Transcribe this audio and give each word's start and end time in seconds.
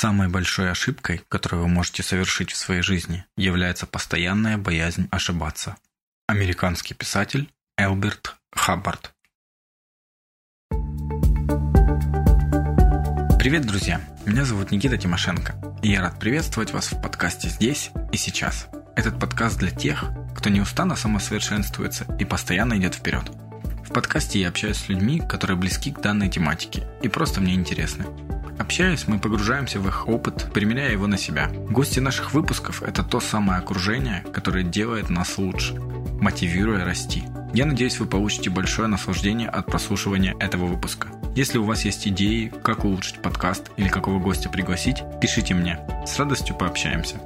Самой 0.00 0.28
большой 0.28 0.70
ошибкой, 0.70 1.20
которую 1.28 1.64
вы 1.64 1.68
можете 1.68 2.02
совершить 2.02 2.52
в 2.52 2.56
своей 2.56 2.80
жизни, 2.80 3.26
является 3.36 3.84
постоянная 3.84 4.56
боязнь 4.56 5.08
ошибаться. 5.10 5.76
Американский 6.26 6.94
писатель 6.94 7.50
Элберт 7.76 8.34
Хаббард. 8.50 9.12
Привет, 13.38 13.66
друзья! 13.66 14.00
Меня 14.24 14.46
зовут 14.46 14.70
Никита 14.70 14.96
Тимошенко, 14.96 15.60
и 15.82 15.90
я 15.90 16.00
рад 16.00 16.18
приветствовать 16.18 16.72
вас 16.72 16.92
в 16.92 17.02
подкасте 17.02 17.50
«Здесь 17.50 17.90
и 18.10 18.16
сейчас». 18.16 18.68
Этот 18.96 19.20
подкаст 19.20 19.58
для 19.58 19.70
тех, 19.70 20.06
кто 20.34 20.48
неустанно 20.48 20.96
самосовершенствуется 20.96 22.06
и 22.18 22.24
постоянно 22.24 22.78
идет 22.78 22.94
вперед. 22.94 23.30
В 23.90 23.92
подкасте 23.92 24.40
я 24.40 24.48
общаюсь 24.48 24.78
с 24.78 24.88
людьми, 24.88 25.20
которые 25.20 25.56
близки 25.56 25.90
к 25.90 26.00
данной 26.00 26.28
тематике 26.28 26.86
и 27.02 27.08
просто 27.08 27.40
мне 27.40 27.54
интересны– 27.54 28.06
Общаясь, 28.60 29.08
мы 29.08 29.18
погружаемся 29.18 29.80
в 29.80 29.88
их 29.88 30.06
опыт, 30.06 30.50
примеряя 30.52 30.92
его 30.92 31.06
на 31.06 31.16
себя. 31.16 31.50
Гости 31.70 31.98
наших 31.98 32.34
выпусков– 32.34 32.82
это 32.86 33.02
то 33.02 33.18
самое 33.18 33.58
окружение, 33.58 34.22
которое 34.34 34.64
делает 34.64 35.08
нас 35.08 35.38
лучше, 35.38 35.72
мотивируя 36.20 36.84
расти. 36.84 37.24
Я 37.54 37.64
надеюсь, 37.64 37.98
вы 37.98 38.04
получите 38.04 38.50
большое 38.50 38.86
наслаждение 38.86 39.48
от 39.48 39.64
прослушивания 39.64 40.36
этого 40.38 40.66
выпуска. 40.66 41.08
Если 41.34 41.56
у 41.56 41.64
вас 41.64 41.86
есть 41.86 42.06
идеи, 42.06 42.52
как 42.62 42.84
улучшить 42.84 43.22
подкаст 43.22 43.70
или 43.78 43.88
какого 43.88 44.18
гостя 44.18 44.50
пригласить, 44.50 45.02
пишите 45.22 45.54
мне. 45.54 45.80
С 46.06 46.18
радостью 46.18 46.54
пообщаемся. 46.54 47.16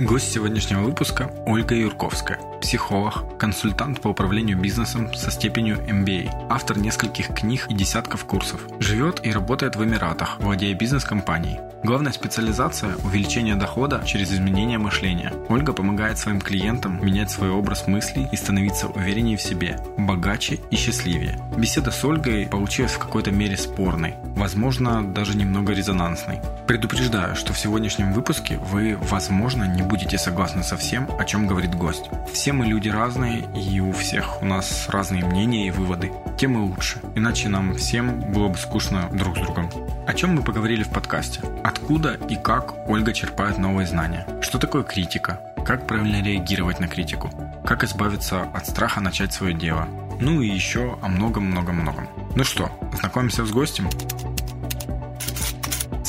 Гость 0.00 0.32
сегодняшнего 0.32 0.80
выпуска– 0.80 1.30
Ольга 1.46 1.74
Юрковская, 1.74 2.38
психолог, 2.62 3.36
консультант 3.38 4.00
по 4.00 4.08
управлению 4.08 4.58
бизнесом 4.58 5.12
со 5.12 5.30
степенью 5.30 5.76
MBA, 5.76 6.46
автор 6.48 6.78
нескольких 6.78 7.34
книг 7.34 7.66
и 7.68 7.74
десятков 7.74 8.24
курсов. 8.24 8.62
Живет 8.78 9.20
и 9.26 9.30
работает 9.30 9.76
в 9.76 9.84
Эмиратах, 9.84 10.38
владея 10.40 10.74
бизнес-компанией. 10.74 11.60
Главная 11.82 12.12
специализация– 12.12 12.96
увеличение 13.04 13.56
дохода 13.56 14.02
через 14.06 14.32
изменение 14.32 14.78
мышления. 14.78 15.32
Ольга 15.48 15.74
помогает 15.74 16.18
своим 16.18 16.40
клиентам 16.40 17.04
менять 17.04 17.30
свой 17.30 17.50
образ 17.50 17.86
мыслей 17.86 18.26
и 18.32 18.36
становиться 18.36 18.88
увереннее 18.88 19.36
в 19.36 19.42
себе, 19.42 19.78
богаче 19.98 20.60
и 20.70 20.76
счастливее. 20.76 21.38
Беседа 21.56 21.90
с 21.90 22.02
Ольгой 22.04 22.46
получилась 22.46 22.92
в 22.92 22.98
какой-то 22.98 23.30
мере 23.30 23.56
спорной, 23.56 24.14
возможно, 24.36 25.02
даже 25.02 25.36
немного 25.36 25.72
резонансной. 25.72 26.40
Предупреждаю, 26.66 27.34
что 27.34 27.52
в 27.52 27.58
сегодняшнем 27.58 28.12
выпуске 28.12 28.58
вы, 28.58 28.96
возможно, 29.00 29.64
не 29.64 29.82
будете 29.90 30.18
согласны 30.18 30.62
со 30.62 30.76
всем, 30.76 31.08
о 31.18 31.24
чем 31.24 31.48
говорит 31.48 31.74
гость. 31.74 32.08
Все 32.32 32.52
мы 32.52 32.64
люди 32.64 32.88
разные, 32.88 33.44
и 33.56 33.80
у 33.80 33.92
всех 33.92 34.40
у 34.40 34.44
нас 34.44 34.88
разные 34.88 35.24
мнения 35.24 35.66
и 35.66 35.72
выводы. 35.72 36.12
Тем 36.38 36.56
и 36.56 36.70
лучше, 36.70 37.00
иначе 37.16 37.48
нам 37.48 37.74
всем 37.74 38.20
было 38.32 38.48
бы 38.48 38.56
скучно 38.56 39.08
друг 39.12 39.36
с 39.36 39.40
другом. 39.40 39.68
О 40.06 40.14
чем 40.14 40.36
мы 40.36 40.42
поговорили 40.42 40.84
в 40.84 40.90
подкасте? 40.90 41.40
Откуда 41.64 42.14
и 42.14 42.36
как 42.36 42.88
Ольга 42.88 43.12
черпает 43.12 43.58
новые 43.58 43.86
знания? 43.86 44.26
Что 44.40 44.58
такое 44.58 44.84
критика? 44.84 45.40
Как 45.66 45.88
правильно 45.88 46.22
реагировать 46.22 46.78
на 46.78 46.86
критику? 46.86 47.30
Как 47.66 47.82
избавиться 47.82 48.42
от 48.42 48.66
страха 48.68 49.00
начать 49.00 49.32
свое 49.32 49.54
дело? 49.54 49.88
Ну 50.20 50.40
и 50.40 50.48
еще 50.48 50.98
о 51.02 51.08
многом-многом-многом. 51.08 52.08
Ну 52.36 52.44
что, 52.44 52.70
знакомимся 52.96 53.44
с 53.44 53.50
гостем? 53.50 53.88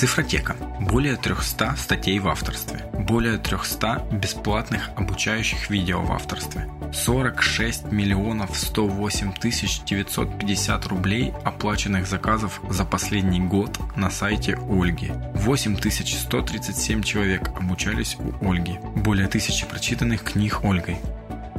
Цифротека. 0.01 0.55
Более 0.79 1.15
300 1.15 1.75
статей 1.77 2.17
в 2.17 2.27
авторстве. 2.27 2.79
Более 2.91 3.37
300 3.37 4.07
бесплатных 4.11 4.89
обучающих 4.95 5.69
видео 5.69 6.01
в 6.01 6.11
авторстве. 6.11 6.67
46 6.91 7.91
миллионов 7.91 8.57
108 8.57 9.31
тысяч 9.33 9.83
950 9.83 10.87
рублей 10.87 11.31
оплаченных 11.43 12.07
заказов 12.07 12.61
за 12.67 12.83
последний 12.83 13.41
год 13.41 13.77
на 13.95 14.09
сайте 14.09 14.57
Ольги. 14.71 15.11
8137 15.35 17.03
человек 17.03 17.49
обучались 17.49 18.17
у 18.17 18.49
Ольги. 18.49 18.79
Более 18.95 19.27
тысячи 19.27 19.67
прочитанных 19.67 20.23
книг 20.23 20.63
Ольгой. 20.63 20.97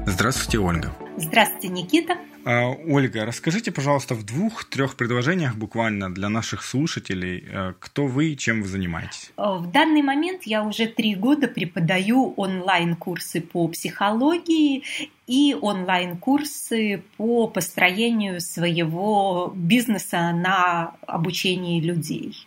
Здравствуйте, 0.04 0.58
Ольга. 0.58 0.92
Здравствуйте, 1.16 1.68
Никита. 1.68 2.16
А, 2.44 2.70
Ольга, 2.70 3.24
расскажите, 3.24 3.70
пожалуйста, 3.70 4.14
в 4.14 4.24
двух-трех 4.24 4.96
предложениях 4.96 5.54
буквально 5.54 6.12
для 6.12 6.28
наших 6.28 6.62
слушателей, 6.62 7.44
э, 7.48 7.74
кто 7.78 8.06
вы 8.06 8.32
и 8.32 8.36
чем 8.36 8.62
вы 8.62 8.68
занимаетесь? 8.68 9.32
Э, 9.36 9.58
в 9.58 9.70
данный 9.70 10.02
момент 10.02 10.42
я 10.44 10.64
уже 10.64 10.86
три 10.86 11.14
года 11.14 11.46
преподаю 11.46 12.34
онлайн-курсы 12.36 13.40
по 13.40 13.68
психологии 13.68 14.82
и 15.26 15.56
онлайн-курсы 15.60 17.02
по 17.16 17.46
построению 17.46 18.40
своего 18.40 19.52
бизнеса 19.54 20.32
на 20.32 20.94
обучении 21.06 21.80
людей. 21.80 22.46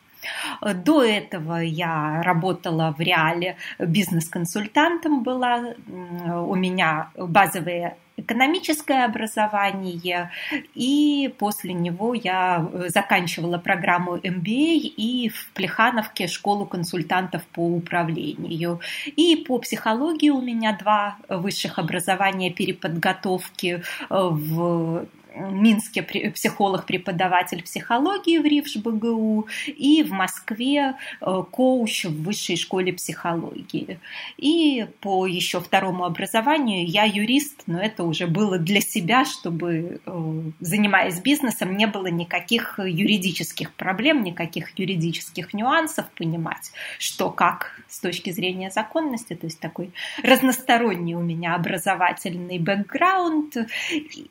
До 0.62 1.04
этого 1.04 1.58
я 1.58 2.22
работала 2.24 2.94
в 2.98 3.00
реале 3.00 3.58
бизнес-консультантом 3.80 5.22
была. 5.24 5.76
У 5.88 6.56
меня 6.56 7.12
базовые 7.16 7.96
экономическое 8.18 9.06
образование, 9.06 10.32
и 10.74 11.34
после 11.38 11.74
него 11.74 12.14
я 12.14 12.70
э, 12.72 12.90
заканчивала 12.90 13.58
программу 13.58 14.18
MBA 14.18 14.94
и 14.98 15.30
в 15.30 15.52
Плехановке 15.54 16.28
школу 16.28 16.66
консультантов 16.66 17.44
по 17.48 17.62
управлению. 17.62 18.80
И 19.06 19.36
по 19.48 19.60
психологии 19.60 20.30
у 20.30 20.42
меня 20.42 20.78
два 20.78 21.18
высших 21.30 21.80
образования 21.80 22.52
переподготовки 22.52 23.68
э, 23.78 23.82
в 24.10 25.06
Минске 25.36 26.02
психолог-преподаватель 26.02 27.64
психологии 27.64 28.38
в 28.38 28.46
РИФШ 28.46 28.78
БГУ 28.78 29.48
и 29.68 30.04
в 30.04 30.12
Москве 30.12 30.96
э, 31.22 31.44
коуч 31.52 32.06
в 32.06 32.24
высшей 32.24 32.56
школе 32.56 32.94
психологии. 32.94 34.00
И 34.38 34.88
по 35.02 35.26
еще 35.28 35.60
второму 35.60 36.06
образованию 36.06 36.88
я 36.88 37.04
юрист, 37.04 37.64
но 37.68 37.80
это 37.80 38.04
уже 38.04 38.28
было 38.28 38.58
для 38.58 38.82
себя, 38.82 39.26
чтобы, 39.26 40.00
э, 40.06 40.42
занимаясь 40.60 41.20
бизнесом, 41.20 41.76
не 41.76 41.88
было 41.88 42.08
никаких 42.08 42.80
юридических 42.80 43.74
проблем, 43.74 44.24
никаких 44.24 44.78
юридических 44.78 45.54
нюансов, 45.54 46.06
понимать, 46.18 46.72
что 47.00 47.30
как 47.30 47.80
с 47.90 48.00
точки 48.00 48.30
зрения 48.30 48.72
законности, 48.72 49.36
то 49.36 49.48
есть 49.48 49.60
такой 49.60 49.92
разносторонний 50.24 51.16
у 51.16 51.22
меня 51.22 51.56
образовательный 51.56 52.60
бэкграунд. 52.60 53.58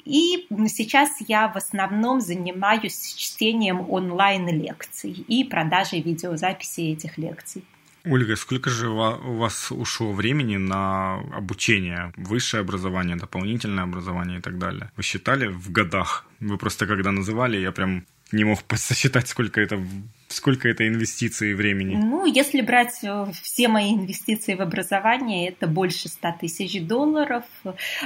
И 0.04 0.46
сейчас 0.68 0.93
сейчас 0.94 1.16
я 1.26 1.48
в 1.48 1.56
основном 1.56 2.20
занимаюсь 2.20 3.14
чтением 3.16 3.90
онлайн-лекций 3.90 5.10
и 5.10 5.42
продажей 5.42 6.00
видеозаписи 6.00 6.92
этих 6.92 7.18
лекций. 7.18 7.64
Ольга, 8.04 8.36
сколько 8.36 8.70
же 8.70 8.88
у 8.88 9.36
вас 9.36 9.72
ушло 9.72 10.12
времени 10.12 10.56
на 10.56 11.14
обучение, 11.36 12.12
высшее 12.16 12.60
образование, 12.60 13.16
дополнительное 13.16 13.84
образование 13.84 14.38
и 14.38 14.40
так 14.40 14.58
далее? 14.58 14.92
Вы 14.96 15.02
считали 15.02 15.48
в 15.48 15.72
годах? 15.72 16.26
Вы 16.38 16.58
просто 16.58 16.86
когда 16.86 17.10
называли, 17.10 17.56
я 17.56 17.72
прям 17.72 18.04
не 18.34 18.44
мог 18.44 18.62
посчитать, 18.64 19.28
сколько 19.28 19.60
это 19.60 19.80
Сколько 20.28 20.68
это 20.68 20.88
инвестиций 20.88 21.54
времени? 21.54 21.94
Ну, 21.94 22.24
если 22.24 22.60
брать 22.60 23.04
э, 23.04 23.26
все 23.42 23.68
мои 23.68 23.94
инвестиции 23.94 24.54
в 24.54 24.62
образование, 24.62 25.48
это 25.48 25.68
больше 25.68 26.08
100 26.08 26.36
тысяч 26.40 26.82
долларов. 26.82 27.44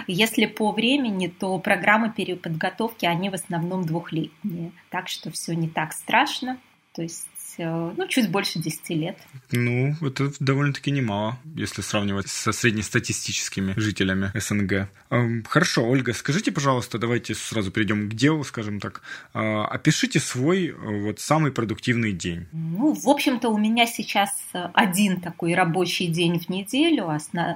Если 0.07 0.45
по 0.45 0.73
времени, 0.73 1.29
то 1.29 1.59
программы 1.59 2.13
переподготовки, 2.13 3.07
они 3.07 3.31
в 3.31 3.35
основном 3.35 3.87
двухлетние. 3.87 4.73
Так 4.91 5.09
что 5.09 5.31
все 5.31 5.55
не 5.55 5.69
так 5.69 5.93
страшно. 5.95 6.59
То 6.93 7.03
есть 7.03 7.28
ну, 7.65 8.07
чуть 8.09 8.31
больше 8.31 8.59
10 8.59 8.91
лет. 8.91 9.19
Ну, 9.51 9.95
это 10.01 10.31
довольно-таки 10.41 10.91
немало, 10.91 11.39
если 11.57 11.83
сравнивать 11.83 12.29
со 12.29 12.53
среднестатистическими 12.53 13.75
жителями 13.77 14.31
СНГ. 14.35 14.89
Эм, 15.11 15.45
хорошо, 15.45 15.89
Ольга, 15.89 16.13
скажите, 16.13 16.53
пожалуйста, 16.53 16.99
давайте 16.99 17.35
сразу 17.35 17.71
перейдем 17.71 18.09
к 18.09 18.15
делу, 18.15 18.45
скажем 18.45 18.81
так. 18.81 19.03
Э, 19.35 19.63
опишите 19.63 20.21
свой 20.21 20.69
э, 20.69 20.75
вот 20.75 21.21
самый 21.21 21.53
продуктивный 21.53 22.13
день. 22.13 22.47
Ну, 22.53 22.95
в 22.95 23.09
общем-то, 23.09 23.49
у 23.49 23.59
меня 23.59 23.87
сейчас 23.87 24.31
один 24.53 25.21
такой 25.21 25.55
рабочий 25.55 26.07
день 26.07 26.39
в 26.39 26.49
неделю, 26.49 27.11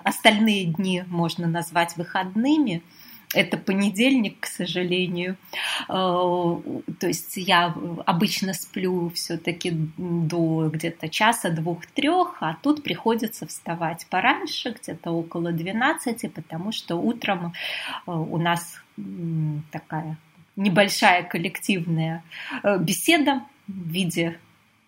остальные 0.05 0.66
дни 0.66 1.05
можно 1.06 1.46
назвать 1.46 1.96
выходными 1.96 2.82
это 3.34 3.56
понедельник, 3.56 4.40
к 4.40 4.46
сожалению. 4.46 5.37
Э, 5.88 5.93
то 5.93 7.06
есть 7.06 7.37
я 7.37 7.75
обычно 8.06 8.52
сплю 8.55 9.11
все-таки 9.11 9.73
до 9.96 10.69
где-то 10.73 11.08
часа, 11.08 11.50
двух, 11.50 11.87
трех, 11.87 12.37
а 12.40 12.56
тут 12.62 12.82
приходится 12.82 13.46
вставать 13.46 14.06
пораньше, 14.06 14.76
где-то 14.81 15.11
около 15.11 15.52
12, 15.52 16.32
потому 16.32 16.73
что 16.73 16.96
утром 16.96 17.55
э, 18.06 18.12
у 18.12 18.38
нас 18.38 18.81
такая 19.70 20.19
небольшая 20.56 21.23
коллективная 21.23 22.23
э, 22.62 22.79
беседа 22.79 23.43
в 23.67 23.90
виде 23.90 24.38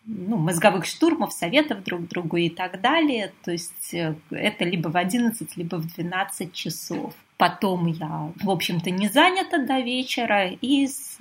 ну, 0.05 0.37
мозговых 0.37 0.85
штурмов, 0.85 1.33
советов 1.33 1.83
друг 1.83 2.07
другу 2.09 2.37
и 2.37 2.51
так 2.51 2.83
далее. 2.83 3.33
То 3.43 3.53
есть 3.53 3.95
это 3.95 4.65
либо 4.65 4.89
в 4.89 4.97
11, 4.99 5.57
либо 5.57 5.77
в 5.77 5.87
12 5.95 6.53
часов. 6.53 7.15
Потом 7.37 7.89
я, 7.89 8.31
в 8.43 8.49
общем-то, 8.51 8.93
не 8.93 9.09
занята 9.09 9.59
до 9.59 9.81
вечера, 9.81 10.51
и 10.51 10.87
с 10.87 11.19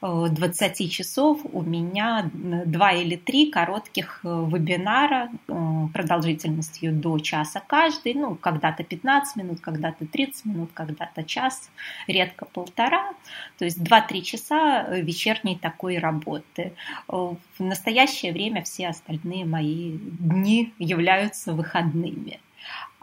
20 0.00 0.80
э, 0.80 0.88
часов 0.88 1.40
у 1.52 1.60
меня 1.60 2.30
два 2.32 2.92
или 2.92 3.16
три 3.16 3.50
коротких 3.50 4.20
э, 4.24 4.28
вебинара 4.28 5.28
э, 5.48 5.86
продолжительностью 5.92 6.94
до 6.94 7.18
часа 7.18 7.60
каждый, 7.66 8.14
ну, 8.14 8.36
когда-то 8.36 8.84
15 8.84 9.36
минут, 9.36 9.60
когда-то 9.60 10.06
30 10.06 10.44
минут, 10.46 10.70
когда-то 10.72 11.22
час, 11.24 11.70
редко 12.06 12.46
полтора, 12.46 13.12
то 13.58 13.66
есть 13.66 13.78
2-3 13.78 14.22
часа 14.22 14.88
вечерней 14.94 15.58
такой 15.58 15.98
работы. 15.98 16.72
В 17.06 17.36
настоящее 17.58 18.32
время 18.32 18.62
все 18.62 18.88
остальные 18.88 19.44
мои 19.44 19.92
дни 19.92 20.72
являются 20.78 21.52
выходными. 21.52 22.40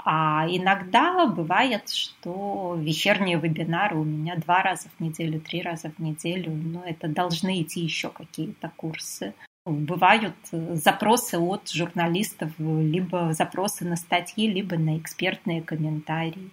А 0.07 0.46
иногда 0.48 1.25
бывает, 1.25 1.90
что 1.90 2.78
вечерние 2.80 3.40
вебинары 3.40 3.98
у 3.98 4.04
меня 4.04 4.36
два 4.36 4.62
раза 4.62 4.88
в 4.96 5.02
неделю, 5.02 5.42
три 5.42 5.63
раза 5.63 5.90
в 5.90 6.00
неделю, 6.00 6.52
но 6.52 6.84
это 6.86 7.07
должны 7.07 7.63
идти 7.63 7.81
еще 7.81 8.10
какие-то 8.10 8.72
курсы. 8.75 9.34
Бывают 9.66 10.36
э, 10.52 10.75
запросы 10.75 11.40
от 11.40 11.72
журналистов, 11.72 12.52
либо 12.60 13.34
запросы 13.34 13.84
на 13.84 13.96
статьи, 13.96 14.48
либо 14.48 14.78
на 14.78 15.00
экспертные 15.00 15.63
комментарии. 15.63 16.51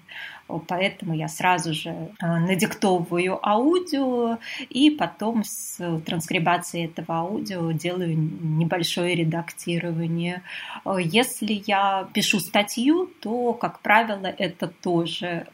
Поэтому 0.59 1.15
я 1.15 1.29
сразу 1.29 1.73
же 1.75 1.91
э, 1.91 2.07
надиктовываю 2.21 3.39
аудио 3.47 4.39
и 4.69 4.91
потом 4.91 5.45
с 5.45 5.79
транскрибацией 6.05 6.87
этого 6.87 7.17
аудио 7.21 7.73
делаю 7.73 8.17
небольшое 8.17 9.15
редактирование. 9.15 10.43
Э, 10.85 10.97
если 11.03 11.63
я 11.67 12.09
пишу 12.13 12.41
статью, 12.41 13.11
то, 13.21 13.53
как 13.53 13.81
правило, 13.81 14.27
это 14.27 14.69
тоже 14.69 15.47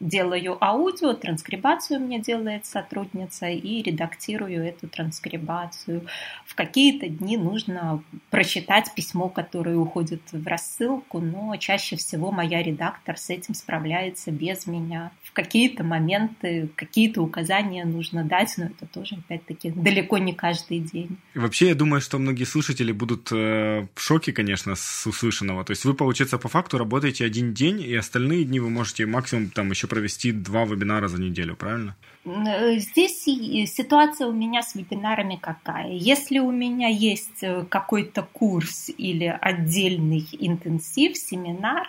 делаю 0.00 0.56
аудио, 0.64 1.12
транскрибацию 1.12 2.00
мне 2.00 2.18
делает 2.18 2.64
сотрудница 2.64 3.48
и 3.48 3.82
редактирую 3.82 4.64
эту 4.64 4.88
транскрибацию. 4.88 6.06
В 6.46 6.54
какие-то 6.54 7.06
дни 7.06 7.36
нужно 7.36 8.02
прочитать 8.30 8.92
письмо, 8.94 9.28
которое 9.28 9.76
уходит 9.76 10.22
в 10.32 10.46
рассылку, 10.46 11.20
но 11.20 11.54
чаще 11.56 11.96
всего 11.96 12.32
моя 12.32 12.62
редактор 12.62 13.18
с 13.18 13.28
этим 13.28 13.54
справляется 13.54 14.29
без 14.30 14.66
меня. 14.66 15.12
В 15.22 15.32
какие-то 15.32 15.84
моменты 15.84 16.68
какие-то 16.74 17.22
указания 17.22 17.84
нужно 17.84 18.24
дать, 18.24 18.54
но 18.56 18.66
это 18.66 18.86
тоже, 18.86 19.16
опять-таки, 19.16 19.70
далеко 19.70 20.18
не 20.18 20.32
каждый 20.32 20.80
день. 20.80 21.18
Вообще, 21.34 21.68
я 21.68 21.74
думаю, 21.74 22.00
что 22.00 22.18
многие 22.18 22.44
слушатели 22.44 22.92
будут 22.92 23.30
э, 23.32 23.86
в 23.94 24.00
шоке, 24.00 24.32
конечно, 24.32 24.74
с 24.74 25.06
услышанного. 25.06 25.64
То 25.64 25.72
есть 25.72 25.84
вы, 25.84 25.94
получается, 25.94 26.38
по 26.38 26.48
факту 26.48 26.78
работаете 26.78 27.24
один 27.24 27.54
день, 27.54 27.80
и 27.80 27.94
остальные 27.94 28.44
дни 28.44 28.60
вы 28.60 28.70
можете 28.70 29.06
максимум 29.06 29.50
там 29.50 29.70
еще 29.70 29.86
провести 29.86 30.32
два 30.32 30.64
вебинара 30.64 31.08
за 31.08 31.20
неделю, 31.20 31.56
правильно? 31.56 31.96
Э, 32.24 32.78
здесь 32.78 33.24
ситуация 33.70 34.26
у 34.26 34.32
меня 34.32 34.62
с 34.62 34.74
вебинарами 34.74 35.38
какая? 35.40 35.92
Если 35.92 36.38
у 36.38 36.50
меня 36.50 36.88
есть 36.88 37.42
э, 37.42 37.64
какой-то 37.68 38.22
курс 38.22 38.90
или 38.96 39.26
отдельный 39.40 40.26
интенсив, 40.32 41.16
семинар, 41.16 41.88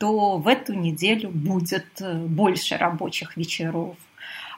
то 0.00 0.38
в 0.38 0.48
эту 0.48 0.72
неделю 0.72 1.28
будет 1.28 2.00
э, 2.00 2.14
больше 2.14 2.78
рабочих 2.78 3.36
вечеров. 3.36 3.96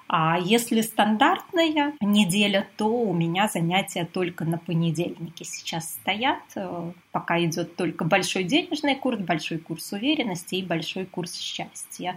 А 0.06 0.38
если 0.38 0.82
стандартная 0.82 1.94
неделя, 2.00 2.68
то 2.76 2.86
у 2.86 3.12
меня 3.12 3.48
занятия 3.48 4.04
только 4.04 4.44
на 4.44 4.58
понедельнике 4.58 5.44
сейчас 5.44 5.94
стоят. 5.94 6.42
Э, 6.54 6.92
пока 7.10 7.42
идет 7.44 7.74
только 7.74 8.04
большой 8.04 8.44
денежный 8.44 8.94
курс, 8.94 9.18
большой 9.18 9.58
курс 9.58 9.92
уверенности 9.92 10.54
и 10.54 10.64
большой 10.64 11.06
курс 11.06 11.34
счастья. 11.34 12.16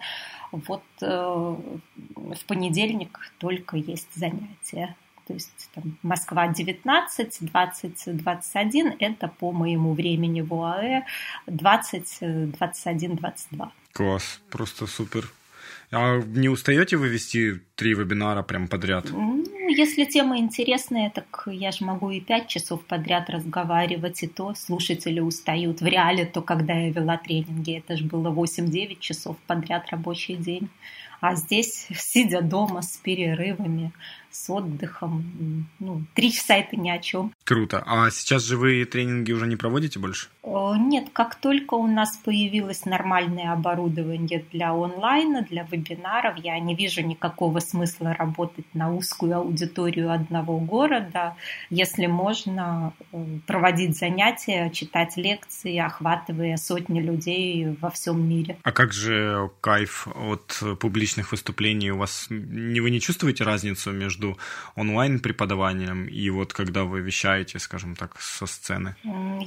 Вот 0.52 0.84
э, 1.02 1.08
в 1.08 2.46
понедельник 2.46 3.34
только 3.40 3.78
есть 3.78 4.14
занятия. 4.14 4.96
То 5.28 5.34
есть 5.34 5.70
там, 5.74 5.98
Москва 6.04 6.48
19, 6.48 7.38
20, 7.42 8.18
21– 8.18 8.94
это 9.00 9.28
по 9.28 9.52
моему 9.52 9.94
времени 9.94 10.42
в 10.42 10.54
ОАЭ 10.54 11.04
20, 11.48 12.52
21, 12.52 13.16
22. 13.16 13.72
Класс, 13.94 14.42
просто 14.50 14.88
супер. 14.88 15.32
А 15.92 16.20
не 16.20 16.50
устаете 16.50 16.98
вы 16.98 17.08
вести 17.08 17.62
три 17.76 17.94
вебинара 17.94 18.44
прям 18.44 18.68
подряд? 18.68 19.08
Ну, 19.12 19.44
если 19.70 20.06
тема 20.06 20.38
интересная, 20.38 21.10
так 21.10 21.48
я 21.48 21.72
же 21.72 21.86
могу 21.86 22.12
и 22.12 22.20
пять 22.20 22.48
часов 22.48 22.84
подряд 22.86 23.30
разговаривать, 23.30 24.24
и 24.24 24.28
то 24.28 24.54
слушатели 24.56 25.20
устают. 25.20 25.82
В 25.82 25.86
реале, 25.86 26.26
то 26.26 26.42
когда 26.42 26.74
я 26.74 26.92
вела 26.92 27.18
тренинги, 27.18 27.78
это 27.78 27.98
же 27.98 28.06
было 28.06 28.30
8-9 28.30 29.00
часов 29.00 29.38
подряд 29.48 29.90
рабочий 29.92 30.36
день. 30.36 30.70
А 31.22 31.36
здесь, 31.36 31.88
сидя 31.98 32.42
дома 32.42 32.82
с 32.82 32.98
перерывами, 32.98 33.92
с 34.36 34.50
отдыхом, 34.50 35.70
ну, 35.80 36.04
три 36.14 36.32
часа 36.32 36.56
это 36.56 36.76
ни 36.76 36.90
о 36.90 37.00
чем. 37.00 37.32
Круто. 37.46 37.82
А 37.86 38.10
сейчас 38.12 38.44
же 38.44 38.58
вы 38.58 38.84
тренинги 38.86 39.32
уже 39.32 39.48
не 39.48 39.56
проводите 39.56 39.98
больше? 39.98 40.28
Нет, 40.44 41.10
как 41.14 41.36
только 41.36 41.76
у 41.76 41.88
нас 41.88 42.18
появилось 42.18 42.86
нормальное 42.86 43.54
оборудование 43.54 44.46
для 44.52 44.74
онлайна, 44.74 45.42
для 45.42 45.64
вебинаров, 45.64 46.38
я 46.38 46.60
не 46.60 46.76
вижу 46.76 47.02
никакого 47.02 47.60
смысла 47.60 48.14
работать 48.14 48.66
на 48.74 48.94
узкую 48.94 49.38
аудиторию 49.38 50.12
одного 50.12 50.60
города, 50.60 51.36
если 51.70 52.08
можно 52.08 52.94
проводить 53.48 53.98
занятия, 53.98 54.70
читать 54.70 55.18
лекции, 55.18 55.78
охватывая 55.78 56.58
сотни 56.58 57.00
людей 57.00 57.76
во 57.82 57.90
всем 57.90 58.28
мире. 58.28 58.58
А 58.64 58.72
как 58.72 58.92
же 58.92 59.50
кайф 59.62 60.08
от 60.08 60.62
публичных 60.80 61.32
выступлений? 61.32 61.92
У 61.92 61.98
вас 61.98 62.28
не 62.30 62.82
вы 62.82 62.92
не 62.92 63.00
чувствуете 63.00 63.44
разницу 63.44 63.92
между 63.92 64.25
онлайн-преподаванием 64.76 66.06
и 66.06 66.30
вот 66.30 66.54
когда 66.54 66.84
вы 66.84 67.02
вещаете, 67.02 67.60
скажем 67.60 67.96
так, 67.96 68.20
со 68.20 68.46
сцены? 68.46 68.96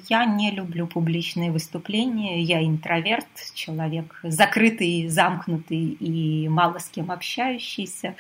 Я 0.09 0.25
не 0.25 0.51
люблю 0.51 0.87
публичные 0.87 1.51
выступления. 1.51 2.43
Я 2.43 2.65
интроверт, 2.65 3.27
человек 3.55 4.21
закрытый, 4.23 5.09
замкнутый 5.09 5.79
и 5.79 6.49
мало 6.49 6.79
с 6.79 6.89
кем 6.89 7.11
общающийся, 7.11 8.15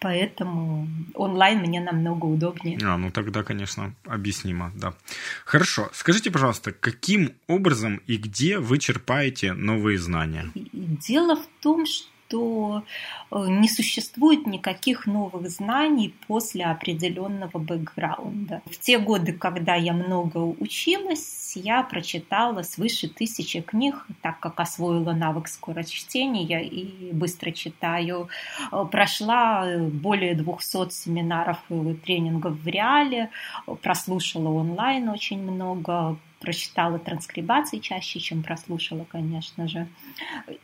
поэтому 0.00 0.88
онлайн 1.14 1.60
мне 1.60 1.80
намного 1.80 2.26
удобнее. 2.26 2.78
А, 2.82 2.96
ну 2.96 3.10
тогда, 3.10 3.42
конечно, 3.42 3.94
объяснимо, 4.06 4.72
да. 4.74 4.94
Хорошо. 5.44 5.88
Скажите, 5.92 6.30
пожалуйста, 6.30 6.72
каким 6.72 7.32
образом 7.46 8.00
и 8.06 8.16
где 8.16 8.58
вы 8.58 8.78
черпаете 8.78 9.52
новые 9.52 9.98
знания? 9.98 10.50
Дело 10.54 11.36
в 11.36 11.46
том, 11.62 11.86
что 11.86 12.13
что 12.26 12.82
э, 13.30 13.44
не 13.48 13.68
существует 13.68 14.46
никаких 14.46 15.06
новых 15.06 15.50
знаний 15.50 16.14
после 16.26 16.64
определенного 16.64 17.58
бэкграунда. 17.58 18.62
В 18.66 18.78
те 18.78 18.98
годы, 18.98 19.32
когда 19.32 19.74
я 19.74 19.92
много 19.92 20.38
училась, 20.38 21.52
я 21.56 21.82
прочитала 21.82 22.62
свыше 22.62 23.08
тысячи 23.08 23.60
книг, 23.60 24.06
так 24.22 24.40
как 24.40 24.60
освоила 24.60 25.12
навык 25.12 25.48
скорочтения 25.48 26.60
и 26.60 27.12
быстро 27.12 27.50
читаю. 27.50 28.28
Э, 28.72 28.84
прошла 28.90 29.66
более 29.78 30.34
200 30.34 30.90
семинаров 30.90 31.58
и 31.68 31.94
тренингов 31.94 32.54
в 32.58 32.66
реале, 32.66 33.30
прослушала 33.82 34.48
онлайн 34.48 35.08
очень 35.08 35.42
много, 35.42 36.16
прочитала 36.44 36.98
транскрибации 36.98 37.78
чаще, 37.78 38.20
чем 38.20 38.42
прослушала, 38.42 39.06
конечно 39.10 39.66
же. 39.66 39.86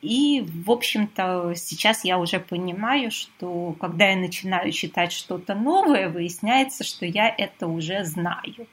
И, 0.02 0.44
в 0.46 0.70
общем-то, 0.70 1.54
сейчас 1.56 2.04
я 2.04 2.18
уже 2.18 2.38
понимаю, 2.38 3.10
что 3.10 3.74
когда 3.80 4.10
я 4.10 4.16
начинаю 4.16 4.70
читать 4.72 5.12
что-то 5.12 5.54
новое, 5.54 6.10
выясняется, 6.10 6.84
что 6.84 7.06
я 7.06 7.28
это 7.28 7.66
уже 7.66 8.04
знаю. 8.04 8.66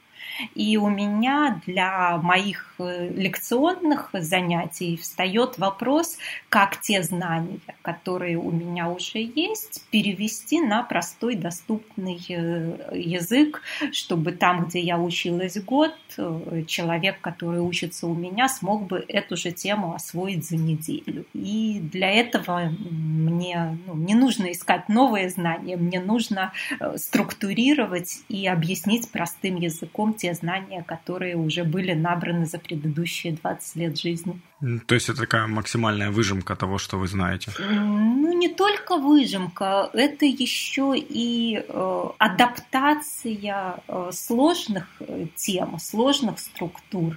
И 0.54 0.76
у 0.76 0.88
меня 0.88 1.60
для 1.66 2.18
моих 2.18 2.74
э, 2.78 3.08
лекционных 3.08 4.10
занятий 4.12 4.96
встает 4.96 5.58
вопрос, 5.58 6.18
как 6.48 6.80
те 6.80 7.02
знания, 7.02 7.58
которые 7.82 8.38
у 8.38 8.50
меня 8.50 8.88
уже 8.88 9.18
есть, 9.18 9.84
перевести 9.90 10.60
на 10.60 10.82
простой 10.82 11.34
доступный 11.34 12.24
э, 12.28 12.92
язык, 12.94 13.62
чтобы 13.92 14.32
там, 14.32 14.66
где 14.66 14.80
я 14.80 14.98
училась 14.98 15.58
год, 15.62 15.94
э, 16.16 16.64
человек, 16.66 17.20
который 17.20 17.60
учится 17.60 18.06
у 18.06 18.14
меня, 18.14 18.48
смог 18.48 18.86
бы 18.86 19.04
эту 19.08 19.36
же 19.36 19.50
тему 19.50 19.94
освоить 19.94 20.48
за 20.48 20.56
неделю. 20.56 21.24
И 21.34 21.80
для 21.80 22.10
этого 22.10 22.72
мне 22.78 23.78
ну, 23.86 23.94
не 23.94 24.14
нужно 24.14 24.52
искать 24.52 24.88
новые 24.88 25.30
знания, 25.30 25.76
мне 25.76 26.00
нужно 26.00 26.52
структурировать 26.96 28.20
и 28.28 28.46
объяснить 28.46 29.10
простым 29.10 29.56
языком 29.56 30.14
те 30.18 30.34
знания, 30.34 30.82
которые 30.82 31.36
уже 31.36 31.64
были 31.64 31.92
набраны 31.94 32.46
за 32.46 32.58
предыдущие 32.58 33.32
20 33.32 33.76
лет 33.76 33.98
жизни. 33.98 34.40
То 34.86 34.94
есть 34.94 35.08
это 35.08 35.20
такая 35.20 35.46
максимальная 35.46 36.10
выжимка 36.10 36.56
того, 36.56 36.78
что 36.78 36.98
вы 36.98 37.06
знаете? 37.06 37.52
Ну, 37.58 38.32
не 38.32 38.48
только 38.48 38.96
выжимка, 38.96 39.88
это 39.92 40.26
еще 40.26 40.94
и 40.96 41.62
э, 41.68 42.04
адаптация 42.18 43.80
э, 43.86 44.10
сложных 44.12 44.86
э, 45.00 45.26
тем, 45.36 45.78
сложных 45.78 46.40
структур 46.40 47.16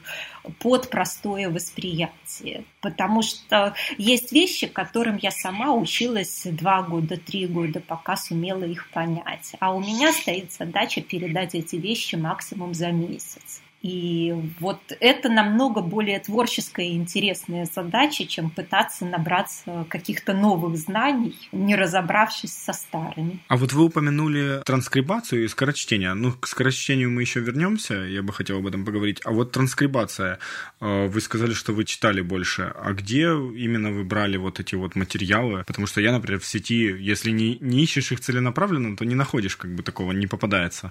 под 0.60 0.90
простое 0.90 1.50
восприятие. 1.50 2.64
Потому 2.82 3.22
что 3.22 3.74
есть 3.98 4.32
вещи, 4.32 4.68
которым 4.68 5.18
я 5.18 5.32
сама 5.32 5.74
училась 5.74 6.44
два 6.46 6.82
года, 6.82 7.18
три 7.18 7.48
года, 7.48 7.80
пока 7.80 8.18
сумела 8.18 8.64
их 8.64 8.90
понять. 8.92 9.54
А 9.60 9.74
у 9.74 9.80
меня 9.80 10.12
стоит 10.12 10.52
задача 10.52 11.02
передать 11.02 11.56
эти 11.56 11.76
вещи 11.76 12.16
максимум 12.16 12.74
за 12.74 12.92
месяц. 12.92 13.62
И 13.82 14.34
вот 14.60 14.80
это 15.00 15.30
намного 15.30 15.82
более 15.82 16.20
творческая 16.20 16.86
и 16.86 16.96
интересная 16.96 17.66
задача, 17.66 18.28
чем 18.28 18.50
пытаться 18.50 19.06
набраться 19.06 19.86
каких-то 19.90 20.34
новых 20.34 20.78
знаний, 20.78 21.36
не 21.52 21.76
разобравшись 21.76 22.54
со 22.54 22.74
старыми. 22.74 23.40
А 23.48 23.58
вот 23.58 23.74
вы 23.74 23.86
упомянули 23.86 24.62
транскрибацию 24.66 25.46
и 25.46 25.48
скорочтение. 25.48 26.14
Ну, 26.14 26.32
к 26.32 26.48
скорочтению 26.48 27.10
мы 27.10 27.22
еще 27.22 27.40
вернемся, 27.40 27.96
я 27.96 28.22
бы 28.22 28.34
хотел 28.34 28.60
об 28.60 28.68
этом 28.68 28.86
поговорить. 28.86 29.20
А 29.26 29.32
вот 29.32 29.52
транскрибация, 29.52 30.38
э, 30.80 31.08
вы 31.08 31.20
сказали, 31.22 31.54
что 31.54 31.74
вы 31.74 31.84
читали 31.86 32.22
больше. 32.22 32.74
А 32.76 32.94
где 32.94 33.24
именно 33.24 33.92
вы 33.92 34.04
брали 34.04 34.38
вот 34.38 34.60
эти 34.60 34.76
вот 34.76 34.96
материалы? 34.96 35.64
Потому 35.66 35.88
что 35.88 36.02
я, 36.02 36.12
например, 36.12 36.40
в 36.40 36.46
сети, 36.46 36.96
если 37.00 37.32
не, 37.32 37.58
не 37.60 37.84
ищешь 37.84 38.12
их 38.12 38.20
целенаправленно, 38.20 38.96
то 38.96 39.06
не 39.06 39.16
находишь 39.16 39.56
как 39.56 39.74
бы 39.74 39.82
такого, 39.82 40.12
не 40.12 40.28
попадается. 40.28 40.90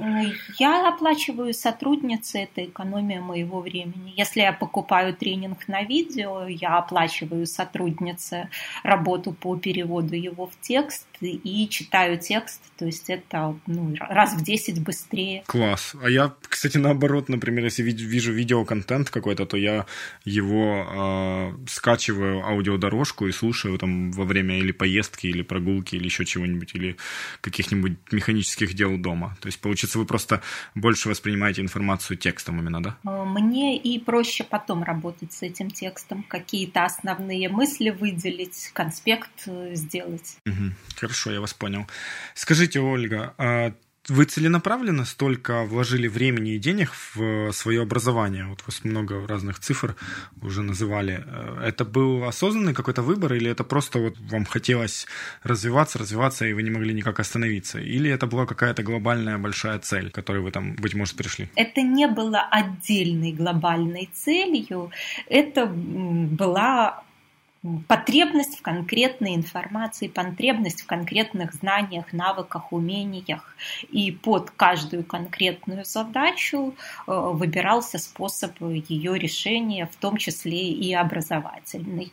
Я 0.59 0.89
оплачиваю 0.89 1.55
сотрудницы 1.55 2.39
этой 2.39 2.67
экономия 2.81 3.21
моего 3.21 3.61
времени. 3.61 4.15
Если 4.17 4.41
я 4.41 4.53
покупаю 4.53 5.15
тренинг 5.15 5.69
на 5.69 5.83
видео, 5.83 6.47
я 6.47 6.79
оплачиваю 6.79 7.47
сотруднице 7.47 8.49
работу 8.83 9.33
по 9.33 9.57
переводу 9.57 10.15
его 10.15 10.47
в 10.47 10.61
текст 10.61 11.07
и 11.27 11.69
читаю 11.69 12.19
текст, 12.19 12.61
то 12.79 12.87
есть 12.87 13.11
это 13.11 13.57
ну, 13.67 13.95
раз 14.01 14.35
в 14.35 14.43
10 14.43 14.83
быстрее. 14.83 15.43
Класс. 15.47 15.95
А 16.03 16.09
я, 16.09 16.35
кстати, 16.49 16.79
наоборот, 16.79 17.29
например, 17.29 17.65
если 17.65 17.83
вижу 17.83 18.33
видеоконтент 18.33 19.11
какой-то, 19.11 19.47
то 19.47 19.57
я 19.57 19.87
его 20.25 20.87
э, 20.91 21.67
скачиваю 21.69 22.45
аудиодорожку 22.45 23.27
и 23.27 23.33
слушаю 23.33 23.79
там 23.79 24.13
во 24.13 24.25
время 24.25 24.59
или 24.59 24.73
поездки, 24.73 25.27
или 25.27 25.43
прогулки, 25.43 25.97
или 25.97 26.05
еще 26.05 26.25
чего-нибудь, 26.25 26.75
или 26.75 26.97
каких-нибудь 27.41 27.99
механических 28.13 28.75
дел 28.75 28.97
дома. 28.97 29.37
То 29.41 29.47
есть, 29.47 29.61
получается, 29.61 29.99
вы 29.99 30.07
просто 30.07 30.43
больше 30.75 31.09
воспринимаете 31.09 31.63
информацию 31.63 32.17
текстом 32.17 32.59
именно 32.61 32.83
да? 32.83 32.97
Э, 33.05 33.25
мне 33.25 33.77
и 33.77 33.99
проще 33.99 34.45
потом 34.45 34.83
работать 34.83 35.33
с 35.33 35.43
этим 35.43 35.71
текстом, 35.71 36.23
какие-то 36.23 36.85
основные 36.85 37.49
мысли 37.49 37.91
выделить, 37.91 38.71
конспект 38.73 39.31
э, 39.47 39.75
сделать. 39.75 40.37
Угу. 40.47 40.73
Хорошо, 41.11 41.33
я 41.33 41.41
вас 41.41 41.55
понял. 41.55 41.87
Скажите, 42.35 42.79
Ольга, 42.79 43.35
а 43.37 43.73
вы 44.09 44.27
целенаправленно 44.27 45.05
столько 45.05 45.65
вложили 45.65 46.07
времени 46.07 46.55
и 46.55 46.59
денег 46.59 46.93
в 47.15 47.51
свое 47.53 47.83
образование? 47.83 48.47
Вот 48.47 48.63
вы 48.65 48.91
много 48.91 49.27
разных 49.27 49.59
цифр 49.59 49.97
уже 50.41 50.63
называли. 50.63 51.25
Э, 51.27 51.65
это 51.67 51.85
был 51.85 52.23
осознанный 52.29 52.75
какой-то 52.75 53.03
выбор 53.03 53.35
или 53.35 53.51
это 53.51 53.65
просто 53.65 53.99
вот 53.99 54.19
вам 54.21 54.45
хотелось 54.45 55.09
развиваться, 55.43 55.99
развиваться, 55.99 56.47
и 56.47 56.53
вы 56.53 56.63
не 56.63 56.71
могли 56.71 56.95
никак 56.95 57.19
остановиться? 57.19 57.81
Или 57.81 58.09
это 58.09 58.29
была 58.29 58.47
какая-то 58.47 58.85
глобальная 58.85 59.37
большая 59.39 59.81
цель, 59.81 60.11
к 60.11 60.15
которой 60.15 60.43
вы 60.43 60.53
там, 60.53 60.77
быть 60.77 60.95
может, 60.95 61.17
пришли? 61.17 61.49
Это 61.57 61.83
не 61.83 62.07
было 62.07 62.41
отдельной 62.53 63.33
глобальной 63.33 64.09
целью. 64.15 64.93
Это 65.27 65.67
была 65.67 67.03
потребность 67.89 68.59
в 68.59 68.63
конкретной 68.63 69.35
информации, 69.35 70.09
потребность 70.09 70.83
в 70.83 70.87
конкретных 70.87 71.53
знаниях, 71.53 72.13
навыках, 72.13 72.73
умениях. 72.73 73.55
И 73.91 74.13
под 74.13 74.51
каждую 74.51 75.05
конкретную 75.05 75.85
задачу 75.85 76.75
э, 77.07 77.13
выбирался 77.13 77.99
способ 77.99 78.53
ее 78.61 79.19
решения, 79.19 79.87
в 79.87 79.97
том 79.97 80.17
числе 80.17 80.71
и 80.71 80.95
образовательный. 80.95 82.13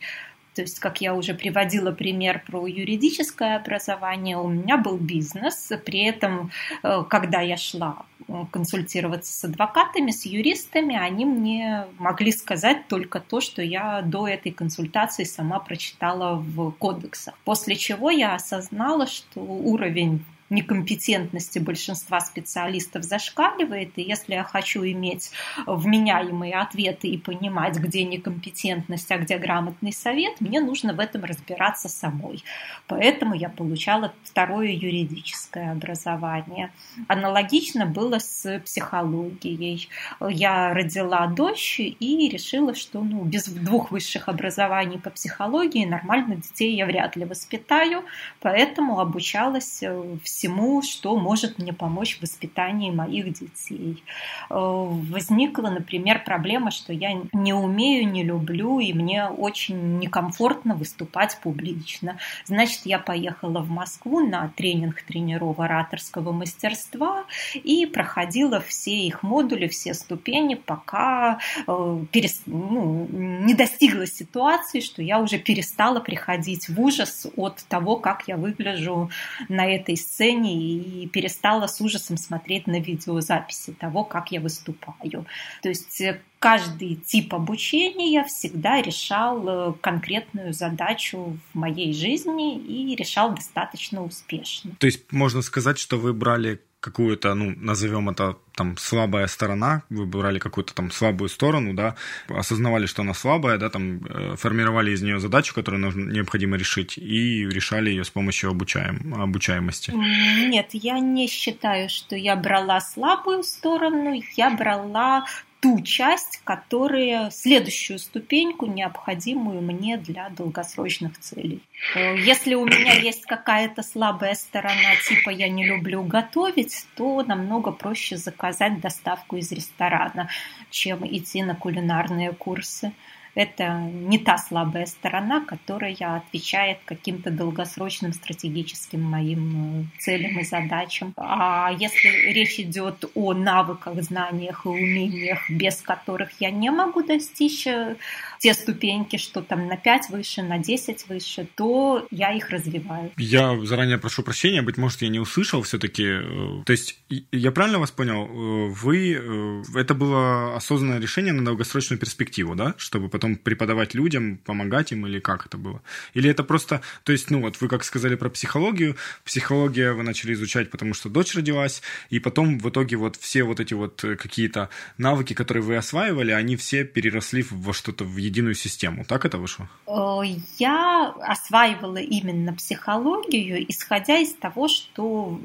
То 0.58 0.62
есть, 0.62 0.80
как 0.80 1.00
я 1.00 1.14
уже 1.14 1.34
приводила 1.34 1.92
пример 1.92 2.42
про 2.44 2.66
юридическое 2.66 3.58
образование, 3.58 4.36
у 4.36 4.48
меня 4.48 4.76
был 4.76 4.96
бизнес, 4.96 5.70
при 5.86 6.00
этом, 6.00 6.50
э, 6.82 7.04
когда 7.08 7.40
я 7.42 7.56
шла 7.56 8.06
консультироваться 8.50 9.32
с 9.32 9.44
адвокатами, 9.44 10.10
с 10.10 10.26
юристами, 10.26 10.96
они 10.96 11.26
мне 11.26 11.86
могли 12.00 12.32
сказать 12.32 12.88
только 12.88 13.20
то, 13.20 13.40
что 13.40 13.62
я 13.62 14.02
до 14.02 14.26
этой 14.26 14.50
консультации 14.50 15.22
сама 15.22 15.60
прочитала 15.60 16.34
в 16.34 16.72
кодексах. 16.72 17.38
После 17.44 17.76
чего 17.76 18.10
я 18.10 18.34
осознала, 18.34 19.06
что 19.06 19.40
уровень 19.40 20.24
некомпетентности 20.50 21.58
большинства 21.58 22.20
специалистов 22.20 23.04
зашкаливает, 23.04 23.92
и 23.96 24.02
если 24.02 24.34
я 24.34 24.44
хочу 24.44 24.84
иметь 24.84 25.30
вменяемые 25.66 26.54
ответы 26.54 27.08
и 27.08 27.18
понимать, 27.18 27.76
где 27.76 28.04
некомпетентность, 28.04 29.10
а 29.10 29.18
где 29.18 29.38
грамотный 29.38 29.92
совет, 29.92 30.40
мне 30.40 30.60
нужно 30.60 30.92
в 30.92 31.00
этом 31.00 31.24
разбираться 31.24 31.88
самой. 31.88 32.42
Поэтому 32.86 33.34
я 33.34 33.48
получала 33.48 34.14
второе 34.24 34.70
юридическое 34.70 35.72
образование. 35.72 36.70
Аналогично 37.08 37.86
было 37.86 38.18
с 38.18 38.60
психологией. 38.60 39.88
Я 40.20 40.72
родила 40.72 41.26
дочь 41.26 41.80
и 41.80 42.28
решила, 42.28 42.74
что 42.74 43.02
ну, 43.02 43.24
без 43.24 43.48
двух 43.48 43.90
высших 43.90 44.28
образований 44.28 44.98
по 44.98 45.10
психологии 45.10 45.84
нормально 45.84 46.36
детей 46.36 46.76
я 46.76 46.86
вряд 46.86 47.16
ли 47.16 47.24
воспитаю, 47.24 48.04
поэтому 48.40 49.00
обучалась 49.00 49.82
в 49.82 50.26
всему, 50.38 50.82
что 50.82 51.16
может 51.16 51.58
мне 51.58 51.72
помочь 51.72 52.18
в 52.18 52.22
воспитании 52.22 52.92
моих 52.92 53.32
детей. 53.32 54.04
Э, 54.50 54.54
возникла, 54.54 55.68
например, 55.68 56.22
проблема, 56.24 56.70
что 56.70 56.92
я 56.92 57.20
не 57.32 57.52
умею, 57.52 58.08
не 58.08 58.22
люблю, 58.22 58.78
и 58.78 58.92
мне 58.92 59.26
очень 59.26 59.98
некомфортно 59.98 60.74
выступать 60.74 61.38
публично. 61.42 62.18
Значит, 62.44 62.82
я 62.84 63.00
поехала 63.00 63.60
в 63.60 63.70
Москву 63.70 64.20
на 64.20 64.48
тренинг 64.56 65.02
тренеров 65.02 65.58
ораторского 65.58 66.30
мастерства 66.30 67.24
и 67.54 67.86
проходила 67.86 68.60
все 68.60 68.94
их 68.94 69.24
модули, 69.24 69.66
все 69.66 69.92
ступени, 69.92 70.54
пока 70.54 71.40
э, 71.66 72.04
перес... 72.12 72.42
ну, 72.46 73.08
не 73.10 73.54
достигла 73.54 74.06
ситуации, 74.06 74.78
что 74.78 75.02
я 75.02 75.18
уже 75.18 75.38
перестала 75.38 75.98
приходить 75.98 76.68
в 76.68 76.80
ужас 76.80 77.26
от 77.36 77.64
того, 77.68 77.96
как 77.96 78.28
я 78.28 78.36
выгляжу 78.36 79.10
на 79.48 79.66
этой 79.66 79.96
сцене 79.96 80.27
сцене 80.28 80.54
и 80.54 81.06
перестала 81.08 81.66
с 81.66 81.80
ужасом 81.80 82.16
смотреть 82.16 82.66
на 82.66 82.80
видеозаписи 82.80 83.72
того, 83.72 84.04
как 84.04 84.32
я 84.32 84.40
выступаю. 84.40 85.26
То 85.62 85.68
есть 85.68 86.00
э, 86.00 86.20
каждый 86.38 86.96
тип 86.96 87.34
обучения 87.34 88.24
всегда 88.24 88.82
решал 88.82 89.48
э, 89.48 89.74
конкретную 89.80 90.52
задачу 90.52 91.38
в 91.52 91.58
моей 91.58 91.92
жизни 91.92 92.58
и 92.58 92.94
решал 92.94 93.34
достаточно 93.34 94.04
успешно. 94.04 94.72
То 94.78 94.86
есть 94.86 95.12
можно 95.12 95.42
сказать, 95.42 95.78
что 95.78 95.96
вы 95.96 96.12
брали 96.12 96.60
какую-то, 96.80 97.34
ну, 97.34 97.54
назовем 97.56 98.08
это 98.08 98.36
там 98.54 98.76
слабая 98.76 99.26
сторона, 99.26 99.82
вы 99.90 100.06
брали 100.06 100.38
какую-то 100.38 100.74
там 100.74 100.90
слабую 100.90 101.28
сторону, 101.28 101.74
да, 101.74 101.96
осознавали, 102.28 102.86
что 102.86 103.02
она 103.02 103.14
слабая, 103.14 103.58
да, 103.58 103.68
там 103.68 104.04
э, 104.04 104.36
формировали 104.36 104.92
из 104.92 105.02
нее 105.02 105.18
задачу, 105.18 105.54
которую 105.54 105.80
нужно, 105.80 106.10
необходимо 106.10 106.56
решить, 106.56 106.98
и 106.98 107.46
решали 107.48 107.90
ее 107.90 108.04
с 108.04 108.10
помощью 108.10 108.50
обучаем, 108.50 109.14
обучаемости. 109.14 109.90
Нет, 109.90 110.68
я 110.72 110.98
не 111.00 111.28
считаю, 111.28 111.88
что 111.88 112.16
я 112.16 112.36
брала 112.36 112.80
слабую 112.80 113.42
сторону, 113.42 114.20
я 114.36 114.50
брала 114.50 115.24
ту 115.60 115.80
часть, 115.80 116.40
которая 116.44 117.30
следующую 117.30 117.98
ступеньку, 117.98 118.66
необходимую 118.66 119.60
мне 119.60 119.96
для 119.96 120.28
долгосрочных 120.28 121.18
целей. 121.18 121.62
Э, 121.94 122.16
если 122.18 122.54
у 122.54 122.64
меня 122.64 122.94
есть 122.94 123.26
какая-то 123.26 123.82
слабая 123.82 124.34
сторона, 124.34 124.96
типа 125.08 125.30
я 125.30 125.48
не 125.48 125.66
люблю 125.66 126.02
готовить, 126.02 126.86
то 126.94 127.22
намного 127.22 127.72
проще 127.72 128.16
заказать 128.16 128.80
доставку 128.80 129.36
из 129.36 129.50
ресторана, 129.50 130.28
чем 130.70 131.04
идти 131.06 131.42
на 131.42 131.54
кулинарные 131.54 132.32
курсы. 132.32 132.92
Это 133.38 133.78
не 133.82 134.18
та 134.18 134.36
слабая 134.36 134.84
сторона, 134.86 135.44
которая 135.44 135.96
отвечает 136.16 136.78
каким-то 136.84 137.30
долгосрочным 137.30 138.12
стратегическим 138.12 139.00
моим 139.00 139.82
э, 139.82 139.84
целям 140.00 140.40
и 140.40 140.44
задачам. 140.44 141.14
А 141.16 141.70
если 141.78 142.08
речь 142.32 142.58
идет 142.58 143.04
о 143.14 143.34
навыках, 143.34 144.02
знаниях 144.02 144.66
и 144.66 144.68
умениях, 144.68 145.48
без 145.50 145.76
которых 145.76 146.30
я 146.40 146.50
не 146.50 146.70
могу 146.70 147.04
достичь 147.04 147.64
э, 147.68 147.94
те 148.38 148.54
ступеньки, 148.54 149.16
что 149.16 149.42
там 149.42 149.66
на 149.66 149.76
5 149.76 150.10
выше, 150.10 150.42
на 150.42 150.58
10 150.58 151.08
выше, 151.08 151.48
то 151.56 152.06
я 152.10 152.32
их 152.34 152.50
развиваю. 152.50 153.12
Я 153.16 153.58
заранее 153.64 153.98
прошу 153.98 154.22
прощения, 154.22 154.62
быть 154.62 154.76
может, 154.76 155.02
я 155.02 155.08
не 155.08 155.18
услышал 155.18 155.62
все-таки. 155.62 156.04
Э, 156.04 156.62
то 156.64 156.72
есть, 156.72 156.98
я 157.32 157.52
правильно 157.52 157.78
вас 157.78 157.90
понял? 157.90 158.26
Э, 158.26 158.68
вы... 158.68 159.14
Э, 159.14 159.62
это 159.74 159.94
было 159.94 160.56
осознанное 160.56 161.00
решение 161.00 161.32
на 161.32 161.44
долгосрочную 161.44 161.98
перспективу, 161.98 162.54
да? 162.54 162.74
Чтобы 162.76 163.08
потом 163.08 163.36
преподавать 163.36 163.94
людям, 163.94 164.38
помогать 164.38 164.92
им, 164.92 165.06
или 165.06 165.18
как 165.18 165.46
это 165.46 165.58
было? 165.58 165.82
Или 166.14 166.30
это 166.30 166.44
просто... 166.44 166.80
То 167.04 167.12
есть, 167.12 167.30
ну 167.30 167.40
вот 167.40 167.60
вы 167.60 167.68
как 167.68 167.84
сказали 167.84 168.14
про 168.14 168.30
психологию, 168.30 168.96
психология 169.24 169.92
вы 169.92 170.02
начали 170.02 170.32
изучать, 170.34 170.70
потому 170.70 170.94
что 170.94 171.08
дочь 171.08 171.34
родилась, 171.34 171.82
и 172.10 172.20
потом 172.20 172.58
в 172.58 172.68
итоге 172.68 172.96
вот 172.96 173.16
все 173.16 173.42
вот 173.42 173.60
эти 173.60 173.74
вот 173.74 174.00
какие-то 174.00 174.68
навыки, 174.96 175.34
которые 175.34 175.62
вы 175.62 175.76
осваивали, 175.76 176.30
они 176.30 176.56
все 176.56 176.84
переросли 176.84 177.44
во 177.50 177.72
что-то 177.72 178.04
в 178.04 178.16
единую 178.28 178.54
систему. 178.54 179.04
Так 179.04 179.24
это 179.24 179.38
вышло? 179.38 179.68
Э, 179.86 180.20
я 180.58 181.14
осваивала 181.20 181.98
именно 181.98 182.52
психологию, 182.52 183.64
исходя 183.68 184.18
из 184.18 184.34
того, 184.34 184.68
что 184.68 185.38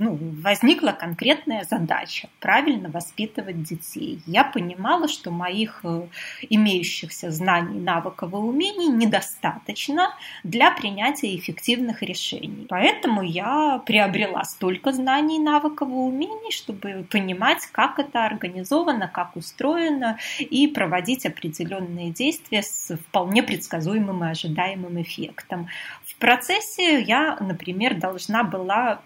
ну, 0.00 0.18
возникла 0.42 0.92
конкретная 0.92 1.64
задача– 1.64 2.28
правильно 2.40 2.88
воспитывать 2.90 3.62
детей. 3.62 4.20
Я 4.26 4.44
понимала, 4.44 5.08
что 5.08 5.30
моих 5.30 5.80
э, 5.82 6.06
имеющихся 6.50 7.30
знаний, 7.30 7.80
навыков 7.80 8.32
и 8.32 8.36
умений 8.36 8.88
недостаточно 8.88 10.10
для 10.44 10.70
принятия 10.70 11.34
эффективных 11.36 12.02
решений. 12.02 12.66
Поэтому 12.68 13.22
я 13.22 13.82
приобрела 13.86 14.44
столько 14.44 14.92
знаний, 14.92 15.38
навыков 15.38 15.88
и 15.88 15.92
умений, 15.92 16.52
чтобы 16.52 17.06
понимать, 17.10 17.66
как 17.72 17.98
это 17.98 18.26
организовано, 18.26 19.08
как 19.08 19.36
устроено, 19.36 20.18
и 20.38 20.66
проводить 20.68 21.26
определенные 21.26 22.10
действия 22.18 22.62
с 22.62 22.96
вполне 22.96 23.42
предсказуемым 23.42 24.24
и 24.24 24.30
ожидаемым 24.30 25.00
эффектом. 25.00 25.68
В 26.04 26.16
процессе 26.16 27.00
я, 27.00 27.36
например, 27.40 27.94
должна 27.94 28.42
была 28.42 29.00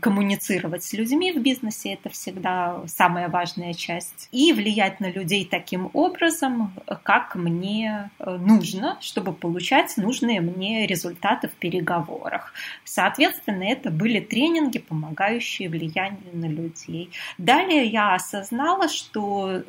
коммуницировать 0.00 0.84
с 0.84 0.92
людьми 0.92 1.32
в 1.32 1.40
бизнесе, 1.40 1.94
это 1.94 2.10
всегда 2.10 2.82
самая 2.86 3.28
важная 3.28 3.72
часть, 3.72 4.28
и 4.32 4.52
влиять 4.52 5.00
на 5.00 5.10
людей 5.10 5.48
таким 5.50 5.90
образом, 5.94 6.72
как 7.02 7.34
мне 7.34 8.10
э, 8.18 8.36
нужно, 8.36 8.98
чтобы 9.00 9.32
получать 9.32 9.96
нужные 9.96 10.40
мне 10.40 10.86
результаты 10.86 11.48
в 11.48 11.52
переговорах. 11.52 12.52
Соответственно, 12.84 13.64
это 13.64 13.90
были 13.90 14.20
тренинги, 14.20 14.78
помогающие 14.78 15.68
влиянию 15.68 16.18
на 16.32 16.46
людей. 16.46 17.10
Далее 17.38 17.86
я 17.86 18.14
осознала, 18.14 18.88
что 18.88 19.62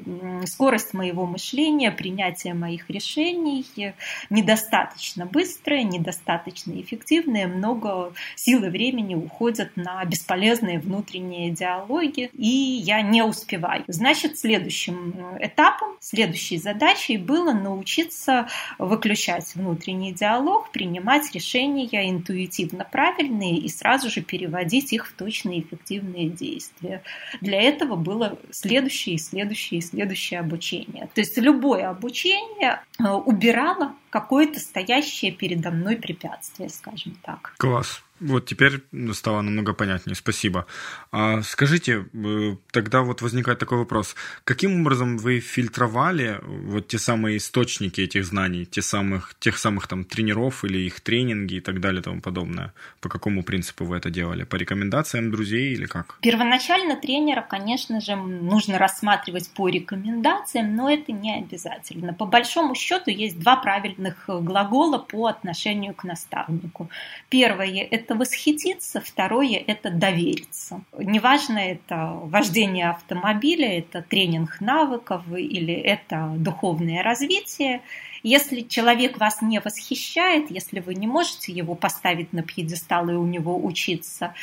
скорость 0.45 0.93
моего 0.93 1.25
мышления, 1.25 1.91
принятие 1.91 2.53
моих 2.53 2.88
решений 2.89 3.93
недостаточно 4.29 5.25
быстрые, 5.25 5.83
недостаточно 5.83 6.79
эффективные, 6.79 7.47
много 7.47 8.13
сил 8.35 8.63
и 8.63 8.69
времени 8.69 9.15
уходят 9.15 9.75
на 9.75 10.03
бесполезные 10.05 10.79
внутренние 10.79 11.51
диалоги, 11.51 12.29
и 12.33 12.47
я 12.47 13.01
не 13.01 13.23
успеваю. 13.23 13.83
Значит, 13.87 14.39
следующим 14.39 15.15
этапом, 15.39 15.89
следующей 15.99 16.57
задачей 16.57 17.17
было 17.17 17.53
научиться 17.53 18.47
выключать 18.77 19.53
внутренний 19.55 20.13
диалог, 20.13 20.71
принимать 20.71 21.31
решения 21.33 21.79
интуитивно 22.09 22.85
правильные 22.85 23.57
и 23.57 23.67
сразу 23.67 24.09
же 24.09 24.21
переводить 24.21 24.93
их 24.93 25.07
в 25.07 25.13
точные 25.13 25.61
эффективные 25.61 26.29
действия. 26.29 27.03
Для 27.41 27.61
этого 27.61 27.95
было 27.95 28.37
следующее 28.51 29.15
и 29.15 29.19
следующее 29.19 29.79
и 29.79 29.81
следующее 29.81 30.39
обучение. 30.39 31.09
То 31.13 31.21
есть 31.21 31.37
любое 31.37 31.89
обучение 31.89 32.69
Э, 32.69 32.78
убирала 33.25 33.93
какое-то 34.09 34.59
стоящее 34.59 35.31
передо 35.31 35.71
мной 35.71 35.97
препятствие, 35.97 36.69
скажем 36.69 37.15
так. 37.23 37.53
Класс. 37.57 38.03
Вот 38.19 38.45
теперь 38.45 38.81
стало 39.13 39.41
намного 39.41 39.73
понятнее, 39.73 40.15
спасибо. 40.15 40.65
А 41.11 41.41
скажите, 41.41 42.05
э, 42.13 42.55
тогда 42.71 43.01
вот 43.01 43.21
возникает 43.21 43.59
такой 43.59 43.77
вопрос. 43.77 44.15
Каким 44.43 44.81
образом 44.81 45.17
вы 45.17 45.39
фильтровали 45.39 46.39
вот 46.43 46.87
те 46.89 46.99
самые 46.99 47.37
источники 47.37 48.01
этих 48.01 48.25
знаний, 48.25 48.65
те 48.65 48.81
самых, 48.81 49.35
тех 49.39 49.57
самых 49.57 49.87
там 49.87 50.03
тренеров 50.03 50.65
или 50.65 50.79
их 50.79 50.99
тренинги 50.99 51.55
и 51.55 51.59
так 51.61 51.79
далее 51.79 52.01
и 52.01 52.03
тому 52.03 52.21
подобное? 52.21 52.73
По 52.99 53.07
какому 53.07 53.43
принципу 53.43 53.85
вы 53.85 53.95
это 53.97 54.09
делали? 54.09 54.43
По 54.43 54.57
рекомендациям 54.57 55.31
друзей 55.31 55.73
или 55.73 55.85
как? 55.85 56.17
Первоначально 56.21 56.97
тренера, 56.97 57.45
конечно 57.49 58.01
же, 58.01 58.17
нужно 58.17 58.77
рассматривать 58.77 59.49
по 59.51 59.69
рекомендациям, 59.69 60.75
но 60.75 60.91
это 60.91 61.13
не 61.13 61.37
обязательно. 61.37 62.13
По 62.13 62.25
большому 62.25 62.75
счету 62.75 63.11
есть 63.11 63.39
два 63.39 63.55
правильных 63.55 63.98
глагола 64.27 64.97
по 64.97 65.27
отношению 65.27 65.93
к 65.93 66.03
наставнику. 66.03 66.89
Первое– 67.29 67.87
это 67.91 68.15
восхититься, 68.15 69.01
второе– 69.01 69.63
это 69.67 69.89
довериться. 69.91 70.81
Неважно, 70.97 71.59
это 71.59 72.13
вождение 72.23 72.89
автомобиля, 72.89 73.79
это 73.79 74.01
тренинг 74.01 74.61
навыков 74.61 75.23
или 75.35 75.73
это 75.73 76.33
духовное 76.37 77.03
развитие. 77.03 77.81
Если 78.23 78.61
человек 78.61 79.17
вас 79.17 79.41
не 79.41 79.59
восхищает, 79.59 80.51
если 80.51 80.81
вы 80.81 80.95
не 80.95 81.07
можете 81.07 81.53
его 81.53 81.75
поставить 81.75 82.33
на 82.33 82.43
пьедестал 82.43 83.09
и 83.09 83.13
у 83.13 83.25
него 83.25 83.57
учиться, 83.57 84.33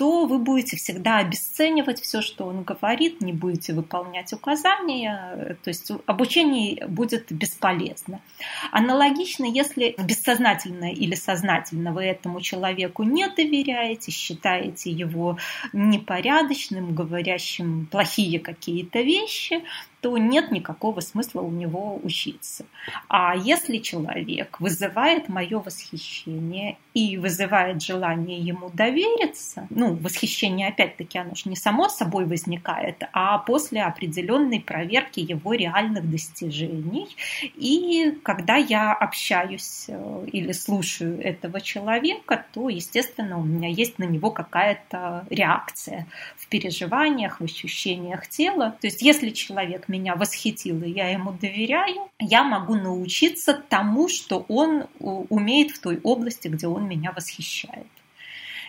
то 0.00 0.24
вы 0.24 0.38
будете 0.38 0.78
всегда 0.78 1.18
обесценивать 1.18 2.00
все, 2.00 2.22
что 2.22 2.46
он 2.46 2.62
говорит, 2.62 3.20
не 3.20 3.34
будете 3.34 3.74
выполнять 3.74 4.32
указания, 4.32 5.58
то 5.62 5.68
есть 5.68 5.92
обучение 6.06 6.86
будет 6.86 7.30
бесполезно. 7.30 8.22
Аналогично, 8.72 9.44
если 9.44 9.94
бессознательно 10.02 10.90
или 10.90 11.14
сознательно 11.14 11.92
вы 11.92 12.04
этому 12.04 12.40
человеку 12.40 13.02
не 13.02 13.28
доверяете, 13.28 14.10
считаете 14.10 14.90
его 14.90 15.36
непорядочным, 15.74 16.94
говорящим 16.94 17.84
плохие 17.84 18.40
какие-то 18.40 19.02
вещи, 19.02 19.62
то 20.00 20.16
нет 20.16 20.50
никакого 20.50 21.00
смысла 21.00 21.42
у 21.42 21.50
него 21.50 22.00
учиться. 22.02 22.64
А 23.08 23.36
если 23.36 23.78
человек 23.78 24.58
вызывает 24.60 25.28
мое 25.28 25.58
восхищение 25.58 26.78
и 26.94 27.18
вызывает 27.18 27.82
желание 27.82 28.38
ему 28.38 28.70
довериться, 28.72 29.66
ну, 29.70 29.94
восхищение, 29.94 30.68
опять-таки, 30.68 31.18
оно 31.18 31.34
же 31.34 31.48
не 31.50 31.56
само 31.56 31.88
собой 31.88 32.24
возникает, 32.24 33.02
а 33.12 33.38
после 33.38 33.82
определенной 33.82 34.60
проверки 34.60 35.20
его 35.20 35.52
реальных 35.52 36.10
достижений. 36.10 37.14
И 37.54 38.18
когда 38.22 38.56
я 38.56 38.92
общаюсь 38.92 39.84
э, 39.88 40.26
или 40.32 40.52
слушаю 40.52 41.20
этого 41.20 41.60
человека, 41.60 42.46
то, 42.52 42.68
естественно, 42.68 43.38
у 43.38 43.42
меня 43.42 43.68
есть 43.68 43.98
на 43.98 44.04
него 44.04 44.30
какая-то 44.30 45.26
реакция 45.28 46.06
в 46.36 46.48
переживаниях, 46.48 47.40
в 47.40 47.44
ощущениях 47.44 48.26
тела. 48.28 48.76
То 48.80 48.86
есть, 48.86 49.02
если 49.02 49.30
человек 49.30 49.88
меня 49.90 50.14
восхитил, 50.16 50.82
и 50.82 50.90
я 50.90 51.08
ему 51.10 51.32
доверяю, 51.32 52.08
я 52.18 52.42
могу 52.44 52.74
научиться 52.74 53.54
тому, 53.54 54.08
что 54.08 54.46
он 54.48 54.84
умеет 54.98 55.72
в 55.72 55.80
той 55.80 56.00
области, 56.02 56.48
где 56.48 56.66
он 56.66 56.88
меня 56.88 57.12
восхищает. 57.12 57.86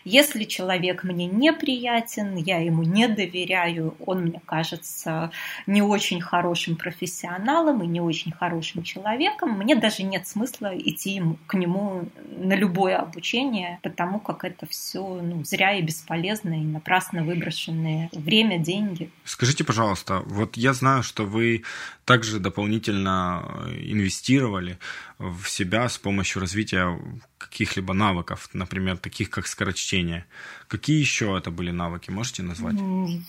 Если 0.04 0.44
человек 0.46 1.04
мне 1.04 1.26
неприятен, 1.26 2.36
я 2.36 2.58
ему 2.58 2.84
не 2.84 3.08
доверяю, 3.08 3.96
он 4.06 4.22
мне 4.22 4.42
кажется 4.46 5.32
не 5.68 5.82
очень 5.82 6.22
хорошим 6.22 6.76
профессионалом 6.76 7.84
и 7.84 7.88
не 7.88 8.02
очень 8.02 8.32
хорошим 8.32 8.84
человеком, 8.84 9.58
мне 9.58 9.76
даже 9.76 10.04
нет 10.04 10.28
смысла 10.28 10.72
идти 10.78 11.22
к 11.48 11.54
нему 11.54 12.06
на 12.38 12.54
любое 12.54 12.98
обучение, 12.98 13.80
потому 13.84 14.20
как 14.20 14.44
это 14.44 14.66
все 14.68 15.22
ну, 15.22 15.44
зря 15.44 15.74
и 15.74 15.82
бесполезно 15.82 16.54
и 16.54 16.66
напрасно 16.66 17.24
выброшенные 17.24 18.10
время, 18.12 18.58
деньги. 18.58 19.12
Скажите, 19.24 19.64
пожалуйста, 19.64 20.24
вот 20.26 20.58
я 20.58 20.74
знаю, 20.74 21.04
что 21.04 21.26
вы 21.26 21.64
также 22.06 22.40
дополнительно 22.40 23.44
инвестировали 23.78 24.78
в 25.22 25.48
себя 25.48 25.88
с 25.88 25.98
помощью 25.98 26.42
развития 26.42 27.00
каких-либо 27.38 27.94
навыков, 27.94 28.50
например, 28.54 28.98
таких 28.98 29.30
как 29.30 29.48
скорочтение. 29.48 30.26
Какие 30.68 31.00
еще 31.00 31.38
это 31.38 31.52
были 31.52 31.72
навыки, 31.72 32.10
можете 32.10 32.44
назвать? 32.44 32.76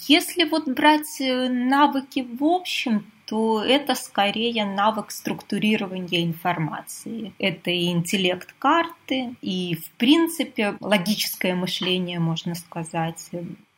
Если 0.08 0.44
вот 0.44 0.68
брать 0.68 1.20
э, 1.20 1.48
навыки 1.48 2.26
в 2.38 2.44
общем, 2.44 3.04
то 3.26 3.62
это 3.62 3.94
скорее 3.94 4.64
навык 4.64 5.10
структурирования 5.10 6.24
информации. 6.24 7.32
Это 7.38 7.70
и 7.70 7.86
интеллект 7.86 8.54
карты, 8.58 9.34
и, 9.40 9.76
в 9.76 9.90
принципе, 9.92 10.76
логическое 10.80 11.54
мышление, 11.54 12.18
можно 12.18 12.54
сказать, 12.54 13.30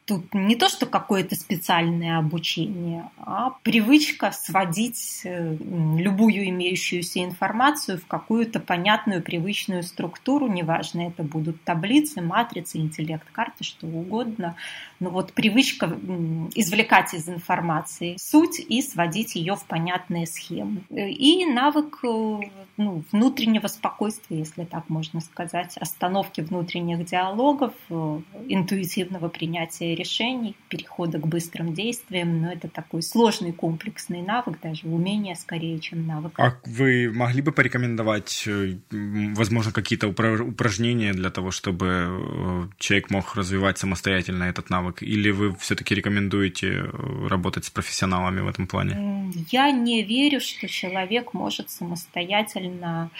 Тут 0.07 0.35
не 0.35 0.55
то, 0.55 0.69
что 0.69 0.85
какое-то 0.85 1.35
специальное 1.35 2.19
обучение, 2.19 3.11
а 3.17 3.55
привычка 3.63 4.33
сводить 4.33 5.23
э, 5.25 5.57
любую 5.57 6.51
имеющуюся 6.51 7.25
информацию 7.25 7.99
в 7.99 8.07
какую-то 8.07 8.61
понятную, 8.61 9.23
привычную 9.23 9.83
структуру, 9.83 10.47
неважно, 10.47 11.09
это 11.09 11.23
будут 11.23 11.63
таблицы, 11.65 12.21
матрицы, 12.21 12.77
интеллект-карты, 12.77 13.65
что 13.65 13.87
угодно. 13.87 14.57
Но 15.01 15.09
вот 15.09 15.33
привычка 15.33 15.87
извлекать 15.87 17.15
из 17.15 17.27
информации 17.27 18.17
суть 18.19 18.59
и 18.61 18.83
сводить 18.83 19.37
ее 19.37 19.57
в 19.57 19.65
понятные 19.65 20.27
схемы. 20.27 20.83
И 20.91 21.47
навык 21.47 22.01
э, 22.05 22.41
ну, 22.77 23.03
внутреннего 23.11 23.69
спокойствия, 23.69 24.41
если 24.41 24.65
так 24.65 24.91
можно 24.91 25.23
сказать, 25.23 25.79
остановки 25.79 26.43
внутренних 26.43 27.07
диалогов, 27.07 27.73
э, 27.89 28.21
интуитивного 28.49 29.29
принятия 29.29 29.94
решений, 29.95 30.57
перехода 30.69 31.19
к 31.19 31.27
быстрым 31.27 31.75
действиям. 31.75 32.43
Но 32.43 32.53
это 32.53 32.69
такой 32.69 33.03
сложный 33.03 33.53
комплексный 33.53 34.23
навык, 34.23 34.59
даже 34.63 34.87
умение 34.87 35.37
скорее, 35.37 35.79
чем 35.79 36.07
навык. 36.07 36.33
А 36.39 36.55
вы 36.65 37.11
могли 37.13 37.43
бы 37.43 37.53
порекомендовать, 37.53 38.45
э, 38.47 38.77
возможно, 38.91 39.73
какие-то 39.73 40.09
упражнения 40.09 41.13
для 41.13 41.31
того, 41.31 41.51
чтобы 41.51 41.87
э, 41.87 42.69
человек 42.79 43.11
мог 43.11 43.35
развивать 43.35 43.79
самостоятельно 43.79 44.45
этот 44.45 44.71
навык? 44.71 45.03
Или 45.03 45.31
вы 45.31 45.55
все-таки 45.57 45.95
рекомендуете 45.95 46.91
работать 47.29 47.65
с 47.65 47.71
профессионалами 47.71 48.41
в 48.41 48.49
этом 48.49 48.67
плане? 48.67 49.33
Я 49.51 49.71
не 49.71 50.03
верю, 50.03 50.41
что 50.41 50.69
человек 50.69 51.35
может 51.35 51.71
самостоятельно 51.71 53.11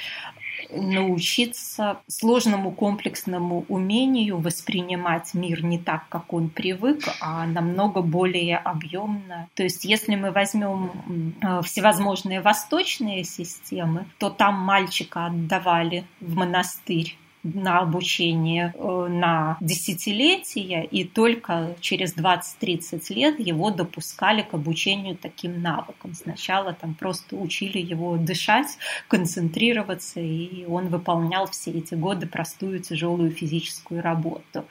научиться 0.71 1.99
сложному 2.09 2.71
комплексному 2.73 3.65
умению 3.69 4.39
воспринимать 4.39 5.35
мир 5.35 5.65
не 5.65 5.79
так, 5.79 6.09
как 6.09 6.33
он 6.33 6.49
привык, 6.49 7.05
а 7.21 7.47
намного 7.47 8.03
более 8.03 8.57
объемно. 8.57 9.49
То 9.55 9.63
есть, 9.63 9.85
если 9.85 10.15
мы 10.17 10.31
возьмем 10.31 11.35
э, 11.41 11.63
всевозможные 11.63 12.41
восточные 12.41 13.25
системы, 13.25 14.07
то 14.19 14.31
там 14.31 14.55
мальчика 14.55 15.27
отдавали 15.27 16.05
в 16.21 16.35
монастырь 16.35 17.17
на 17.45 17.81
обучение 17.81 18.75
э, 18.75 19.07
на 19.09 19.59
десятилетия, 19.61 20.83
и 20.85 21.05
только 21.05 21.77
через 21.81 22.17
20-30 22.17 23.15
лет 23.15 23.39
его 23.39 23.71
допускали 23.71 24.43
к 24.43 24.55
обучению 24.55 25.17
таким 25.17 25.61
навыкам. 25.61 26.15
Сначала 26.15 26.73
там 26.73 26.95
просто 26.95 27.37
учили 27.37 27.79
его 27.79 28.17
дышать, 28.17 28.79
концентрироваться, 29.09 30.21
и 30.21 30.65
он 30.65 30.89
выполнял 30.89 31.47
все 31.47 31.71
эти 31.71 31.95
годы 31.95 32.27
простую 32.27 32.81
тяжелую 32.81 33.31
физическую 33.31 34.03
работу. 34.03 34.65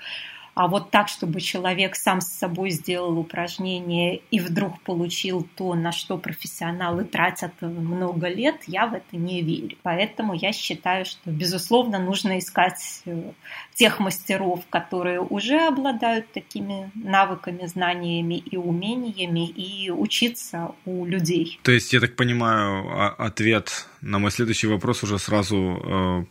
А 0.56 0.68
вот 0.68 0.92
так, 0.92 1.08
чтобы 1.08 1.42
человек 1.42 1.96
сам 1.96 2.22
с 2.22 2.28
собой 2.28 2.70
сделал 2.70 3.18
упражнение 3.18 4.22
и 4.30 4.40
вдруг 4.40 4.82
получил 4.82 5.48
то, 5.56 5.74
на 5.74 5.92
что 5.92 6.18
профессионалы 6.18 7.06
тратят 7.06 7.54
много 7.62 8.28
лет, 8.28 8.58
я 8.68 8.86
в 8.86 8.94
это 8.94 9.18
не 9.18 9.42
верю. 9.42 9.78
Поэтому 9.82 10.34
я 10.34 10.54
считаю, 10.54 11.06
что, 11.06 11.32
безусловно, 11.32 11.98
нужно 11.98 12.38
искать 12.38 13.02
э, 13.06 13.32
тех 13.74 14.00
мастеров, 14.00 14.62
которые 14.70 15.22
уже 15.22 15.68
обладают 15.68 16.32
такими 16.32 16.92
навыками, 16.94 17.66
знаниями 17.66 18.36
и 18.36 18.56
умениями, 18.56 19.48
и 19.48 19.90
учиться 19.90 20.72
у 20.86 21.06
людей. 21.06 21.60
То 21.64 21.72
есть, 21.72 21.94
я 21.94 22.00
так 22.00 22.16
понимаю, 22.16 22.88
а, 22.90 23.16
ответ 23.18 23.88
на 24.02 24.20
мой 24.20 24.32
следующий 24.32 24.68
вопрос 24.68 25.04
уже 25.04 25.18
сразу 25.18 25.58
э, 25.58 26.26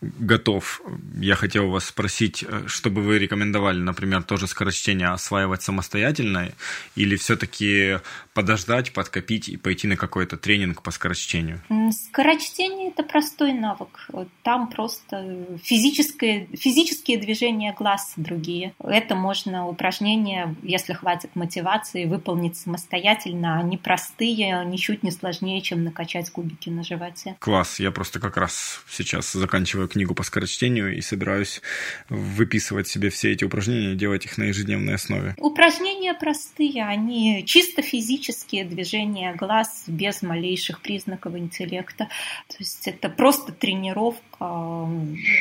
готов. 0.00 0.80
Я 1.16 1.34
хотел 1.34 1.70
вас 1.70 1.86
спросить, 1.86 2.44
э, 2.46 2.64
чтобы 2.66 3.02
вы 3.02 3.18
рекомендовали, 3.18 3.78
например, 3.78 4.22
тоже 4.22 4.46
скорочтение 4.46 5.08
осваивать 5.08 5.62
самостоятельно 5.62 6.50
или 6.96 7.16
все-таки 7.16 7.98
подождать, 8.32 8.92
подкопить 8.92 9.48
и 9.48 9.56
пойти 9.56 9.86
на 9.86 9.96
какой-то 9.96 10.36
тренинг 10.36 10.82
по 10.82 10.90
скорочтению? 10.90 11.60
Скорочтение– 11.92 12.88
это 12.90 13.02
простой 13.02 13.52
навык. 13.52 14.08
Там 14.42 14.68
просто 14.70 15.46
физическое, 15.62 16.46
физические 16.54 17.18
движения 17.18 17.74
глаз 17.78 18.14
другие. 18.16 18.74
Это 18.82 19.14
можно 19.14 19.66
упражнения, 19.66 20.54
если 20.62 20.94
хватит 20.94 21.36
мотивации, 21.36 22.06
выполнить 22.06 22.56
самостоятельно. 22.56 23.58
Они 23.58 23.76
простые, 23.76 24.64
ничуть 24.64 25.02
не 25.02 25.10
сложнее, 25.10 25.60
чем 25.60 25.84
накачать 25.84 26.30
кубики 26.30 26.70
на 26.70 26.84
животе. 26.84 27.36
Класс. 27.38 27.80
Я 27.80 27.90
просто 27.90 28.20
как 28.20 28.36
раз 28.38 28.82
сейчас 28.88 29.32
заканчиваю 29.32 29.89
книгу 29.90 30.14
по 30.14 30.22
скорочтению 30.22 30.96
и 30.96 31.00
собираюсь 31.00 31.60
выписывать 32.08 32.88
себе 32.88 33.10
все 33.10 33.32
эти 33.32 33.44
упражнения 33.44 33.94
делать 33.94 34.24
их 34.24 34.38
на 34.38 34.44
ежедневной 34.44 34.94
основе. 34.94 35.34
Упражнения 35.36 36.14
простые, 36.14 36.84
они 36.84 37.44
чисто 37.46 37.82
физические 37.82 38.64
движения 38.64 39.34
глаз 39.34 39.84
без 39.86 40.22
малейших 40.22 40.80
признаков 40.80 41.36
интеллекта. 41.36 42.08
То 42.48 42.56
есть 42.58 42.88
это 42.88 43.08
просто 43.08 43.52
тренировка 43.52 44.20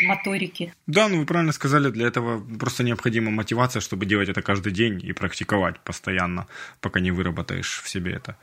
моторики. 0.07 0.73
Да, 0.87 1.07
ну 1.07 1.19
вы 1.19 1.25
правильно 1.25 1.53
сказали, 1.53 1.89
для 1.89 2.07
этого 2.07 2.43
просто 2.57 2.83
необходима 2.83 3.31
мотивация, 3.31 3.79
чтобы 3.79 4.05
делать 4.05 4.29
это 4.29 4.41
каждый 4.41 4.73
день 4.73 4.99
и 5.03 5.13
практиковать 5.13 5.79
постоянно, 5.79 6.47
пока 6.81 6.99
не 6.99 7.11
выработаешь 7.11 7.81
в 7.83 7.89
себе 7.89 8.13
это. 8.13 8.35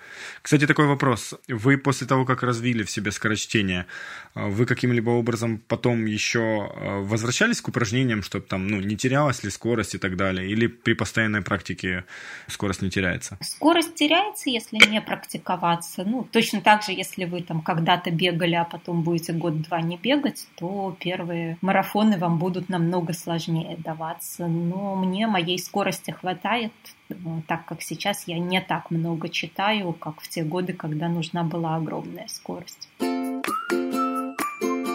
Кстати, 0.43 0.67
такой 0.67 0.87
вопрос. 0.87 1.35
Вы 1.49 1.77
после 1.77 2.07
того, 2.07 2.25
как 2.25 2.43
развили 2.43 2.83
в 2.83 2.91
себе 2.91 3.13
скорочтение, 3.13 3.87
вы 4.35 4.67
каким-либо 4.67 5.11
образом 5.11 5.63
потом 5.69 5.96
потом 5.97 6.07
еще 6.07 6.71
э, 6.75 7.01
возвращались 7.01 7.61
к 7.61 7.69
упражнениям, 7.69 8.23
чтобы 8.23 8.47
там, 8.47 8.69
ну, 8.69 8.81
не 8.81 8.97
терялась 8.97 9.45
ли 9.45 9.51
скорость 9.51 9.95
и 9.95 9.99
так 9.99 10.17
далее? 10.17 10.49
Или 10.49 10.67
при 10.67 10.95
постоянной 10.95 11.43
практике 11.43 12.05
скорость 12.49 12.83
не 12.83 12.91
теряется? 12.91 13.39
Скорость 13.41 13.95
теряется, 13.95 14.51
если 14.51 14.79
не 14.91 15.01
практиковаться. 15.01 16.05
Ну, 16.05 16.27
точно 16.31 16.61
так 16.61 16.83
же, 16.83 16.93
если 16.93 17.25
вы 17.25 17.43
там 17.43 17.63
когда-то 17.63 18.11
бегали, 18.11 18.55
а 18.55 18.65
потом 18.65 19.03
будете 19.03 19.33
год-два 19.33 19.81
не 19.81 19.97
бегать, 19.97 20.47
то 20.57 20.97
первые 21.01 21.57
марафоны 21.61 22.19
вам 22.19 22.39
будут 22.39 22.69
намного 22.69 23.13
сложнее 23.13 23.77
даваться. 23.79 24.47
Но 24.47 24.97
мне 24.97 25.27
моей 25.27 25.59
скорости 25.59 26.11
хватает, 26.11 26.73
э, 27.09 27.15
так 27.47 27.65
как 27.67 27.83
сейчас 27.83 28.29
я 28.29 28.39
не 28.39 28.61
так 28.61 28.91
много 28.91 29.29
читаю, 29.29 29.93
как 29.93 30.21
в 30.21 30.29
те 30.29 30.43
годы, 30.43 30.73
когда 30.73 31.09
нужна 31.09 31.43
была 31.43 31.77
огромная 31.77 32.27
скорость. 32.29 32.89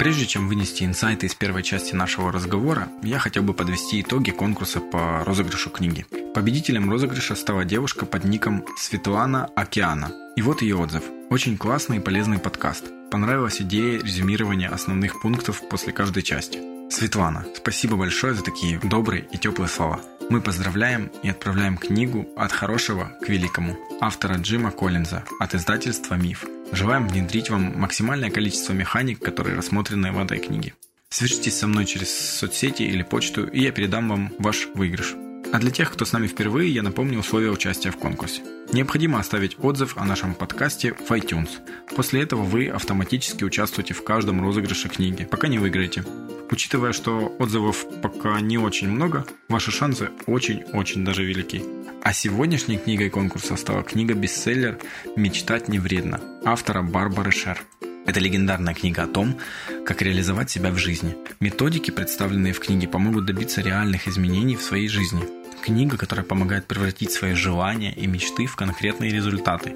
Прежде 0.02 0.26
чем 0.26 0.48
вынести 0.48 0.84
инсайты 0.84 1.28
из 1.28 1.36
первой 1.36 1.62
части 1.62 1.94
нашего 1.94 2.32
разговора, 2.32 2.90
я 3.04 3.20
хотел 3.20 3.44
бы 3.44 3.54
подвести 3.54 4.02
итоги 4.02 4.32
конкурса 4.32 4.80
по 4.80 5.24
розыгрышу 5.26 5.70
книги. 5.70 6.08
Победителем 6.34 6.90
розыгрыша 6.90 7.36
стала 7.36 7.66
девушка 7.66 8.08
под 8.08 8.24
ником 8.24 8.66
Светлана 8.80 9.46
Океана. 9.56 10.12
И 10.36 10.42
вот 10.42 10.64
ее 10.64 10.78
отзыв. 10.78 11.04
Очень 11.30 11.56
классный 11.56 11.98
и 11.98 12.00
полезный 12.00 12.40
подкаст. 12.40 12.86
Понравилась 13.12 13.62
идея 13.62 14.02
резюмирования 14.02 14.70
основных 14.70 15.22
пунктов 15.22 15.62
после 15.70 15.94
каждой 15.94 16.24
части. 16.24 16.58
Светлана, 16.92 17.46
спасибо 17.56 17.96
большое 17.96 18.34
за 18.34 18.44
такие 18.44 18.78
добрые 18.84 19.26
и 19.32 19.38
теплые 19.38 19.70
слова. 19.70 20.02
Мы 20.30 20.42
поздравляем 20.42 21.10
и 21.24 21.30
отправляем 21.30 21.78
книгу 21.78 22.28
«От 22.36 22.52
хорошего 22.52 23.14
к 23.22 23.30
великому» 23.30 23.78
автора 24.02 24.36
Джима 24.36 24.72
Коллинза 24.72 25.24
от 25.40 25.56
издательства 25.56 26.16
«Миф». 26.16 26.46
Желаем 26.74 27.08
внедрить 27.08 27.50
вам 27.50 27.80
максимальное 27.80 28.30
количество 28.30 28.74
механик, 28.74 29.24
которые 29.24 29.56
рассмотрены 29.56 30.12
в 30.12 30.20
этой 30.20 30.40
книге. 30.40 30.74
Свяжитесь 31.10 31.58
со 31.58 31.68
мной 31.68 31.86
через 31.86 32.12
соцсети 32.12 32.84
или 32.84 33.04
почту, 33.04 33.46
и 33.46 33.62
я 33.62 33.72
передам 33.72 34.10
вам 34.10 34.34
ваш 34.38 34.68
выигрыш. 34.76 35.16
А 35.54 35.60
для 35.60 35.70
тех, 35.70 35.92
кто 35.92 36.06
с 36.06 36.14
нами 36.14 36.28
впервые, 36.28 36.74
я 36.74 36.82
напомню 36.82 37.20
условия 37.20 37.52
участия 37.52 37.92
в 37.92 37.98
конкурсе. 37.98 38.42
Необходимо 38.72 39.20
оставить 39.20 39.58
отзыв 39.60 39.98
о 39.98 40.06
нашем 40.06 40.34
подкасте 40.34 40.94
в 40.94 41.12
iTunes. 41.12 41.50
После 41.94 42.22
этого 42.22 42.44
вы 42.44 42.70
автоматически 42.70 43.44
участвуете 43.44 43.94
в 43.94 44.02
каждом 44.02 44.42
розыгрыше 44.42 44.88
книги, 44.88 45.26
пока 45.26 45.50
не 45.50 45.60
выиграете. 45.60 46.06
Учитывая, 46.50 46.94
что 46.94 47.36
отзывов 47.38 47.86
пока 48.02 48.40
не 48.40 48.58
очень 48.58 48.88
много, 48.88 49.26
ваши 49.50 49.72
шансы 49.72 50.10
очень-очень 50.26 51.04
даже 51.04 51.26
велики. 51.26 51.64
А 52.02 52.14
сегодняшней 52.14 52.78
книгой 52.78 53.10
конкурса 53.10 53.58
стала 53.58 53.84
книга-бестселлер 53.84 54.80
«Мечтать 55.18 55.68
не 55.68 55.80
вредно» 55.80 56.22
автора 56.46 56.82
Барбары 56.82 57.32
Шер. 57.32 57.62
Это 58.06 58.20
легендарная 58.20 58.74
книга 58.74 59.04
о 59.04 59.08
том, 59.08 59.38
как 59.86 60.02
реализовать 60.02 60.50
себя 60.50 60.72
в 60.72 60.78
жизни. 60.78 61.16
Методики, 61.40 61.92
представленные 61.92 62.54
в 62.54 62.60
книге, 62.60 62.88
помогут 62.88 63.26
добиться 63.26 63.62
реальных 63.62 64.08
изменений 64.08 64.56
в 64.56 64.62
своей 64.62 64.88
жизни. 64.88 65.41
Книга, 65.62 65.98
которая 65.98 66.26
помогает 66.26 66.66
превратить 66.66 67.12
свои 67.12 67.34
желания 67.34 67.94
и 67.94 68.08
мечты 68.08 68.48
в 68.48 68.56
конкретные 68.56 69.12
результаты. 69.12 69.76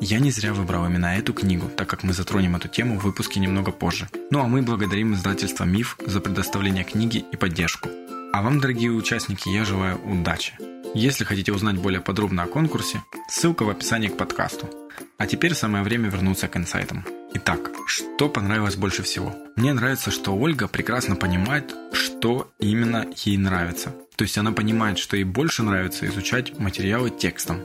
Я 0.00 0.18
не 0.18 0.30
зря 0.30 0.52
выбрал 0.52 0.86
именно 0.86 1.16
эту 1.16 1.32
книгу, 1.32 1.68
так 1.68 1.88
как 1.88 2.02
мы 2.02 2.12
затронем 2.12 2.56
эту 2.56 2.68
тему 2.68 2.98
в 2.98 3.04
выпуске 3.04 3.40
немного 3.40 3.72
позже. 3.72 4.08
Ну 4.30 4.40
а 4.40 4.46
мы 4.46 4.62
благодарим 4.62 5.14
издательство 5.14 5.64
«Миф» 5.64 5.96
за 6.06 6.20
предоставление 6.20 6.84
книги 6.84 7.24
и 7.32 7.36
поддержку. 7.36 7.88
А 8.32 8.42
вам, 8.42 8.60
дорогие 8.60 8.90
участники, 8.90 9.48
я 9.48 9.64
желаю 9.64 9.98
удачи. 10.04 10.54
Если 10.94 11.24
хотите 11.24 11.52
узнать 11.52 11.76
более 11.76 12.00
подробно 12.00 12.42
о 12.42 12.46
конкурсе, 12.46 13.02
ссылка 13.28 13.62
в 13.62 13.70
описании 13.70 14.08
к 14.08 14.16
подкасту. 14.18 14.68
А 15.16 15.26
теперь 15.26 15.54
самое 15.54 15.82
время 15.82 16.10
вернуться 16.10 16.48
к 16.48 16.56
инсайтам. 16.56 17.04
Итак, 17.34 17.70
что 17.86 18.28
понравилось 18.28 18.76
больше 18.76 19.02
всего? 19.02 19.34
Мне 19.56 19.72
нравится, 19.72 20.10
что 20.10 20.36
Ольга 20.36 20.68
прекрасно 20.68 21.16
понимает, 21.16 21.74
что 21.92 22.52
именно 22.58 23.06
ей 23.24 23.38
нравится. 23.38 23.94
То 24.16 24.24
есть 24.24 24.38
она 24.38 24.52
понимает, 24.52 24.98
что 24.98 25.16
ей 25.16 25.24
больше 25.24 25.62
нравится 25.62 26.06
изучать 26.06 26.58
материалы 26.58 27.10
текстом. 27.10 27.60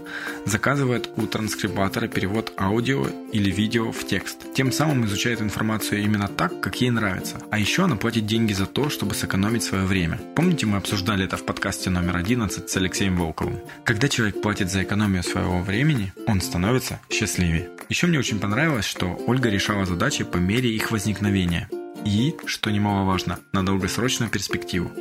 Заказывает 0.45 1.09
у 1.17 1.27
транскрибатора 1.27 2.07
перевод 2.07 2.53
аудио 2.57 3.07
или 3.31 3.51
видео 3.51 3.91
в 3.91 4.05
текст. 4.05 4.53
Тем 4.53 4.71
самым 4.71 5.05
изучает 5.05 5.41
информацию 5.41 6.01
именно 6.01 6.27
так, 6.27 6.59
как 6.61 6.81
ей 6.81 6.89
нравится. 6.89 7.41
А 7.51 7.59
еще 7.59 7.83
она 7.83 7.95
платит 7.95 8.25
деньги 8.25 8.53
за 8.53 8.65
то, 8.65 8.89
чтобы 8.89 9.13
сэкономить 9.13 9.63
свое 9.63 9.85
время. 9.85 10.19
Помните, 10.35 10.65
мы 10.65 10.77
обсуждали 10.77 11.25
это 11.25 11.37
в 11.37 11.45
подкасте 11.45 11.89
номер 11.89 12.17
11 12.17 12.69
с 12.69 12.77
Алексеем 12.77 13.17
Волковым. 13.17 13.59
Когда 13.83 14.07
человек 14.07 14.41
платит 14.41 14.71
за 14.71 14.83
экономию 14.83 15.23
своего 15.23 15.61
времени, 15.61 16.13
он 16.25 16.41
становится 16.41 16.99
счастливее. 17.09 17.69
Еще 17.89 18.07
мне 18.07 18.19
очень 18.19 18.39
понравилось, 18.39 18.85
что 18.85 19.17
Ольга 19.27 19.49
решала 19.49 19.85
задачи 19.85 20.23
по 20.23 20.37
мере 20.37 20.69
их 20.69 20.91
возникновения. 20.91 21.69
И, 22.05 22.35
что 22.45 22.69
немаловажно, 22.69 23.39
на 23.53 23.65
долгосрочную 23.65 24.31
перспективу. 24.31 24.91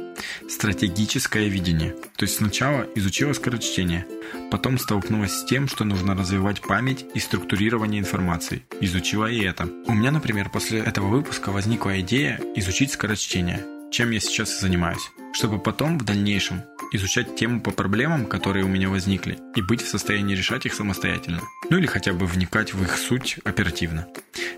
Стратегическое 0.48 1.48
видение. 1.48 1.94
То 2.16 2.24
есть 2.24 2.36
сначала 2.36 2.86
изучила 2.94 3.32
скорочтение, 3.32 4.06
потом 4.50 4.78
столкнулась 4.78 5.32
с 5.32 5.44
тем, 5.44 5.68
что 5.68 5.84
нужно 5.84 6.14
развивать 6.14 6.60
память 6.60 7.04
и 7.14 7.20
структурирование 7.20 8.00
информации. 8.00 8.64
Изучила 8.80 9.26
и 9.26 9.40
это. 9.42 9.68
У 9.86 9.94
меня, 9.94 10.10
например, 10.10 10.50
после 10.50 10.80
этого 10.80 11.08
выпуска 11.08 11.50
возникла 11.50 12.00
идея 12.00 12.40
изучить 12.54 12.92
скорочтение, 12.92 13.64
чем 13.90 14.10
я 14.10 14.20
сейчас 14.20 14.56
и 14.56 14.60
занимаюсь, 14.60 15.10
чтобы 15.32 15.58
потом 15.58 15.98
в 15.98 16.04
дальнейшем 16.04 16.62
изучать 16.92 17.36
тему 17.36 17.60
по 17.60 17.70
проблемам, 17.70 18.26
которые 18.26 18.64
у 18.64 18.68
меня 18.68 18.88
возникли, 18.88 19.38
и 19.54 19.62
быть 19.62 19.82
в 19.82 19.88
состоянии 19.88 20.34
решать 20.36 20.66
их 20.66 20.74
самостоятельно. 20.74 21.40
Ну 21.70 21.78
или 21.78 21.86
хотя 21.86 22.12
бы 22.12 22.26
вникать 22.26 22.74
в 22.74 22.82
их 22.82 22.96
суть 22.96 23.38
оперативно. 23.44 24.06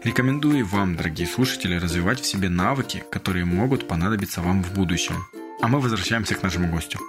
Рекомендую 0.05 0.67
вам, 0.67 0.97
дорогие 0.97 1.27
слушатели, 1.27 1.75
развивать 1.75 2.21
в 2.21 2.27
себе 2.27 2.49
навыки, 2.49 3.03
которые 3.11 3.45
могут 3.45 3.89
понадобиться 3.89 4.43
вам 4.43 4.63
в 4.63 4.73
будущем. 4.73 5.17
А 5.61 5.67
мы 5.67 5.81
возвращаемся 5.81 6.37
к 6.37 6.43
нашему 6.43 6.69
гостю. 6.69 7.01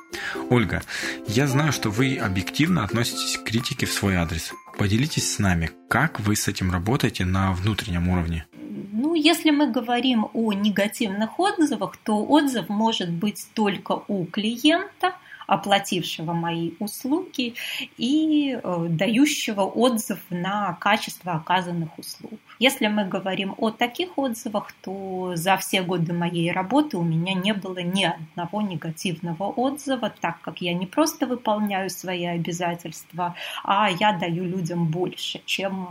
Ольга, 0.50 0.82
я 1.28 1.46
знаю, 1.46 1.72
что 1.72 1.92
вы 1.92 2.18
объективно 2.18 2.84
относитесь 2.84 3.38
к 3.38 3.44
критике 3.44 3.86
в 3.86 3.94
свой 3.94 4.16
адрес. 4.16 4.54
Поделитесь 4.78 5.34
с 5.34 5.40
нами, 5.40 5.70
как 5.88 6.20
вы 6.20 6.36
с 6.36 6.48
этим 6.48 6.72
работаете 6.72 7.26
на 7.26 7.52
внутреннем 7.52 8.10
уровне. 8.10 8.48
Ну, 8.92 9.14
если 9.14 9.52
мы 9.52 9.72
говорим 9.72 10.28
о 10.34 10.54
негативных 10.54 11.40
отзывах, 11.40 11.98
то 11.98 12.26
отзыв 12.26 12.70
может 12.70 13.10
быть 13.12 13.48
только 13.54 14.02
у 14.08 14.26
клиента– 14.26 15.16
оплатившего 15.50 16.34
мои 16.34 16.72
услуги 16.80 17.56
и 17.98 18.60
э, 18.62 18.86
дающего 18.90 19.62
отзыв 19.64 20.20
на 20.30 20.74
качество 20.74 21.34
оказанных 21.34 21.98
услуг. 21.98 22.40
Если 22.60 22.88
мы 22.88 23.06
говорим 23.06 23.56
о 23.58 23.72
таких 23.72 24.18
отзывах, 24.18 24.72
то 24.84 25.32
за 25.36 25.58
все 25.58 25.82
годы 25.82 26.14
моей 26.14 26.52
работы 26.52 26.98
у 26.98 27.04
меня 27.04 27.34
не 27.34 27.54
было 27.54 27.80
ни 27.80 28.04
одного 28.04 28.62
негативного 28.62 29.46
отзыва, 29.46 30.14
так 30.22 30.40
как 30.42 30.62
я 30.62 30.74
не 30.74 30.86
просто 30.86 31.26
выполняю 31.26 31.90
свои 31.90 32.26
обязательства, 32.26 33.36
а 33.64 33.90
я 33.90 34.14
даю 34.14 34.44
людям 34.44 34.86
больше, 34.86 35.42
чем 35.46 35.90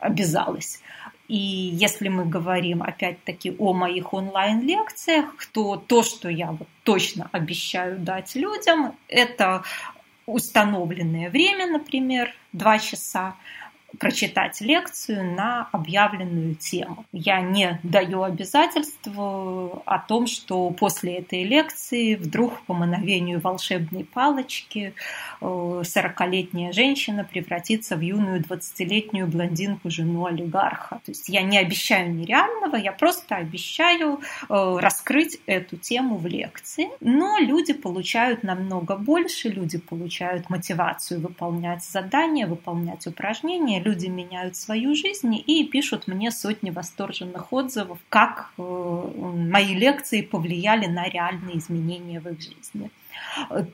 э, 0.00 0.06
обязалась. 0.06 0.80
И 1.28 1.36
если 1.36 2.08
мы 2.08 2.24
говорим 2.24 2.82
опять-таки 2.82 3.54
о 3.58 3.74
моих 3.74 4.14
онлайн-лекциях, 4.14 5.26
то 5.52 5.76
то, 5.76 6.02
что 6.02 6.30
я 6.30 6.52
вот 6.52 6.68
точно 6.84 7.28
обещаю 7.32 7.98
дать 7.98 8.34
людям, 8.34 8.94
это 9.08 9.62
установленное 10.24 11.30
время, 11.30 11.66
например, 11.66 12.34
два 12.52 12.78
часа, 12.78 13.36
прочитать 13.98 14.60
лекцию 14.60 15.34
на 15.34 15.68
объявленную 15.72 16.54
тему. 16.54 17.06
Я 17.12 17.40
не 17.40 17.80
даю 17.82 18.22
обязательства 18.22 19.82
о 19.86 19.98
том, 19.98 20.26
что 20.26 20.70
после 20.70 21.18
этой 21.18 21.44
лекции 21.44 22.14
вдруг 22.14 22.60
по 22.62 22.74
мановению 22.74 23.40
волшебной 23.40 24.04
палочки 24.04 24.94
40-летняя 25.40 26.70
э, 26.70 26.72
женщина 26.72 27.24
превратится 27.24 27.96
в 27.96 28.00
юную 28.00 28.42
20-летнюю 28.42 29.26
блондинку, 29.26 29.90
жену 29.90 30.26
олигарха. 30.26 31.00
То 31.04 31.10
есть 31.10 31.28
я 31.28 31.42
не 31.42 31.58
обещаю 31.58 32.14
нереального, 32.14 32.76
я 32.76 32.92
просто 32.92 33.36
обещаю 33.36 34.20
э, 34.48 34.76
раскрыть 34.78 35.38
эту 35.46 35.76
тему 35.76 36.18
в 36.18 36.26
лекции. 36.26 36.88
Но 37.00 37.38
люди 37.38 37.72
получают 37.72 38.42
намного 38.42 38.96
больше, 38.96 39.48
люди 39.48 39.78
получают 39.78 40.50
мотивацию 40.50 41.20
выполнять 41.20 41.84
задания, 41.84 42.46
выполнять 42.46 43.06
упражнения, 43.06 43.77
люди 43.78 44.06
меняют 44.06 44.56
свою 44.56 44.94
жизнь 44.94 45.34
и 45.46 45.64
пишут 45.64 46.08
мне 46.08 46.30
сотни 46.30 46.70
восторженных 46.70 47.52
отзывов, 47.52 47.98
как 48.08 48.52
э, 48.58 48.62
мои 48.62 49.74
лекции 49.74 50.22
повлияли 50.22 50.86
на 50.86 51.08
реальные 51.08 51.58
изменения 51.58 52.20
в 52.20 52.28
их 52.28 52.40
жизни. 52.40 52.90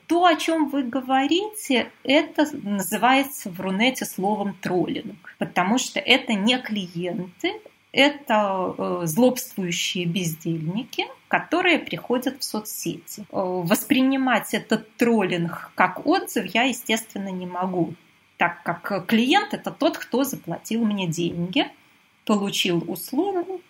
То, 0.06 0.24
о 0.24 0.36
чем 0.36 0.68
вы 0.68 0.82
говорите, 0.82 1.90
это 2.02 2.46
называется 2.52 3.50
в 3.50 3.60
Рунете 3.60 4.04
словом 4.04 4.54
троллинг, 4.60 5.34
потому 5.38 5.78
что 5.78 6.00
это 6.00 6.34
не 6.34 6.58
клиенты, 6.58 7.52
это 7.94 8.74
э, 8.76 9.00
злобствующие 9.04 10.04
бездельники, 10.04 11.06
которые 11.28 11.78
приходят 11.78 12.40
в 12.40 12.44
соцсети. 12.44 13.22
Э, 13.22 13.26
воспринимать 13.30 14.52
этот 14.52 14.94
троллинг 14.96 15.70
как 15.74 16.04
отзыв 16.04 16.46
я, 16.46 16.64
естественно, 16.64 17.28
не 17.28 17.46
могу 17.46 17.94
так 18.36 18.62
как 18.62 19.06
клиент 19.06 19.54
это 19.54 19.70
тот, 19.70 19.98
кто 19.98 20.24
заплатил 20.24 20.84
мне 20.84 21.06
деньги, 21.06 21.66
получил 22.24 22.84
услугу 22.88 23.60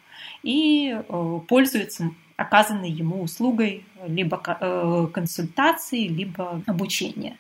и 0.43 0.95
э, 0.97 1.41
пользуется 1.49 2.11
оказанной 2.37 2.91
ему 2.91 3.23
услугой 3.23 3.85
либо 4.07 4.41
э, 4.61 5.09
консультации, 5.13 6.09
либо 6.09 6.63
обучения. 6.67 7.39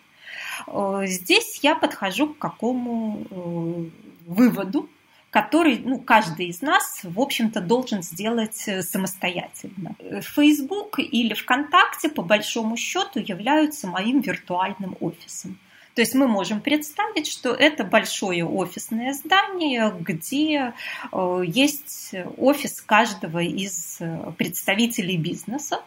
Э, 0.66 1.02
здесь 1.06 1.60
я 1.62 1.74
подхожу 1.74 2.28
к 2.34 2.38
какому 2.38 3.90
выводу, 4.26 4.88
который 5.30 5.78
ну, 5.78 5.98
каждый 5.98 6.46
из 6.46 6.62
нас, 6.62 7.00
в 7.02 7.20
общем-то, 7.20 7.60
должен 7.60 8.02
сделать 8.02 8.56
самостоятельно. 8.56 9.96
Facebook 10.22 10.98
или 10.98 11.34
ВКонтакте, 11.34 12.08
по 12.08 12.22
большому 12.22 12.76
счету, 12.76 13.18
являются 13.18 13.88
моим 13.88 14.20
виртуальным 14.20 14.96
офисом. 15.00 15.58
То 15.94 16.00
есть 16.00 16.14
мы 16.14 16.26
можем 16.26 16.61
представить, 16.61 17.28
что 17.28 17.50
это 17.50 17.85
большое 17.85 18.44
офисное 18.44 19.12
здание, 19.12 19.94
где 20.00 20.74
э, 21.12 21.42
есть 21.46 22.14
офис 22.37 22.80
каждого 22.80 23.38
из 23.38 23.98
э, 24.00 24.33
представителей 24.37 25.16
бизнеса. 25.16 25.80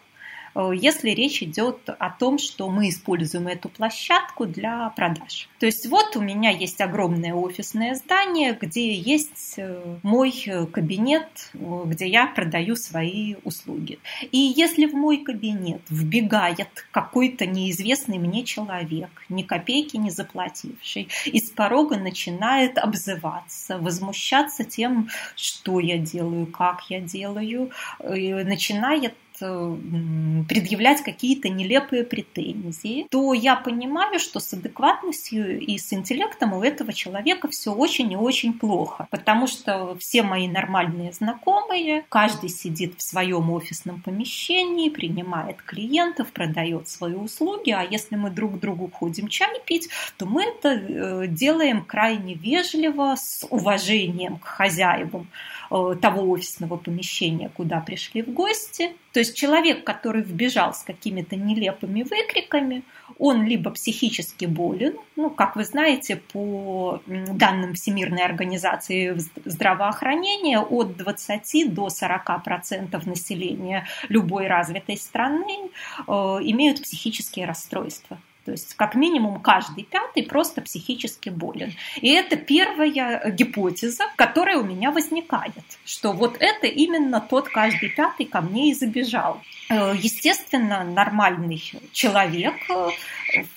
Э, 0.56 0.72
если 0.74 1.12
речь 1.12 1.42
идет 1.44 1.90
о 1.90 2.10
том, 2.10 2.38
что 2.38 2.70
мы 2.70 2.90
используем 2.90 3.48
эту 3.48 3.70
площадку 3.70 4.46
для 4.46 4.90
продаж. 4.92 5.50
То 5.60 5.66
есть 5.66 5.88
вот 5.88 6.16
у 6.16 6.22
меня 6.22 6.50
есть 6.50 6.82
огромное 6.82 7.34
офисное 7.34 7.96
здание, 7.96 8.58
где 8.60 8.94
есть 8.94 9.56
э, 9.58 9.98
мой 10.04 10.32
кабинет, 10.72 11.52
где 11.54 12.08
я 12.08 12.28
продаю 12.28 12.76
свои 12.76 13.36
услуги. 13.44 14.00
И 14.32 14.38
если 14.38 14.86
в 14.86 14.94
мой 14.94 15.18
кабинет 15.18 15.82
вбегает 15.90 16.86
какой-то 16.92 17.46
неизвестный 17.46 18.18
мне 18.18 18.44
человек, 18.44 19.10
ни 19.30 19.44
копейки 19.44 19.98
не 19.98 20.12
заплативший, 20.12 21.08
и 21.26 21.40
с 21.40 21.50
порога 21.50 21.98
начинает 21.98 22.78
обзываться, 22.78 23.78
возмущаться 23.78 24.64
тем, 24.64 25.10
что 25.36 25.80
я 25.80 25.98
делаю, 25.98 26.46
как 26.48 26.90
я 26.90 27.00
делаю, 27.00 27.72
начинает 28.00 29.14
Э, 29.14 29.27
предъявлять 29.39 31.02
какие-то 31.02 31.50
нелепые 31.50 32.04
претензии, 32.04 33.08
то 33.10 33.34
я 33.34 33.56
понимаю, 33.56 34.19
что 34.19 34.39
с 34.39 34.54
адекватностью 34.54 35.60
и 35.60 35.78
с 35.78 35.93
интеллектом 35.93 36.54
у 36.54 36.63
этого 36.63 36.93
человека 36.93 37.47
все 37.50 37.73
очень 37.73 38.12
и 38.12 38.15
очень 38.15 38.54
плохо, 38.54 39.08
потому 39.12 39.47
что 39.47 39.95
все 40.00 40.23
мои 40.23 40.47
нормальные 40.47 41.12
знакомые, 41.12 42.06
каждый 42.10 42.50
сидит 42.50 42.95
в 42.97 43.02
своем 43.02 43.50
офисном 43.52 44.02
помещении, 44.02 44.89
принимает 44.89 45.62
клиентов, 45.62 46.32
продает 46.32 46.88
свои 46.88 47.15
услуги, 47.15 47.71
а 47.71 47.84
если 47.84 48.15
мы 48.15 48.30
друг 48.30 48.60
другу 48.60 48.89
ходим 48.91 49.28
чай 49.28 49.47
пить, 49.65 49.89
то 50.17 50.26
мы 50.26 50.43
это 50.43 50.69
э, 50.69 51.28
делаем 51.28 51.84
крайне 51.84 52.34
вежливо, 52.34 53.15
с 53.15 53.45
уважением 53.50 54.38
к 54.38 54.45
хозяевам 54.45 55.28
Э, 55.69 55.95
того 56.02 56.30
офисного 56.30 56.78
помещения, 56.78 57.50
куда 57.50 57.82
пришли 57.82 58.21
в 58.21 58.32
гости. 58.32 58.95
То 59.18 59.22
есть 59.22 59.36
человек, 59.36 59.84
который 59.84 60.22
вбежал 60.22 60.76
с 60.76 60.84
какими-то 60.84 61.36
нелепыми 61.36 62.04
выкриками, 62.04 62.84
он 63.18 63.48
либо 63.48 63.72
психически 63.72 64.46
болен, 64.46 64.94
ну, 65.16 65.32
как 65.32 65.56
вы 65.56 65.64
знаете, 65.64 66.18
по 66.18 67.02
данным 67.08 67.74
Всемирной 67.74 68.24
организации 68.24 69.18
здравоохранения, 69.44 70.60
от 70.60 70.98
20 70.98 71.74
до 71.74 71.90
40 71.90 72.44
процентов 72.44 73.08
населения 73.08 73.88
любой 74.08 74.46
развитой 74.46 74.98
страны 74.98 75.72
э, 76.08 76.12
имеют 76.12 76.84
психические 76.84 77.48
расстройства. 77.48 78.20
То 78.48 78.54
есть, 78.54 78.76
как 78.76 78.96
минимум, 78.96 79.42
каждый 79.42 79.84
пятый 79.84 80.24
просто 80.24 80.62
психически 80.62 81.28
болен. 81.28 81.74
И 81.98 82.14
это 82.14 82.38
первая 82.38 83.30
гипотеза, 83.30 84.06
которая 84.16 84.58
у 84.58 84.64
меня 84.64 84.92
возникает, 84.92 85.66
что 85.84 86.14
вот 86.14 86.38
это 86.40 86.66
именно 86.66 87.20
тот 87.20 87.50
каждый 87.50 87.90
пятый 87.90 88.26
ко 88.26 88.40
мне 88.40 88.72
и 88.72 88.74
забежал. 88.74 89.42
Э, 89.70 89.94
естественно, 89.98 90.86
нормальный 90.86 91.62
человек 91.92 92.54
э, 92.70 92.92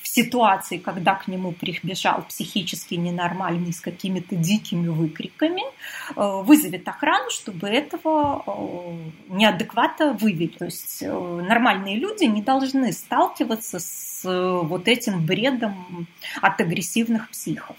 в 0.03 0.09
ситуации, 0.09 0.79
когда 0.79 1.15
к 1.15 1.29
нему 1.29 1.53
прибежал 1.53 2.25
психически 2.29 2.95
ненормальный 2.95 3.73
с 3.73 3.81
какими-то 3.81 4.35
дикими 4.35 4.89
выкриками, 4.89 5.63
э, 5.63 6.43
вызовет 6.43 6.89
охрану, 6.89 7.31
чтобы 7.31 7.69
этого 7.69 8.99
неадеквата 9.29 10.15
вывели. 10.15 10.49
То 10.49 10.65
есть 10.65 11.03
нормальные 11.03 11.95
люди 11.95 12.25
не 12.25 12.43
должны 12.43 12.93
сталкиваться 12.93 13.79
с 13.79 14.10
вот 14.25 14.89
этим 14.89 15.25
бредом 15.25 16.07
от 16.41 16.61
агрессивных 16.61 17.31
психов. 17.31 17.77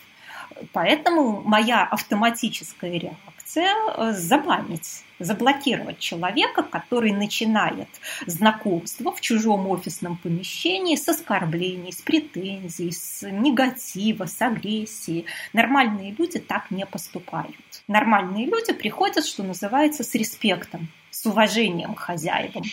Поэтому 0.74 1.42
моя 1.42 1.84
автоматическая 1.84 2.92
реакция– 3.00 3.74
забанить 4.14 5.04
заблокировать 5.24 6.00
человека, 6.00 6.64
который 6.64 7.12
начинает 7.12 7.88
знакомство 8.26 9.12
в 9.12 9.22
чужом 9.22 9.68
офисном 9.68 10.18
помещении 10.18 10.96
с 10.96 11.08
оскорблений, 11.08 11.92
с 11.92 12.02
претензий, 12.02 12.92
с 12.92 13.30
негатива, 13.30 14.26
с 14.26 14.42
агрессии. 14.42 15.26
Нормальные 15.54 16.16
люди 16.18 16.40
так 16.40 16.72
не 16.72 16.86
поступают. 16.86 17.56
Нормальные 17.88 18.46
люди 18.46 18.74
приходят, 18.74 19.26
что 19.26 19.44
называется, 19.44 20.04
с 20.04 20.14
респектом, 20.16 20.90
с 21.10 21.26
уважением 21.26 21.94
к 21.94 22.00
хозяевам. 22.00 22.64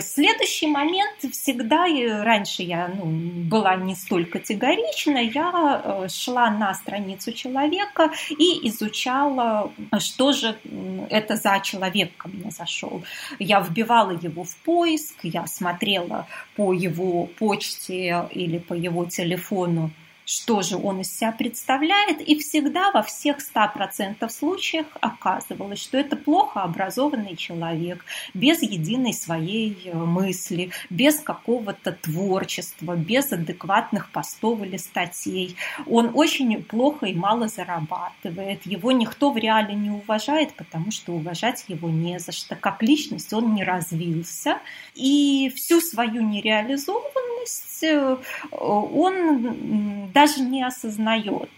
Следующий 0.00 0.66
момент 0.66 1.18
всегда, 1.32 1.86
и 1.86 2.06
раньше 2.06 2.62
я 2.62 2.88
ну, 2.88 3.04
была 3.48 3.76
не 3.76 3.94
столь 3.94 4.26
категорична, 4.26 5.18
я 5.18 5.82
э, 5.84 6.08
шла 6.08 6.50
на 6.50 6.74
страницу 6.74 7.32
человека 7.32 8.10
и 8.30 8.68
изучала, 8.68 9.70
что 9.98 10.32
же 10.32 10.56
это 11.10 11.36
за 11.36 11.60
человек 11.60 12.16
ко 12.16 12.28
мне 12.28 12.50
зашел. 12.50 13.02
Я 13.38 13.60
вбивала 13.60 14.12
его 14.12 14.44
в 14.44 14.56
поиск, 14.56 15.16
я 15.22 15.46
смотрела 15.46 16.26
по 16.56 16.72
его 16.72 17.26
почте 17.26 18.28
или 18.30 18.58
по 18.58 18.74
его 18.74 19.04
телефону 19.04 19.90
что 20.24 20.62
же 20.62 20.76
он 20.76 21.00
из 21.00 21.16
себя 21.16 21.32
представляет, 21.32 22.20
и 22.20 22.38
всегда 22.38 22.90
во 22.92 23.02
всех 23.02 23.38
100% 23.38 24.28
случаях 24.28 24.86
оказывалось, 25.00 25.80
что 25.80 25.98
это 25.98 26.16
плохо 26.16 26.62
образованный 26.62 27.36
человек, 27.36 28.04
без 28.34 28.62
единой 28.62 29.12
своей 29.12 29.76
э, 29.84 29.96
мысли, 29.96 30.70
без 30.90 31.20
какого-то 31.20 31.92
творчества, 31.92 32.96
без 32.96 33.32
адекватных 33.32 34.10
постов 34.10 34.62
или 34.62 34.76
статей. 34.76 35.56
Он 35.86 36.12
очень 36.14 36.62
плохо 36.62 37.06
и 37.06 37.14
мало 37.14 37.48
зарабатывает, 37.48 38.64
его 38.66 38.92
никто 38.92 39.30
в 39.30 39.36
реале 39.36 39.74
не 39.74 39.90
уважает, 39.90 40.54
потому 40.54 40.90
что 40.90 41.12
уважать 41.12 41.64
его 41.68 41.88
не 41.88 42.18
за 42.18 42.32
что. 42.32 42.56
Как 42.56 42.82
личность 42.82 43.32
он 43.32 43.54
не 43.54 43.64
развился, 43.64 44.58
и 44.94 45.52
всю 45.54 45.80
свою 45.80 46.22
нереализованность 46.22 47.82
э, 47.82 48.16
он 48.52 50.01
даже 50.12 50.42
не 50.42 50.62
осознает, 50.62 51.50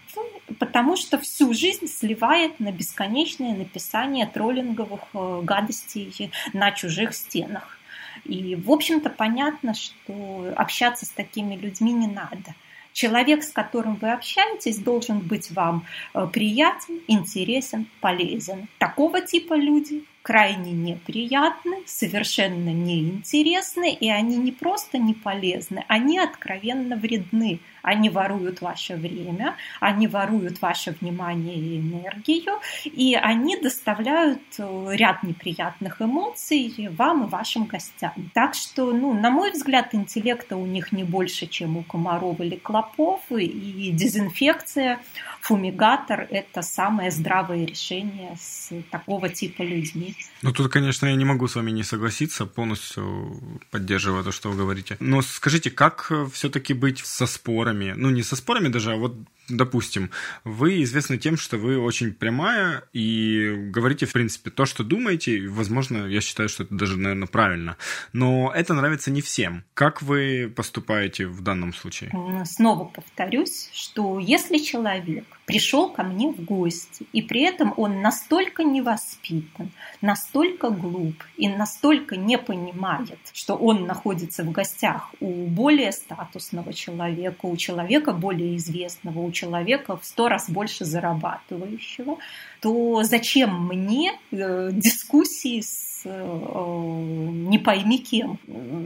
потому 0.59 0.97
что 0.97 1.17
всю 1.19 1.53
жизнь 1.53 1.87
сливает 1.87 2.59
на 2.59 2.71
бесконечное 2.71 3.55
написание 3.55 4.25
троллинговых 4.25 5.01
э, 5.13 5.41
гадостей 5.43 6.31
на 6.53 6.71
чужих 6.71 7.13
стенах. 7.13 7.79
И, 8.23 8.55
в 8.55 8.71
общем-то, 8.71 9.09
понятно, 9.09 9.73
что 9.73 10.53
общаться 10.55 11.05
с 11.05 11.09
такими 11.09 11.55
людьми 11.55 11.91
не 11.91 12.07
надо. 12.07 12.55
Человек, 12.93 13.43
с 13.43 13.51
которым 13.51 13.95
вы 13.95 14.13
общаетесь, 14.13 14.77
должен 14.77 15.19
быть 15.19 15.51
вам 15.51 15.85
э, 16.13 16.27
приятен, 16.31 17.01
интересен, 17.07 17.87
полезен. 17.99 18.69
Такого 18.77 19.19
типа 19.19 19.55
люди 19.55 20.05
крайне 20.21 20.71
неприятны, 20.71 21.83
совершенно 21.85 22.69
неинтересны, 22.69 23.93
и 23.93 24.09
они 24.09 24.37
не 24.37 24.51
просто 24.51 24.97
не 24.97 25.13
полезны, 25.13 25.83
они 25.87 26.17
откровенно 26.17 26.95
вредны. 26.95 27.59
Они 27.85 28.09
воруют 28.09 28.61
ваше 28.61 28.95
время, 28.95 29.55
они 29.79 30.07
воруют 30.07 30.59
ваше 30.59 30.95
внимание 30.99 31.55
и 31.55 31.79
энергию, 31.79 32.59
и 32.83 33.13
они 33.13 33.57
доставляют 33.57 34.41
э, 34.57 34.87
ряд 34.93 35.21
неприятных 35.21 36.01
эмоций 36.01 36.73
вам 36.97 37.25
и 37.25 37.29
вашим 37.29 37.65
гостям. 37.65 38.13
Так 38.33 38.55
что, 38.55 38.91
ну, 38.91 39.13
на 39.13 39.29
мой 39.29 39.51
взгляд, 39.51 39.93
интеллекта 39.93 40.57
у 40.57 40.65
них 40.65 40.91
не 40.91 41.03
больше, 41.03 41.45
чем 41.45 41.77
у 41.77 41.83
комаров 41.83 42.39
или 42.39 42.55
клопов, 42.55 43.21
и 43.31 43.91
дезинфекция, 43.91 44.99
фумигатор– 45.45 46.27
это 46.31 46.63
самое 46.63 47.11
здравое 47.11 47.65
решение 47.65 48.35
с 48.41 48.71
такого 48.89 49.29
типа 49.29 49.61
людьми. 49.61 50.15
Ну, 50.41 50.51
тут, 50.51 50.71
конечно, 50.71 51.05
я 51.05 51.15
не 51.15 51.25
могу 51.25 51.47
с 51.47 51.55
вами 51.55 51.69
не 51.69 51.83
согласиться, 51.83 52.47
полностью 52.47 53.61
поддерживаю 53.69 54.23
то, 54.23 54.31
что 54.31 54.49
вы 54.49 54.57
говорите. 54.57 54.97
Но 54.99 55.21
скажите, 55.21 55.69
как 55.69 56.11
все-таки 56.33 56.73
быть 56.73 57.05
со 57.05 57.27
спорами? 57.27 57.93
Ну, 57.95 58.09
не 58.09 58.23
со 58.23 58.35
спорами 58.35 58.69
даже, 58.69 58.93
а 58.93 58.95
вот 58.95 59.15
допустим, 59.47 60.09
вы 60.43 60.81
известны 60.83 61.17
тем, 61.17 61.37
что 61.37 61.57
вы 61.57 61.77
очень 61.77 62.13
прямая 62.13 62.83
и 62.93 63.53
говорите, 63.55 64.05
в 64.05 64.13
принципе, 64.13 64.49
то, 64.49 64.65
что 64.65 64.83
думаете. 64.83 65.47
Возможно, 65.47 66.07
я 66.07 66.21
считаю, 66.21 66.49
что 66.49 66.63
это 66.63 66.73
даже, 66.73 66.97
наверное, 66.97 67.27
правильно. 67.27 67.77
Но 68.13 68.51
это 68.55 68.73
нравится 68.73 69.11
не 69.11 69.21
всем. 69.21 69.63
Как 69.73 70.01
вы 70.01 70.51
поступаете 70.55 71.27
в 71.27 71.41
данном 71.41 71.73
случае? 71.73 72.11
Снова 72.45 72.85
повторюсь, 72.85 73.69
что 73.73 74.19
если 74.19 74.57
человек 74.57 75.25
пришел 75.45 75.89
ко 75.89 76.03
мне 76.03 76.29
в 76.29 76.43
гости, 76.43 77.05
и 77.13 77.21
при 77.21 77.41
этом 77.41 77.73
он 77.77 78.01
настолько 78.01 78.63
невоспитан, 78.63 79.71
настолько 80.01 80.69
глуп 80.69 81.15
и 81.37 81.47
настолько 81.47 82.15
не 82.15 82.37
понимает, 82.37 83.19
что 83.33 83.55
он 83.55 83.85
находится 83.85 84.43
в 84.43 84.51
гостях 84.51 85.11
у 85.19 85.45
более 85.45 85.91
статусного 85.91 86.73
человека, 86.73 87.45
у 87.45 87.55
человека 87.57 88.11
более 88.11 88.57
известного, 88.57 89.19
у 89.19 89.31
человека 89.31 89.97
в 89.97 90.05
сто 90.05 90.27
раз 90.27 90.49
больше 90.49 90.85
зарабатывающего, 90.85 92.17
то 92.61 93.03
зачем 93.03 93.67
мне 93.67 94.19
э, 94.31 94.69
дискуссии 94.73 95.61
с 95.61 95.94
не 96.05 97.57
пойми 97.59 97.97
кем? 97.97 98.39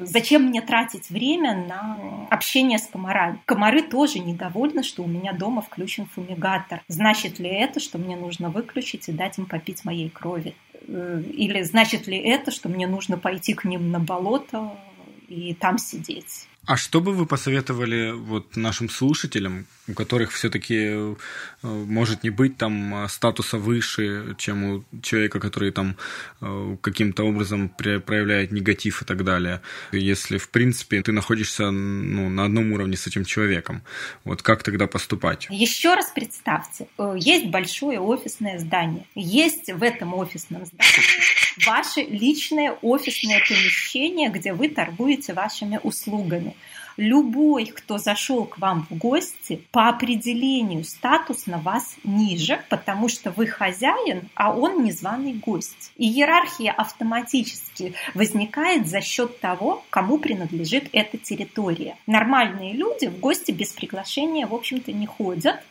Зачем 0.04 0.44
мне 0.44 0.62
тратить 0.62 1.10
время 1.10 1.66
на 1.68 2.28
общение 2.30 2.80
с 2.80 2.88
комарами? 2.88 3.40
Комары 3.46 3.82
тоже 3.82 4.20
недовольны, 4.20 4.84
что 4.84 5.04
у 5.04 5.08
меня 5.08 5.34
дома 5.34 5.62
включен 5.62 6.06
фумигатор. 6.06 6.82
Значит 6.88 7.40
ли 7.40 7.50
это, 7.50 7.80
что 7.80 7.98
мне 7.98 8.16
нужно 8.16 8.50
выключить 8.50 9.10
и 9.10 9.12
дать 9.12 9.38
им 9.38 9.46
попить 9.46 9.86
моей 9.86 10.10
крови? 10.10 10.56
Э, 10.88 11.22
или 11.34 11.62
значит 11.64 12.08
ли 12.08 12.18
это, 12.18 12.52
что 12.52 12.70
мне 12.70 12.88
нужно 12.88 13.18
пойти 13.18 13.54
к 13.54 13.66
ним 13.66 13.92
на 13.92 14.00
болото 14.00 14.76
и 15.28 15.54
там 15.54 15.78
сидеть? 15.78 16.49
А 16.66 16.78
что 16.78 17.02
бы 17.02 17.14
вы 17.14 17.26
посоветовали 17.26 18.12
вот 18.12 18.56
нашим 18.56 18.90
слушателям, 18.90 19.66
у 19.88 19.94
которых 19.94 20.32
все-таки 20.32 20.76
э, 20.76 21.16
может 21.64 22.24
не 22.24 22.30
быть 22.30 22.58
там 22.58 23.06
э, 23.06 23.08
статуса 23.08 23.58
выше, 23.58 24.36
чем 24.38 24.64
у 24.64 24.84
человека, 25.02 25.40
который 25.40 25.72
там 25.72 25.96
э, 26.42 26.78
каким-то 26.82 27.24
образом 27.24 27.70
проявляет 27.70 28.52
негатив 28.52 29.02
и 29.02 29.06
так 29.06 29.24
далее. 29.24 29.62
Если, 29.92 30.38
в 30.38 30.50
принципе, 30.50 31.02
ты 31.02 31.12
находишься 31.12 31.72
ну, 31.72 32.30
на 32.30 32.46
одном 32.46 32.72
уровне 32.72 32.98
с 32.98 33.08
этим 33.08 33.26
человеком, 33.26 33.82
вот 34.24 34.44
как 34.44 34.62
тогда 34.62 34.86
поступать? 34.86 35.48
Еще 35.50 35.96
раз 35.96 36.12
представьте, 36.14 36.88
есть 37.16 37.48
большое 37.48 38.00
офисное 38.00 38.60
здание, 38.60 39.06
есть 39.16 39.72
в 39.72 39.82
этом 39.82 40.14
офисном 40.14 40.66
здании 40.66 41.39
ваше 41.66 42.02
личное 42.02 42.78
офисное 42.82 43.40
помещение, 43.40 44.30
где 44.30 44.54
вы 44.54 44.70
торгуете 44.70 45.34
вашими 45.34 45.80
услугами 45.84 46.56
любой, 47.00 47.66
кто 47.66 47.98
зашел 47.98 48.46
к 48.46 48.60
вам 48.60 48.86
в 48.90 48.98
гости, 48.98 49.62
по 49.72 49.88
определению 49.88 50.84
статус 50.84 51.48
на 51.48 51.58
вас 51.58 51.96
ниже, 52.04 52.62
потому 52.70 53.08
что 53.08 53.32
вы 53.32 53.48
хозяин, 53.48 54.30
а 54.36 54.54
он 54.54 54.84
незваный 54.84 55.34
гость. 55.34 55.92
И 55.98 56.10
иерархия 56.10 56.72
автоматически 56.72 57.94
возникает 58.14 58.88
за 58.88 59.02
счет 59.02 59.40
того, 59.40 59.84
кому 59.90 60.18
принадлежит 60.18 60.90
эта 60.92 61.18
территория. 61.18 61.96
Нормальные 62.06 62.74
люди 62.74 63.06
в 63.06 63.18
гости 63.20 63.52
без 63.52 63.72
приглашения, 63.72 64.46
в 64.46 64.54
общем-то, 64.54 64.92
не 64.92 65.06
ходят, 65.06 65.64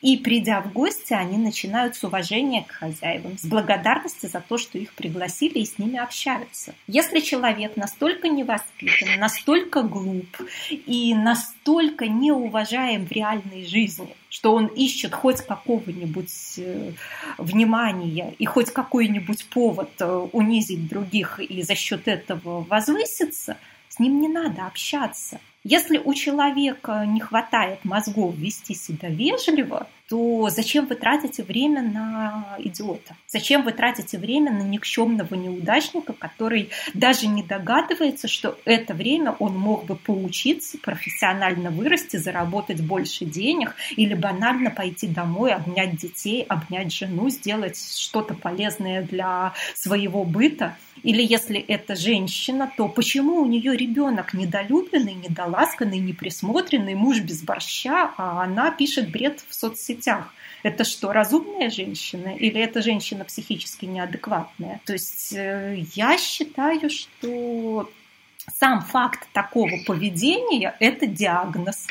и 0.00 0.16
придя 0.16 0.60
в 0.60 0.72
гости, 0.72 1.12
они 1.12 1.38
начинают 1.38 1.96
с 1.96 2.04
уважения 2.04 2.64
к 2.66 2.72
хозяевам, 2.72 3.38
с 3.38 3.44
благодарности 3.44 4.26
за 4.26 4.40
то, 4.40 4.58
что 4.58 4.78
их 4.78 4.92
пригласили 4.94 5.58
и 5.58 5.66
с 5.66 5.78
ними 5.78 5.98
общаются. 5.98 6.74
Если 6.86 7.20
человек 7.20 7.76
настолько 7.76 8.28
невоспитан, 8.28 9.18
настолько 9.18 9.82
глуп 9.82 10.26
и 10.70 11.14
настолько 11.14 12.06
неуважаем 12.06 13.06
в 13.06 13.12
реальной 13.12 13.66
жизни, 13.66 14.16
что 14.28 14.54
он 14.54 14.66
ищет 14.66 15.14
хоть 15.14 15.40
какого-нибудь 15.40 16.58
э, 16.58 16.92
внимания 17.38 18.34
и 18.38 18.44
хоть 18.46 18.70
какой-нибудь 18.70 19.46
повод 19.46 19.90
э, 20.00 20.28
унизить 20.32 20.88
других 20.88 21.40
и 21.40 21.62
за 21.62 21.74
счет 21.74 22.08
этого 22.08 22.64
возвыситься– 22.68 23.56
с 23.94 24.00
ним 24.00 24.20
не 24.20 24.28
надо 24.28 24.66
общаться. 24.66 25.40
Если 25.62 25.98
у 25.98 26.14
человека 26.14 27.04
не 27.06 27.20
хватает 27.20 27.84
мозгов 27.84 28.34
вести 28.34 28.74
себя 28.74 29.08
вежливо, 29.08 29.86
то 30.08 30.50
зачем 30.50 30.86
вы 30.86 30.96
тратите 30.96 31.42
время 31.42 31.82
на 31.82 32.56
идиота? 32.58 33.16
Зачем 33.26 33.62
вы 33.62 33.72
тратите 33.72 34.18
время 34.18 34.52
на 34.52 34.62
никчемного 34.62 35.34
неудачника, 35.34 36.12
который 36.12 36.70
даже 36.92 37.26
не 37.26 37.42
догадывается, 37.42 38.28
что 38.28 38.58
это 38.64 38.92
время 38.92 39.32
он 39.38 39.56
мог 39.56 39.86
бы 39.86 39.96
поучиться, 39.96 40.78
профессионально 40.78 41.70
вырасти, 41.70 42.18
заработать 42.18 42.82
больше 42.82 43.24
денег 43.24 43.74
или 43.96 44.14
банально 44.14 44.70
пойти 44.70 45.06
домой, 45.06 45.52
обнять 45.52 45.96
детей, 45.96 46.42
обнять 46.42 46.92
жену, 46.92 47.30
сделать 47.30 47.78
что-то 47.78 48.34
полезное 48.34 49.02
для 49.02 49.54
своего 49.74 50.24
быта? 50.24 50.76
Или 51.02 51.22
если 51.22 51.58
это 51.60 51.96
женщина, 51.96 52.72
то 52.76 52.88
почему 52.88 53.42
у 53.42 53.46
нее 53.46 53.76
ребенок 53.76 54.32
недолюбленный, 54.32 55.14
недоласканный, 55.14 55.98
неприсмотренный, 55.98 56.94
муж 56.94 57.20
без 57.20 57.42
борща, 57.42 58.12
а 58.16 58.42
она 58.42 58.70
пишет 58.70 59.10
бред 59.10 59.44
в 59.48 59.54
соцсетях? 60.04 60.32
Это 60.62 60.84
что, 60.84 61.12
разумная 61.12 61.70
женщина 61.70 62.34
или 62.36 62.60
это 62.60 62.80
женщина 62.82 63.24
психически 63.24 63.84
неадекватная? 63.84 64.80
То 64.86 64.94
есть 64.94 65.32
э, 65.34 65.84
я 65.94 66.16
считаю, 66.16 66.88
что 66.88 67.90
сам 68.58 68.82
факт 68.82 69.28
такого 69.32 69.72
поведения– 69.86 70.74
это 70.80 71.06
диагноз 71.06 71.86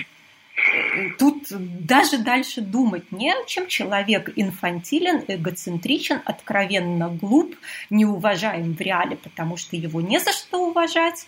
тут 1.20 1.48
даже 1.50 2.18
дальше 2.18 2.62
думать 2.62 3.12
не 3.12 3.32
о 3.32 3.46
чем. 3.46 3.68
Человек 3.68 4.32
инфантилен, 4.36 5.24
эгоцентричен, 5.28 6.22
откровенно 6.26 7.10
глуп, 7.10 7.56
неуважаем 7.90 8.76
в 8.76 8.82
реале, 8.82 9.16
потому 9.18 9.58
что 9.58 9.76
его 9.76 10.02
не 10.02 10.20
за 10.20 10.32
что 10.32 10.68
уважать. 10.70 11.28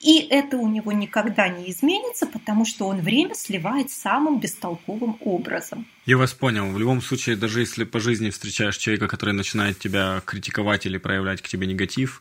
И 0.00 0.26
это 0.30 0.56
у 0.56 0.68
него 0.68 0.92
никогда 0.92 1.48
не 1.48 1.70
изменится, 1.70 2.26
потому 2.26 2.64
что 2.64 2.86
он 2.86 3.00
время 3.00 3.34
сливает 3.34 3.90
самым 3.90 4.40
бестолковым 4.40 5.16
образом. 5.20 5.86
Я 6.06 6.18
вас 6.18 6.34
понял. 6.34 6.70
В 6.70 6.78
любом 6.78 7.00
случае, 7.00 7.34
даже 7.34 7.60
если 7.60 7.84
по 7.84 7.98
жизни 7.98 8.28
встречаешь 8.28 8.76
человека, 8.76 9.08
который 9.08 9.32
начинает 9.32 9.78
тебя 9.78 10.20
критиковать 10.26 10.84
или 10.84 10.98
проявлять 10.98 11.40
к 11.40 11.48
тебе 11.48 11.66
негатив, 11.66 12.20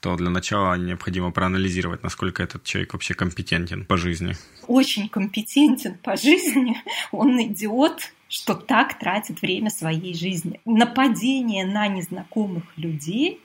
то 0.00 0.14
для 0.14 0.30
начала 0.30 0.76
необходимо 0.76 1.32
проанализировать, 1.32 2.04
насколько 2.04 2.44
этот 2.44 2.62
человек 2.62 2.92
вообще 2.92 3.14
компетентен 3.14 3.86
по 3.86 3.96
жизни. 3.96 4.36
Очень 4.68 5.08
компетентен 5.08 5.93
по 6.02 6.16
жизни. 6.16 6.76
Он 7.12 7.40
идиот, 7.42 8.12
что 8.28 8.54
так 8.54 8.98
тратит 8.98 9.42
время 9.42 9.70
своей 9.70 10.14
жизни. 10.14 10.60
Нападение 10.64 11.64
на 11.64 11.88
незнакомых 11.88 12.64
людей 12.76 13.40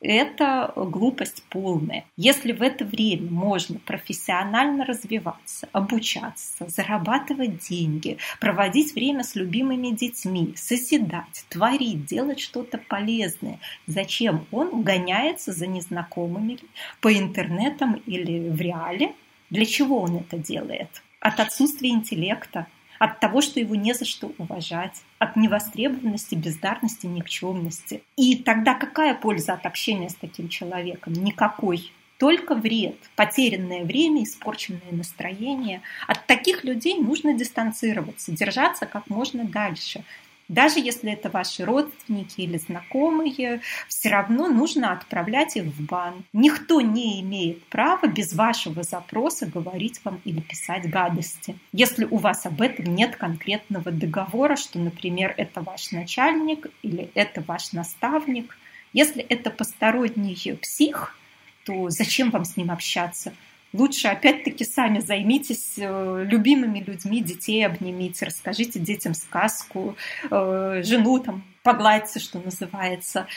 это 0.00 0.72
глупость 0.76 1.44
полная. 1.50 2.06
Если 2.16 2.52
в 2.52 2.62
это 2.62 2.86
время 2.86 3.30
можно 3.30 3.78
профессионально 3.78 4.86
развиваться, 4.86 5.68
обучаться, 5.72 6.66
зарабатывать 6.68 7.58
деньги, 7.68 8.16
проводить 8.40 8.94
время 8.94 9.22
с 9.22 9.34
любимыми 9.34 9.90
детьми, 9.90 10.54
созидать, 10.56 11.44
творить, 11.50 12.06
делать 12.06 12.40
что-то 12.40 12.78
полезное, 12.78 13.60
зачем 13.86 14.46
он 14.50 14.82
гоняется 14.82 15.52
за 15.52 15.66
незнакомыми 15.66 16.58
по 17.02 17.12
интернетам 17.12 17.94
или 18.06 18.48
в 18.48 18.60
реале? 18.60 19.14
Для 19.50 19.66
чего 19.66 20.00
он 20.00 20.16
это 20.16 20.38
делает? 20.38 21.02
От 21.20 21.38
отсутствия 21.38 21.90
интеллекта, 21.90 22.66
от 22.98 23.20
того, 23.20 23.40
что 23.40 23.60
его 23.60 23.74
не 23.74 23.94
за 23.94 24.04
что 24.04 24.32
уважать, 24.38 25.02
от 25.18 25.36
невостребованности, 25.36 26.34
бездарности, 26.34 27.06
никчемности. 27.06 28.02
И 28.16 28.36
тогда 28.36 28.74
какая 28.74 29.14
польза 29.14 29.54
от 29.54 29.66
общения 29.66 30.10
с 30.10 30.14
таким 30.14 30.48
человеком? 30.48 31.12
Никакой. 31.12 31.92
Только 32.18 32.54
вред, 32.54 32.96
потерянное 33.16 33.84
время, 33.84 34.24
испорченное 34.24 34.92
настроение. 34.92 35.80
От 36.06 36.26
таких 36.26 36.64
людей 36.64 36.98
нужно 36.98 37.32
дистанцироваться, 37.32 38.32
держаться 38.32 38.84
как 38.84 39.08
можно 39.08 39.44
дальше. 39.44 40.04
Даже 40.50 40.80
если 40.80 41.12
это 41.12 41.30
ваши 41.30 41.64
родственники 41.64 42.40
или 42.40 42.58
знакомые, 42.58 43.60
все 43.86 44.08
равно 44.08 44.48
нужно 44.48 44.92
отправлять 44.92 45.54
их 45.54 45.66
в 45.66 45.86
бан. 45.86 46.24
Никто 46.32 46.80
не 46.80 47.20
имеет 47.20 47.62
права 47.66 48.08
без 48.08 48.34
вашего 48.34 48.82
запроса 48.82 49.46
говорить 49.46 50.00
вам 50.02 50.20
или 50.24 50.40
писать 50.40 50.90
гадости. 50.90 51.56
Если 51.72 52.04
у 52.04 52.16
вас 52.16 52.46
об 52.46 52.60
этом 52.60 52.96
нет 52.96 53.14
конкретного 53.14 53.92
договора, 53.92 54.56
что, 54.56 54.80
например, 54.80 55.32
это 55.36 55.60
ваш 55.60 55.92
начальник 55.92 56.66
или 56.82 57.12
это 57.14 57.44
ваш 57.46 57.70
наставник. 57.70 58.58
Если 58.92 59.22
это 59.22 59.50
посторонний 59.50 60.34
псих, 60.60 61.16
то 61.64 61.90
зачем 61.90 62.30
вам 62.30 62.44
с 62.44 62.56
ним 62.56 62.72
общаться? 62.72 63.32
Лучше, 63.72 64.08
опять-таки, 64.08 64.64
сами 64.64 64.98
займитесь 64.98 65.74
э, 65.76 66.24
любимыми 66.28 66.80
людьми, 66.80 67.22
детей 67.22 67.64
обнимите, 67.64 68.26
расскажите 68.26 68.80
детям 68.80 69.14
сказку, 69.14 69.96
э, 70.28 70.82
жену 70.84 71.20
там 71.20 71.44
погладьте, 71.62 72.18
что 72.18 72.40
называется, 72.40 73.28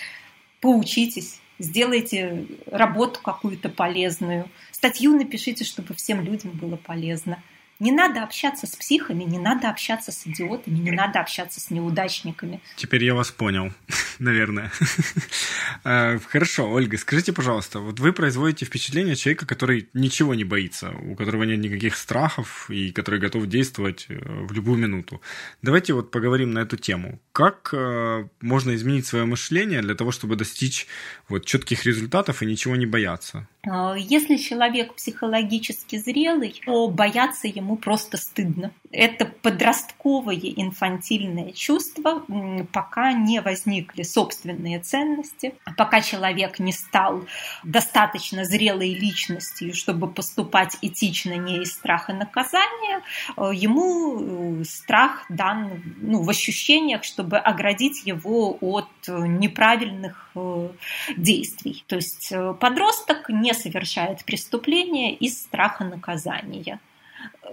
поучитесь, 0.59 1.39
сделайте 1.59 2.47
работу 2.65 3.19
какую-то 3.21 3.69
полезную, 3.69 4.49
статью 4.71 5.15
напишите, 5.15 5.65
чтобы 5.65 5.93
всем 5.93 6.23
людям 6.23 6.51
было 6.51 6.77
полезно– 6.77 7.41
не 7.83 7.91
надо 7.91 8.23
общаться 8.23 8.65
с 8.65 8.75
психами, 8.77 9.25
не 9.25 9.39
надо 9.39 9.69
общаться 9.69 10.13
с 10.13 10.25
идиотами, 10.25 10.77
не 10.77 10.91
надо 10.91 11.19
общаться 11.19 11.59
с 11.59 11.69
неудачниками. 11.69 12.61
Теперь 12.77 13.03
я 13.03 13.13
вас 13.13 13.29
понял, 13.29 13.73
наверное. 14.19 14.71
А, 15.83 16.17
хорошо, 16.29 16.71
Ольга, 16.71 16.97
скажите, 16.97 17.33
пожалуйста, 17.33 17.79
вот 17.79 17.99
вы 17.99 18.13
производите 18.13 18.65
впечатление 18.65 19.15
человека, 19.15 19.45
который 19.45 19.89
ничего 19.93 20.33
не 20.33 20.45
боится, 20.45 20.91
у 20.91 21.15
которого 21.15 21.43
нет 21.43 21.59
никаких 21.59 21.97
страхов 21.97 22.69
и 22.69 22.91
который 22.91 23.19
готов 23.19 23.47
действовать 23.47 24.05
э, 24.07 24.15
в 24.15 24.53
любую 24.53 24.79
минуту. 24.79 25.21
Давайте 25.61 25.93
вот 25.93 26.09
поговорим 26.09 26.51
на 26.51 26.59
эту 26.59 26.77
тему. 26.77 27.19
Как 27.33 27.73
э, 27.73 28.27
можно 28.39 28.75
изменить 28.75 29.05
свое 29.05 29.25
мышление 29.25 29.81
для 29.81 29.95
того, 29.95 30.11
чтобы 30.11 30.37
достичь 30.37 30.87
вот 31.27 31.43
четких 31.45 31.85
результатов 31.85 32.41
и 32.41 32.45
ничего 32.45 32.77
не 32.77 32.85
бояться? 32.85 33.45
А, 33.65 33.95
если 33.97 34.35
человек 34.37 34.93
психологически 34.95 35.97
зрелый, 35.97 36.61
то 36.65 36.87
бояться 36.89 37.47
ему 37.47 37.72
просто 37.75 38.17
стыдно. 38.17 38.71
Это 38.91 39.25
подростковое 39.25 40.35
инфантильное 40.35 41.51
чувство, 41.51 42.23
пока 42.71 43.13
не 43.13 43.41
возникли 43.41 44.03
собственные 44.03 44.79
ценности, 44.79 45.55
пока 45.77 46.01
человек 46.01 46.59
не 46.59 46.71
стал 46.71 47.23
достаточно 47.63 48.45
зрелой 48.45 48.93
личностью, 48.93 49.73
чтобы 49.73 50.07
поступать 50.07 50.77
этично 50.81 51.33
не 51.33 51.63
из 51.63 51.73
страха 51.73 52.13
наказания, 52.13 53.01
э, 53.35 53.51
ему 53.53 54.61
э, 54.61 54.63
страх 54.63 55.25
дан 55.29 55.81
ну, 56.01 56.21
в 56.21 56.29
ощущениях, 56.29 57.03
чтобы 57.03 57.37
оградить 57.37 58.05
его 58.05 58.57
от 58.61 58.89
неправильных 59.07 60.29
э, 60.35 60.69
действий. 61.17 61.83
То 61.87 61.95
есть 61.95 62.31
подросток 62.59 63.29
не 63.29 63.53
совершает 63.53 64.23
преступление 64.23 65.15
из 65.15 65.41
страха 65.41 65.83
наказания 65.83 66.79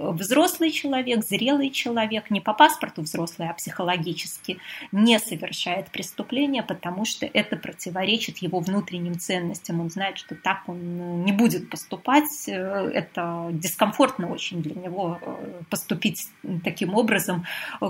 взрослый 0.00 0.70
человек, 0.70 1.24
зрелый 1.24 1.70
человек, 1.70 2.30
не 2.30 2.40
по 2.40 2.54
паспорту 2.54 3.02
взрослый, 3.02 3.48
а 3.48 3.54
психологически, 3.54 4.58
не 4.92 5.18
совершает 5.18 5.90
преступления, 5.90 6.62
потому 6.62 7.04
что 7.04 7.26
это 7.26 7.56
противоречит 7.56 8.38
его 8.38 8.60
внутренним 8.60 9.18
ценностям. 9.18 9.80
Он 9.80 9.90
знает, 9.90 10.18
что 10.18 10.34
так 10.34 10.62
он 10.66 11.24
не 11.24 11.32
будет 11.32 11.70
поступать. 11.70 12.48
Это 12.48 13.48
дискомфортно 13.52 14.30
очень 14.30 14.62
для 14.62 14.74
него 14.74 15.18
э, 15.20 15.62
поступить 15.68 16.28
таким 16.64 16.94
образом, 16.94 17.44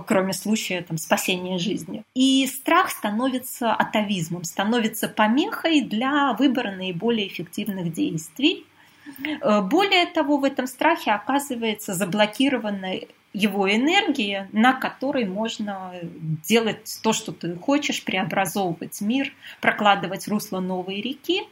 кроме 0.07 0.33
случая 0.33 0.83
там, 0.83 0.99
спасения 0.99 1.59
жизни. 1.59 2.03
И 2.15 2.47
страх 2.47 2.91
становится 2.91 3.73
атовизмом, 3.73 4.45
становится 4.45 5.09
помехой 5.09 5.83
для 5.83 6.33
выбора 6.35 6.73
наиболее 6.73 7.29
эффективных 7.29 7.93
действий, 7.93 8.67
Э, 8.70 8.70
более 9.63 10.07
того, 10.07 10.39
в 10.39 10.45
этом 10.45 10.67
страхе 10.67 11.13
оказывается 11.13 11.95
заблокирована 11.95 13.01
его 13.33 13.73
энергия, 13.73 14.49
на 14.53 14.73
которой 14.73 15.25
можно 15.25 15.95
делать 16.43 16.99
то, 17.03 17.13
что 17.13 17.33
ты 17.33 17.55
хочешь, 17.55 18.03
преобразовывать 18.03 19.01
мир, 19.01 19.33
прокладывать 19.61 20.27
русло 20.27 20.59
новой 20.59 21.01
реки. 21.01 21.43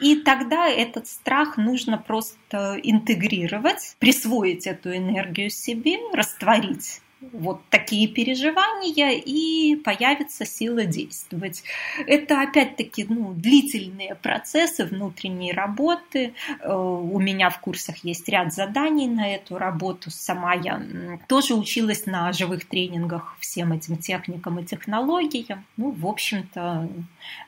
И 0.00 0.16
тогда 0.16 0.68
этот 0.68 1.08
страх 1.08 1.56
нужно 1.56 1.98
просто 1.98 2.78
интегрировать, 2.82 3.96
присвоить 3.98 4.68
эту 4.68 4.96
энергию 4.96 5.50
себе, 5.50 5.98
растворить 6.12 7.00
вот 7.32 7.60
такие 7.70 8.08
переживания, 8.08 9.10
и 9.10 9.76
появится 9.76 10.44
сила 10.44 10.84
действовать. 10.84 11.62
Это 12.06 12.42
опять-таки 12.42 13.06
ну, 13.08 13.32
длительные 13.34 14.14
процессы 14.14 14.84
внутренней 14.84 15.52
работы. 15.52 16.34
Э, 16.60 16.72
у 16.74 17.18
меня 17.18 17.50
в 17.50 17.60
курсах 17.60 18.04
есть 18.04 18.28
ряд 18.28 18.52
заданий 18.52 19.08
на 19.08 19.34
эту 19.34 19.58
работу. 19.58 20.10
Сама 20.10 20.54
я 20.54 20.82
тоже 21.28 21.54
училась 21.54 22.06
на 22.06 22.32
живых 22.32 22.66
тренингах 22.66 23.36
всем 23.40 23.72
этим 23.72 23.96
техникам 23.96 24.58
и 24.58 24.64
технологиям. 24.64 25.64
Ну, 25.76 25.90
в 25.90 26.06
общем-то, 26.06 26.88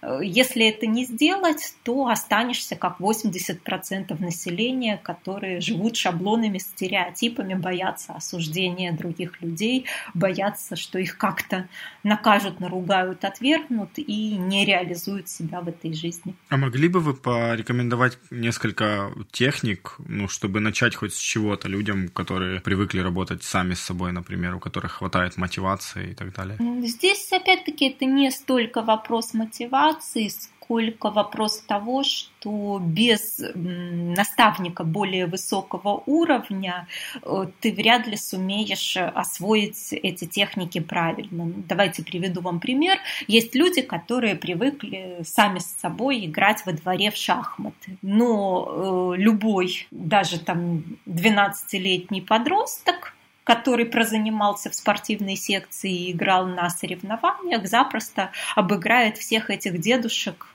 э, 0.02 0.20
если 0.22 0.66
это 0.66 0.86
не 0.86 1.04
сделать, 1.04 1.74
то 1.82 2.08
останешься 2.08 2.76
как 2.76 3.00
80% 3.00 4.18
населения, 4.20 4.96
которые 5.02 5.60
живут 5.60 5.96
шаблонами, 5.96 6.58
стереотипами, 6.58 7.54
боятся 7.54 8.14
осуждения 8.14 8.92
других 8.92 9.40
людей, 9.42 9.65
боятся, 10.14 10.76
что 10.76 10.98
их 10.98 11.16
как-то 11.18 11.68
накажут, 12.02 12.60
наругают, 12.60 13.24
отвергнут 13.24 13.90
и 13.96 14.36
не 14.36 14.64
реализуют 14.64 15.28
себя 15.28 15.60
в 15.60 15.68
этой 15.68 15.92
жизни. 15.94 16.34
А 16.48 16.56
могли 16.56 16.88
бы 16.88 17.00
вы 17.00 17.14
порекомендовать 17.14 18.18
несколько 18.30 19.10
техник, 19.30 19.96
ну, 19.98 20.28
чтобы 20.28 20.60
начать 20.60 20.94
хоть 20.94 21.14
с 21.14 21.18
чего-то 21.18 21.68
людям, 21.68 22.08
которые 22.08 22.60
привыкли 22.60 23.00
работать 23.00 23.42
сами 23.42 23.74
с 23.74 23.80
собой, 23.80 24.12
например, 24.12 24.54
у 24.54 24.60
которых 24.60 24.92
хватает 24.92 25.36
мотивации 25.36 26.10
и 26.10 26.14
так 26.14 26.32
далее? 26.32 26.56
Здесь, 26.86 27.32
опять-таки, 27.32 27.90
это 27.90 28.04
не 28.04 28.30
столько 28.30 28.82
вопрос 28.82 29.34
мотивации, 29.34 30.28
сколько 30.66 31.10
вопрос 31.10 31.58
того, 31.60 32.02
что 32.02 32.80
без 32.82 33.40
наставника 33.54 34.84
более 34.84 35.26
высокого 35.26 36.02
уровня 36.06 36.88
э, 37.22 37.46
ты 37.60 37.72
вряд 37.72 38.06
ли 38.06 38.16
сумеешь 38.16 38.96
освоить 38.96 39.92
эти 39.92 40.24
техники 40.26 40.80
правильно. 40.80 41.52
Давайте 41.68 42.02
приведу 42.02 42.40
вам 42.40 42.58
пример. 42.58 42.98
Есть 43.28 43.54
люди, 43.54 43.82
которые 43.82 44.34
привыкли 44.34 45.18
сами 45.24 45.60
с 45.60 45.76
собой 45.80 46.26
играть 46.26 46.66
во 46.66 46.72
дворе 46.72 47.10
в 47.10 47.16
шахматы. 47.16 47.96
Но 48.02 49.14
э, 49.14 49.16
любой, 49.18 49.86
даже 49.90 50.40
там 50.40 50.82
12-летний 51.06 52.20
подросток 52.20 53.15
который 53.46 53.86
прозанимался 53.86 54.70
в 54.70 54.74
спортивной 54.74 55.36
секции 55.36 55.92
и 55.92 56.12
играл 56.12 56.46
на 56.46 56.68
соревнованиях, 56.68 57.66
запросто 57.68 58.32
обыграет 58.56 59.18
всех 59.18 59.50
этих 59.50 59.78
дедушек 59.78 60.48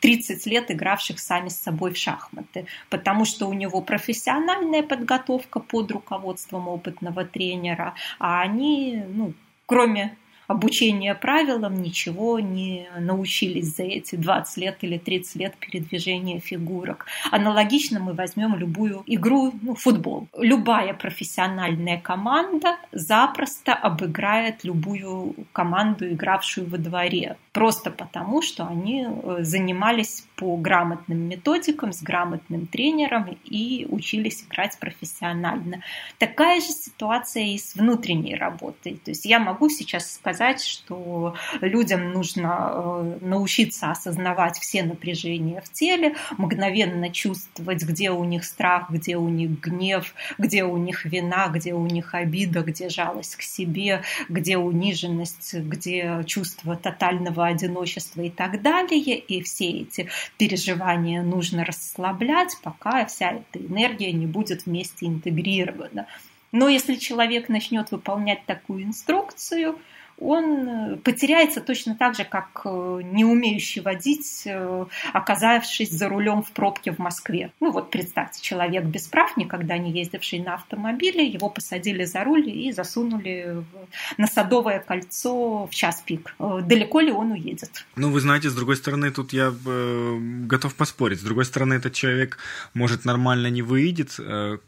30 0.00 0.46
э, 0.46 0.50
лет 0.50 0.70
игравших 0.70 1.18
сами 1.18 1.48
с 1.48 1.58
собой 1.58 1.94
в 1.94 1.96
шахматы, 1.96 2.66
потому 2.90 3.24
что 3.24 3.48
у 3.48 3.54
него 3.54 3.80
профессиональная 3.80 4.82
подготовка 4.82 5.60
под 5.60 5.90
руководством 5.90 6.68
опытного 6.68 7.24
тренера, 7.24 7.94
а 8.18 8.42
они, 8.42 9.02
ну, 9.08 9.32
кроме 9.64 10.14
обучения 10.46 11.14
правилам 11.14 11.82
ничего 11.82 12.40
не 12.40 12.88
научились 12.98 13.76
за 13.76 13.82
эти 13.82 14.16
20 14.16 14.56
лет 14.58 14.78
или 14.82 14.98
30 14.98 15.36
лет 15.36 15.54
передвижения 15.56 16.40
фигурок. 16.40 17.06
Аналогично 17.30 18.00
мы 18.00 18.12
возьмем 18.12 18.56
любую 18.56 19.02
игру, 19.06 19.52
ну, 19.62 19.74
футбол. 19.74 20.28
Любая 20.38 20.94
профессиональная 20.94 22.00
команда 22.00 22.76
запросто 22.92 23.74
обыграет 23.74 24.64
любую 24.64 25.34
команду, 25.52 26.08
игравшую 26.08 26.68
во 26.68 26.78
дворе. 26.78 27.36
Просто 27.52 27.90
потому, 27.90 28.42
что 28.42 28.66
они 28.66 29.06
э, 29.06 29.38
занимались 29.40 30.26
по 30.36 30.56
грамотным 30.56 31.18
методикам, 31.18 31.92
с 31.92 32.02
грамотным 32.02 32.66
тренером 32.66 33.38
и 33.44 33.86
учились 33.88 34.44
играть 34.44 34.78
профессионально. 34.78 35.82
Такая 36.18 36.60
же 36.60 36.68
ситуация 36.68 37.44
и 37.44 37.58
с 37.58 37.74
внутренней 37.74 38.36
работой. 38.36 39.00
То 39.02 39.10
есть 39.10 39.24
я 39.24 39.38
могу 39.38 39.70
сейчас 39.70 40.12
сказать, 40.14 40.62
что 40.62 41.34
людям 41.62 42.12
нужно 42.12 42.70
э, 42.72 43.18
научиться 43.22 43.90
осознавать 43.90 44.58
все 44.58 44.82
напряжения 44.82 45.62
в 45.62 45.72
теле, 45.72 46.14
мгновенно 46.36 47.10
чувствовать, 47.10 47.82
где 47.82 48.10
у 48.10 48.22
них 48.24 48.44
страх, 48.44 48.90
где 48.90 49.16
у 49.16 49.28
них 49.28 49.58
гнев, 49.60 50.14
где 50.36 50.64
у 50.64 50.76
них 50.76 51.06
вина, 51.06 51.48
где 51.48 51.72
у 51.72 51.86
них 51.86 52.14
обида, 52.14 52.60
где 52.60 52.90
жалость 52.90 53.36
к 53.36 53.42
себе, 53.42 54.02
где 54.28 54.58
униженность, 54.58 55.54
где 55.54 56.22
чувство 56.26 56.76
тотального 56.76 57.46
одиночества 57.46 58.20
и 58.20 58.30
так 58.30 58.60
далее. 58.60 59.18
И 59.18 59.42
все 59.42 59.70
эти 59.70 60.08
переживания 60.38 61.22
нужно 61.22 61.64
расслаблять, 61.64 62.56
пока 62.62 63.06
вся 63.06 63.30
эта 63.30 63.64
энергия 63.64 64.12
не 64.12 64.26
будет 64.26 64.66
вместе 64.66 65.06
интегрирована. 65.06 66.06
Но 66.52 66.68
если 66.68 66.94
человек 66.94 67.48
начнет 67.48 67.90
выполнять 67.90 68.44
такую 68.46 68.84
инструкцию, 68.84 69.78
он 70.18 70.68
э, 70.68 70.96
потеряется 70.96 71.60
точно 71.60 71.94
так 71.94 72.14
же, 72.14 72.24
как 72.24 72.62
э, 72.64 73.00
не 73.04 73.24
умеющий 73.24 73.82
водить, 73.82 74.42
э, 74.46 74.86
оказавшись 75.12 75.90
за 75.90 76.08
рулем 76.08 76.42
в 76.42 76.52
пробке 76.52 76.92
в 76.92 76.98
Москве. 76.98 77.52
Ну 77.60 77.70
вот 77.70 77.90
представьте, 77.90 78.40
человек 78.42 78.84
без 78.84 79.06
прав, 79.06 79.36
никогда 79.36 79.78
не 79.78 79.92
ездивший 79.92 80.40
на 80.40 80.54
автомобиле, 80.54 81.26
его 81.26 81.50
посадили 81.50 82.04
за 82.04 82.24
руль 82.24 82.48
и 82.48 82.72
засунули 82.72 83.64
на 84.16 84.26
Садовое 84.26 84.80
кольцо 84.80 85.66
в 85.66 85.70
час 85.70 86.02
пик. 86.04 86.34
Далеко 86.38 87.00
ли 87.00 87.12
он 87.12 87.32
уедет? 87.32 87.86
Ну, 87.96 88.10
вы 88.10 88.20
знаете, 88.20 88.50
с 88.50 88.54
другой 88.54 88.76
стороны, 88.76 89.10
тут 89.10 89.32
я 89.32 89.50
готов 89.50 90.74
поспорить. 90.74 91.20
С 91.20 91.24
другой 91.24 91.44
стороны, 91.44 91.74
этот 91.74 91.92
человек, 91.94 92.38
может, 92.74 93.04
нормально 93.04 93.48
не 93.48 93.62
выйдет, 93.62 94.18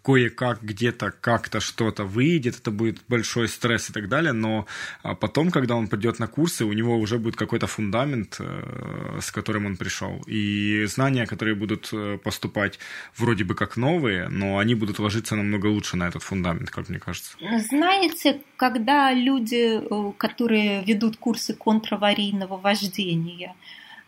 кое-как 0.02 0.62
где-то 0.62 1.12
как-то 1.20 1.60
что-то 1.60 2.04
выйдет, 2.04 2.58
это 2.60 2.70
будет 2.70 2.98
большой 3.08 3.48
стресс 3.48 3.90
и 3.90 3.92
так 3.92 4.08
далее, 4.08 4.32
но 4.32 4.66
а, 5.02 5.14
потом 5.14 5.37
потом, 5.38 5.50
когда 5.52 5.76
он 5.76 5.86
придет 5.86 6.18
на 6.18 6.26
курсы, 6.26 6.64
у 6.64 6.72
него 6.72 6.98
уже 6.98 7.18
будет 7.18 7.36
какой-то 7.36 7.66
фундамент, 7.66 8.40
э, 8.40 9.20
с 9.20 9.30
которым 9.30 9.66
он 9.66 9.76
пришел. 9.76 10.20
И 10.26 10.86
знания, 10.86 11.26
которые 11.26 11.54
будут 11.54 11.90
э, 11.92 12.18
поступать 12.24 12.80
вроде 13.16 13.44
бы 13.44 13.54
как 13.54 13.76
новые, 13.76 14.28
но 14.28 14.58
они 14.58 14.74
будут 14.74 14.98
ложиться 14.98 15.36
намного 15.36 15.66
лучше 15.66 15.96
на 15.96 16.08
этот 16.08 16.22
фундамент, 16.22 16.70
как 16.70 16.88
мне 16.88 16.98
кажется. 16.98 17.36
Знаете, 17.70 18.40
когда 18.56 19.12
люди, 19.12 19.78
э, 19.80 20.12
которые 20.16 20.82
ведут 20.84 21.16
курсы 21.16 21.54
контраварийного 21.54 22.56
вождения, 22.56 23.54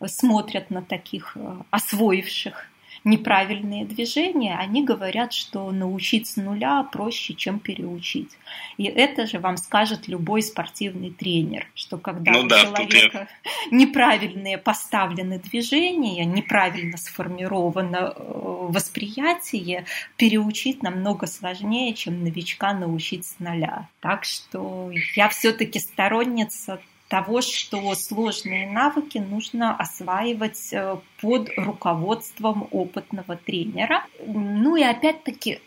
смотрят 0.07 0.71
на 0.71 0.83
таких 0.83 1.37
освоивших 1.71 2.70
неправильные 3.05 3.85
движения, 3.85 4.57
они 4.57 4.85
говорят, 4.85 5.33
что 5.33 5.71
научить 5.71 6.27
с 6.27 6.37
нуля 6.37 6.83
проще, 6.83 7.35
чем 7.35 7.59
переучить. 7.59 8.31
И 8.77 8.85
это 8.85 9.27
же 9.27 9.39
вам 9.39 9.57
скажет 9.57 10.09
любой 10.09 10.43
спортивный 10.43 11.11
тренер, 11.11 11.67
что 11.75 11.99
когда 11.99 12.33
ну, 12.33 12.41
у 12.41 12.49
да, 12.49 12.63
человека 12.63 13.29
я... 13.45 13.77
неправильные 13.77 14.59
поставлены 14.59 15.39
движения, 15.39 16.25
неправильно 16.25 16.97
сформировано 16.99 18.15
э, 18.15 18.23
восприятие, 18.69 19.87
переучить 20.17 20.83
намного 20.83 21.27
сложнее, 21.27 21.95
чем 21.95 22.23
новичка 22.23 22.73
научить 22.73 23.27
с 23.27 23.39
нуля. 23.39 23.89
Так 24.01 24.25
что 24.25 24.91
я 25.15 25.29
все-таки 25.29 25.79
сторонница 25.79 26.81
того, 27.11 27.41
что 27.41 27.93
сложные 27.97 28.71
навыки 28.71 29.19
нужно 29.19 29.75
осваивать 29.77 30.73
э, 30.73 30.97
под 31.21 31.51
руководством 31.57 32.69
опытного 32.71 33.37
тренера. 33.37 34.05
Ну 34.25 34.77
и 34.77 34.85
опять-таки, 34.85 35.61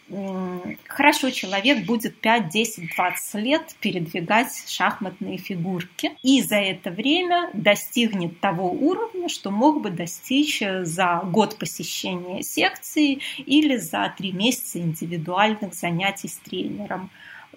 хорошо, 0.87 1.31
человек 1.31 1.85
будет 1.85 2.17
5, 2.21 2.47
10, 2.47 2.95
20 2.95 3.35
лет 3.43 3.75
передвигать 3.81 4.63
шахматные 4.67 5.37
фигурки 5.37 6.11
и 6.23 6.41
за 6.41 6.55
это 6.55 6.91
время 6.91 7.49
достигнет 7.53 8.39
того 8.39 8.71
уровня, 8.71 9.27
что 9.27 9.51
мог 9.51 9.81
бы 9.81 9.89
достичь 9.89 10.61
э, 10.61 10.85
за 10.85 11.23
год 11.25 11.57
посещения 11.57 12.41
секции 12.41 13.19
или 13.37 13.75
за 13.75 14.13
три 14.17 14.31
месяца 14.31 14.79
индивидуальных 14.79 15.73
занятий 15.73 16.29
с 16.29 16.37
тренером. 16.37 17.09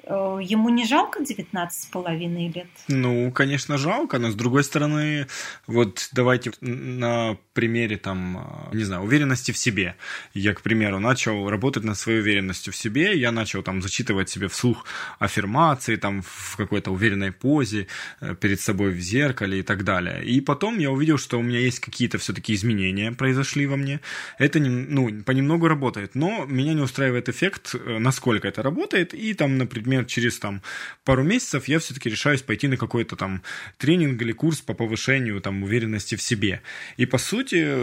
Э, 0.07 0.39
ему 0.41 0.69
не 0.69 0.87
жалко 0.87 1.25
19 1.25 1.83
с 1.83 1.87
половиной 1.87 2.49
лет? 2.49 2.69
Ну, 2.89 3.33
конечно, 3.33 3.77
жалко, 3.77 4.19
но 4.19 4.31
с 4.31 4.35
другой 4.35 4.63
стороны, 4.63 5.27
вот 5.67 6.09
давайте 6.13 6.53
на 6.61 7.37
примере 7.53 7.97
там, 7.97 8.71
не 8.73 8.85
знаю, 8.85 9.03
уверенности 9.03 9.51
в 9.51 9.59
себе. 9.59 9.97
Я, 10.33 10.55
к 10.55 10.63
примеру, 10.63 11.01
начал 11.01 11.51
работать 11.51 11.85
над 11.85 11.99
своей 11.99 12.21
уверенностью 12.21 12.73
в 12.73 12.77
себе, 12.77 13.19
я 13.19 13.33
начал 13.33 13.63
там 13.63 13.83
зачитывать 13.83 14.29
себе 14.29 14.47
вслух 14.49 14.85
аффирмации 15.19 15.97
там 15.97 16.23
в 16.23 16.57
какой-то 16.57 16.93
уверенной 16.93 17.33
позе 17.33 17.89
э, 18.21 18.35
перед 18.35 18.61
собой 18.61 18.93
в 18.93 19.01
зеркале 19.01 19.59
и 19.59 19.63
так 19.63 19.83
далее. 19.83 20.25
И 20.25 20.41
потом 20.41 20.79
я 20.79 20.91
увидел, 20.91 21.19
что 21.19 21.39
у 21.39 21.43
меня 21.43 21.59
есть 21.59 21.81
какие-то 21.81 22.19
все-таки 22.19 22.55
изменения 22.55 23.13
произошли 23.13 23.67
во 23.67 23.77
мне. 23.77 24.01
Это, 24.39 24.61
ну, 24.61 25.23
понемногу 25.25 25.67
работает, 25.67 26.15
но 26.15 26.45
меня 26.47 26.75
не 26.75 26.83
устраивает 26.83 27.29
эффект, 27.29 27.75
э, 27.75 27.99
насколько 27.99 28.47
это 28.47 28.63
работает, 28.63 29.15
и 29.15 29.35
там, 29.35 29.59
например, 29.59 29.96
например, 29.97 30.07
через 30.07 30.39
там 30.39 30.63
пару 31.05 31.23
месяцев 31.23 31.69
я 31.69 31.79
все-таки 31.79 32.11
решаюсь 32.11 32.43
пойти 32.43 32.69
на 32.69 32.77
какой-то 32.77 33.17
там 33.17 33.43
тренинг 33.79 34.21
или 34.23 34.33
курс 34.33 34.61
по 34.61 34.75
повышению 34.75 35.41
там 35.41 35.63
уверенности 35.63 36.17
в 36.17 36.23
себе. 36.23 36.61
И 36.97 37.07
по 37.07 37.19
сути, 37.19 37.77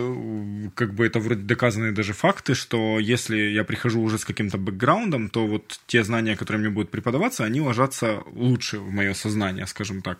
как 0.76 0.93
бы 0.93 1.05
это 1.05 1.20
вроде 1.20 1.41
доказанные 1.41 1.91
даже 1.91 2.14
факты, 2.14 2.55
что 2.55 2.99
если 2.99 3.38
я 3.38 3.64
прихожу 3.64 4.01
уже 4.01 4.18
с 4.18 4.26
каким-то 4.26 4.57
бэкграундом, 4.57 5.30
то 5.30 5.47
вот 5.47 5.80
те 5.88 6.03
знания, 6.03 6.36
которые 6.36 6.61
мне 6.61 6.70
будут 6.70 6.91
преподаваться, 6.91 7.43
они 7.43 7.61
ложатся 7.61 8.22
лучше 8.32 8.80
в 8.80 8.91
мое 8.91 9.14
сознание, 9.14 9.68
скажем 9.68 10.01
так. 10.01 10.20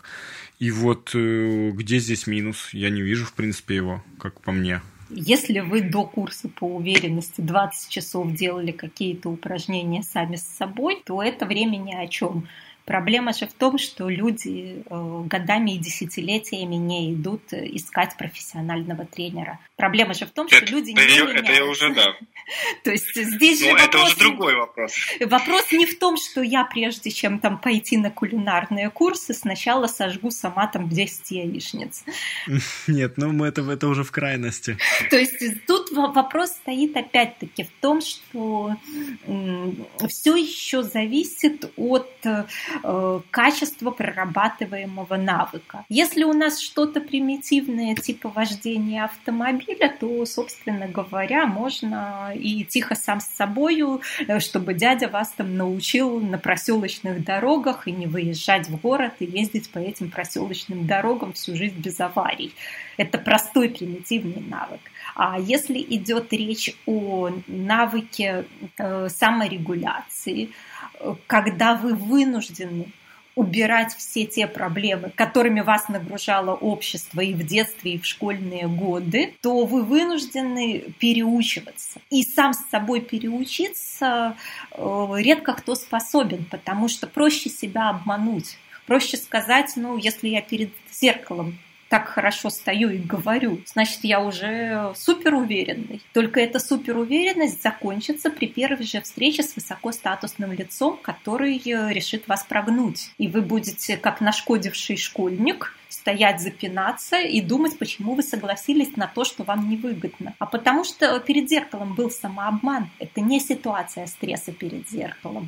И 0.60 0.72
вот 0.72 1.12
э, 1.14 1.72
где 1.74 2.00
здесь 2.00 2.28
минус? 2.28 2.70
Я 2.74 2.90
не 2.90 3.02
вижу, 3.02 3.26
в 3.26 3.34
принципе, 3.34 3.76
его, 3.76 4.04
как 4.20 4.42
по 4.42 4.52
мне. 4.52 4.82
Если 5.16 5.60
вы 5.60 5.82
до 5.82 6.06
курса 6.06 6.50
по 6.50 6.66
уверенности 6.66 7.40
20 7.42 7.90
часов 7.90 8.34
делали 8.34 8.72
какие-то 8.72 9.30
упражнения 9.30 10.02
сами 10.02 10.38
с 10.38 10.44
собой, 10.44 11.04
то 11.06 11.22
это 11.22 11.46
время 11.46 11.78
ни 11.78 11.94
о 11.94 12.08
чем. 12.08 12.48
Проблема 12.86 13.34
же 13.34 13.48
в 13.48 13.54
том, 13.54 13.78
что 13.78 14.10
люди 14.10 14.84
э, 14.86 15.22
годами 15.26 15.72
и 15.72 15.78
десятилетиями 15.78 16.76
не 16.76 17.14
идут 17.14 17.54
искать 17.54 18.18
профессионального 18.18 19.06
тренера. 19.06 19.60
Проблема 19.78 20.14
же 20.14 20.26
в 20.26 20.32
том, 20.32 20.48
что 20.48 20.58
это, 20.58 20.72
люди 20.72 20.92
не 20.92 21.02
это 21.02 21.10
меняются. 21.10 21.44
Это 21.44 21.54
я 21.54 21.66
уже, 21.66 21.94
да. 21.94 22.16
То 22.84 22.92
есть 22.92 23.16
здесь 23.16 23.60
же 23.60 23.72
вопрос... 23.72 23.88
это 23.88 24.04
уже 24.04 24.18
другой 24.18 24.56
вопрос. 24.56 24.94
Вопрос 25.22 25.72
не 25.72 25.86
в 25.86 25.98
том, 25.98 26.18
что 26.18 26.42
я 26.42 26.66
прежде 26.66 27.10
чем 27.10 27.40
там 27.40 27.58
пойти 27.58 27.98
на 27.98 28.12
кулинарные 28.12 28.90
курсы, 28.90 29.34
сначала 29.34 29.88
сожгу 29.88 30.32
сама 30.32 30.68
там 30.68 30.90
10 30.90 31.32
яичниц. 31.32 32.04
Нет, 32.88 33.14
ну 33.18 33.32
мы 33.32 33.48
это, 33.48 33.62
это 33.62 33.88
уже 33.88 34.04
в 34.04 34.12
крайности. 34.12 34.78
То 35.10 35.18
есть 35.18 35.66
тут 35.66 35.92
вопрос 35.92 36.52
стоит 36.52 36.96
опять-таки 36.98 37.64
в 37.64 37.72
том, 37.82 38.02
что 38.02 38.76
все 40.08 40.36
еще 40.36 40.84
зависит 40.84 41.72
от 41.78 42.10
Э, 42.82 43.20
качество 43.32 43.92
прорабатываемого 43.92 45.16
навыка. 45.16 45.86
Если 45.90 46.24
у 46.24 46.34
нас 46.34 46.60
что-то 46.60 47.02
примитивное 47.02 47.96
типа 47.96 48.30
вождения 48.30 49.04
автомобиля, 49.04 49.96
то, 50.00 50.26
собственно 50.26 50.88
говоря, 50.88 51.46
можно 51.46 52.34
и 52.36 52.64
тихо 52.64 52.96
сам 52.96 53.20
с 53.20 53.28
собою, 53.28 54.02
э, 54.28 54.40
чтобы 54.40 54.74
дядя 54.74 55.08
вас 55.08 55.32
там 55.32 55.56
научил 55.56 56.20
на 56.20 56.38
проселочных 56.38 57.24
дорогах 57.24 57.88
и 57.88 57.92
не 57.92 58.08
выезжать 58.08 58.68
в 58.68 58.80
город 58.80 59.14
и 59.20 59.26
ездить 59.26 59.70
по 59.70 59.80
этим 59.80 60.10
проселочным 60.10 60.88
дорогам 60.88 61.34
всю 61.34 61.56
жизнь 61.56 61.80
без 61.80 62.00
аварий. 62.00 62.54
Это 62.98 63.18
простой 63.18 63.70
примитивный 63.70 64.44
навык. 64.48 64.80
А 65.16 65.40
если 65.40 65.80
идет 65.80 66.32
речь 66.34 66.76
о 66.86 67.30
навыке 67.48 68.46
э, 68.78 69.10
саморегуляции, 69.10 70.50
когда 71.28 71.76
вы 71.76 71.96
вынуждены 71.96 72.88
убирать 73.36 73.94
все 73.96 74.26
те 74.26 74.48
проблемы, 74.48 75.12
которыми 75.16 75.62
вас 75.62 75.90
нагружало 75.90 76.54
общество 76.54 77.22
и 77.22 77.34
в 77.34 77.44
детстве, 77.44 77.94
и 77.94 78.00
в 78.00 78.06
школьные 78.06 78.68
годы, 78.68 79.34
то 79.42 79.66
вы 79.66 79.84
вынуждены 79.84 80.94
переучиваться. 81.00 82.00
И 82.10 82.24
сам 82.24 82.54
с 82.54 82.70
собой 82.70 83.02
переучиться 83.02 84.36
э, 84.72 85.08
редко 85.18 85.54
кто 85.54 85.74
способен, 85.76 86.46
потому 86.46 86.88
что 86.88 87.08
проще 87.08 87.50
себя 87.50 87.90
обмануть. 87.90 88.58
Проще 88.86 89.18
сказать, 89.18 89.74
ну, 89.76 89.98
если 89.98 90.28
я 90.28 90.42
перед 90.42 90.70
зеркалом 90.92 91.58
так 91.94 92.08
хорошо 92.08 92.50
стою 92.50 92.90
и 92.90 92.98
говорю, 92.98 93.62
значит, 93.68 94.00
я 94.02 94.20
уже 94.20 94.94
супер 94.96 95.36
уверенный. 95.36 96.02
Только 96.12 96.40
эта 96.40 96.58
супер 96.58 96.98
уверенность 96.98 97.62
закончится 97.62 98.32
при 98.32 98.48
первой 98.48 98.84
же 98.84 99.00
встрече 99.00 99.44
с 99.44 99.56
высокостатусным 99.56 100.54
лицом, 100.54 100.98
который 101.00 101.56
э, 101.58 101.94
решит 101.94 102.28
вас 102.28 102.46
прогнуть. 102.46 103.12
И 103.20 103.28
вы 103.28 103.44
будете, 103.44 103.96
как 103.96 104.22
нашкодивший 104.22 104.98
школьник, 104.98 105.78
стоять, 105.88 106.42
запинаться 106.42 107.18
и 107.20 107.42
думать, 107.42 107.78
почему 107.78 108.16
вы 108.16 108.24
согласились 108.24 108.98
на 108.98 109.06
то, 109.06 109.24
что 109.24 109.44
вам 109.44 109.70
невыгодно. 109.70 110.34
А 110.40 110.48
потому 110.48 110.86
что 110.86 111.20
перед 111.20 111.48
зеркалом 111.48 111.94
был 111.94 112.10
самообман. 112.10 112.90
Это 112.98 113.22
не 113.22 113.40
ситуация 113.40 114.08
стресса 114.08 114.52
перед 114.52 114.90
зеркалом. 114.90 115.48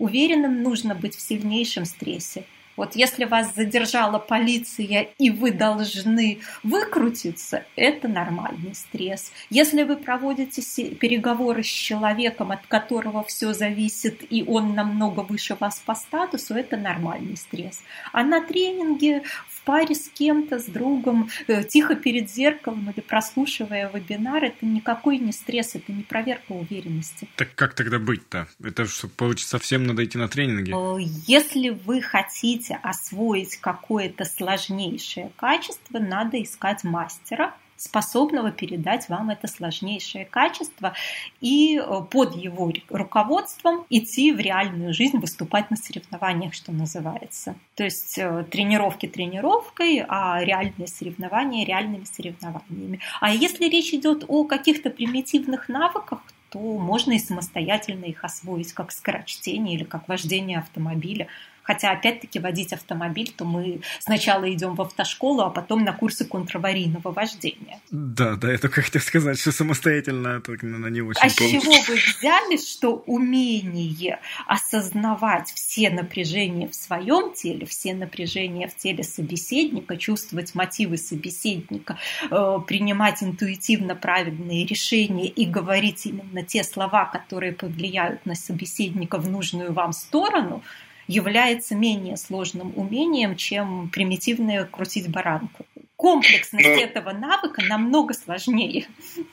Уверенным 0.00 0.60
нужно 0.60 0.96
быть 0.96 1.14
в 1.14 1.20
сильнейшем 1.20 1.84
стрессе. 1.84 2.42
Вот 2.78 2.94
если 2.94 3.24
вас 3.24 3.56
задержала 3.56 4.20
полиция 4.20 5.08
и 5.18 5.30
вы 5.30 5.50
должны 5.50 6.38
выкрутиться, 6.62 7.64
это 7.74 8.06
нормальный 8.06 8.72
стресс. 8.72 9.32
Если 9.50 9.82
вы 9.82 9.96
проводите 9.96 10.62
переговоры 10.94 11.64
с 11.64 11.66
человеком, 11.66 12.52
от 12.52 12.64
которого 12.68 13.24
все 13.24 13.52
зависит, 13.52 14.22
и 14.30 14.44
он 14.46 14.76
намного 14.76 15.20
выше 15.20 15.56
вас 15.58 15.82
по 15.84 15.96
статусу, 15.96 16.54
это 16.54 16.76
нормальный 16.76 17.36
стресс. 17.36 17.82
А 18.12 18.22
на 18.22 18.40
тренинге 18.46 19.24
паре 19.68 19.94
с 19.94 20.08
кем-то, 20.08 20.60
с 20.60 20.64
другом, 20.64 21.28
э, 21.46 21.62
тихо 21.62 21.94
перед 21.94 22.30
зеркалом 22.30 22.88
или 22.88 23.02
прослушивая 23.02 23.90
вебинар, 23.92 24.44
это 24.44 24.64
никакой 24.64 25.18
не 25.18 25.30
стресс, 25.30 25.74
это 25.74 25.92
не 25.92 26.04
проверка 26.04 26.52
уверенности. 26.52 27.28
Так 27.36 27.54
как 27.54 27.74
тогда 27.74 27.98
быть-то? 27.98 28.48
Это 28.64 28.86
что, 28.86 29.08
получится, 29.08 29.50
совсем 29.50 29.86
надо 29.86 30.06
идти 30.06 30.16
на 30.16 30.26
тренинги? 30.26 30.72
Э, 30.72 31.04
если 31.26 31.68
вы 31.68 32.00
хотите 32.00 32.80
освоить 32.82 33.58
какое-то 33.58 34.24
сложнейшее 34.24 35.32
качество, 35.36 35.98
надо 35.98 36.42
искать 36.42 36.82
мастера, 36.82 37.54
способного 37.80 38.50
передать 38.50 39.08
вам 39.08 39.30
это 39.30 39.46
сложнейшее 39.46 40.24
качество 40.24 40.94
и 41.40 41.78
э, 41.78 42.00
под 42.10 42.36
его 42.36 42.72
руководством 42.88 43.84
идти 43.90 44.32
в 44.32 44.40
реальную 44.40 44.92
жизнь, 44.92 45.18
выступать 45.18 45.70
на 45.70 45.76
соревнованиях, 45.76 46.54
что 46.54 46.72
называется. 46.72 47.54
То 47.74 47.84
есть 47.84 48.18
э, 48.18 48.44
тренировки 48.50 49.06
тренировкой, 49.06 50.04
а 50.08 50.42
реальные 50.42 50.88
соревнования 50.88 51.64
реальными 51.64 52.04
соревнованиями. 52.04 53.00
А 53.20 53.32
если 53.32 53.68
речь 53.68 53.94
идет 53.94 54.24
о 54.28 54.44
каких-то 54.44 54.90
примитивных 54.90 55.68
навыках, 55.68 56.20
то 56.50 56.58
можно 56.58 57.12
и 57.12 57.18
самостоятельно 57.18 58.06
их 58.06 58.24
освоить, 58.24 58.72
как 58.72 58.92
скорочтение 58.92 59.74
или 59.74 59.84
как 59.84 60.08
вождение 60.08 60.58
автомобиля. 60.58 61.28
Хотя, 61.68 61.90
опять-таки, 61.90 62.38
водить 62.38 62.72
автомобиль, 62.72 63.30
то 63.36 63.44
мы 63.44 63.82
сначала 63.98 64.50
идем 64.50 64.74
в 64.74 64.80
автошколу, 64.80 65.42
а 65.42 65.50
потом 65.50 65.84
на 65.84 65.92
курсы 65.92 66.24
контраварийного 66.24 67.12
вождения. 67.12 67.78
Да, 67.90 68.36
да, 68.36 68.50
это 68.50 68.70
как 68.70 68.86
хотел 68.86 69.02
сказать, 69.02 69.38
что 69.38 69.52
самостоятельно 69.52 70.38
это, 70.38 70.52
наверное, 70.62 70.88
не 70.90 71.02
очень 71.02 71.20
А 71.22 71.28
с 71.28 71.34
чего 71.34 71.74
вы 71.86 71.96
взяли, 71.96 72.56
что 72.56 73.04
умение 73.04 74.18
осознавать 74.46 75.52
все 75.54 75.90
напряжения 75.90 76.68
в 76.68 76.74
своем 76.74 77.34
теле, 77.34 77.66
все 77.66 77.92
напряжения 77.92 78.66
в 78.66 78.74
теле 78.74 79.04
собеседника, 79.04 79.98
чувствовать 79.98 80.54
мотивы 80.54 80.96
собеседника, 80.96 81.98
э, 82.30 82.58
принимать 82.66 83.22
интуитивно 83.22 83.94
правильные 83.94 84.64
решения 84.64 85.28
и 85.28 85.44
говорить 85.44 86.06
именно 86.06 86.42
те 86.42 86.64
слова, 86.64 87.04
которые 87.04 87.52
повлияют 87.52 88.24
на 88.24 88.34
собеседника 88.34 89.18
в 89.18 89.28
нужную 89.28 89.74
вам 89.74 89.92
сторону– 89.92 90.62
является 91.08 91.74
менее 91.74 92.16
сложным 92.16 92.72
умением, 92.76 93.34
чем 93.34 93.88
примитивное 93.88 94.64
крутить 94.64 95.10
баранку. 95.10 95.66
Комплексность 95.96 96.68
Но... 96.68 96.74
Ну, 96.74 96.80
этого 96.80 97.10
навыка 97.12 97.60
намного 97.62 98.14
сложнее. 98.14 98.86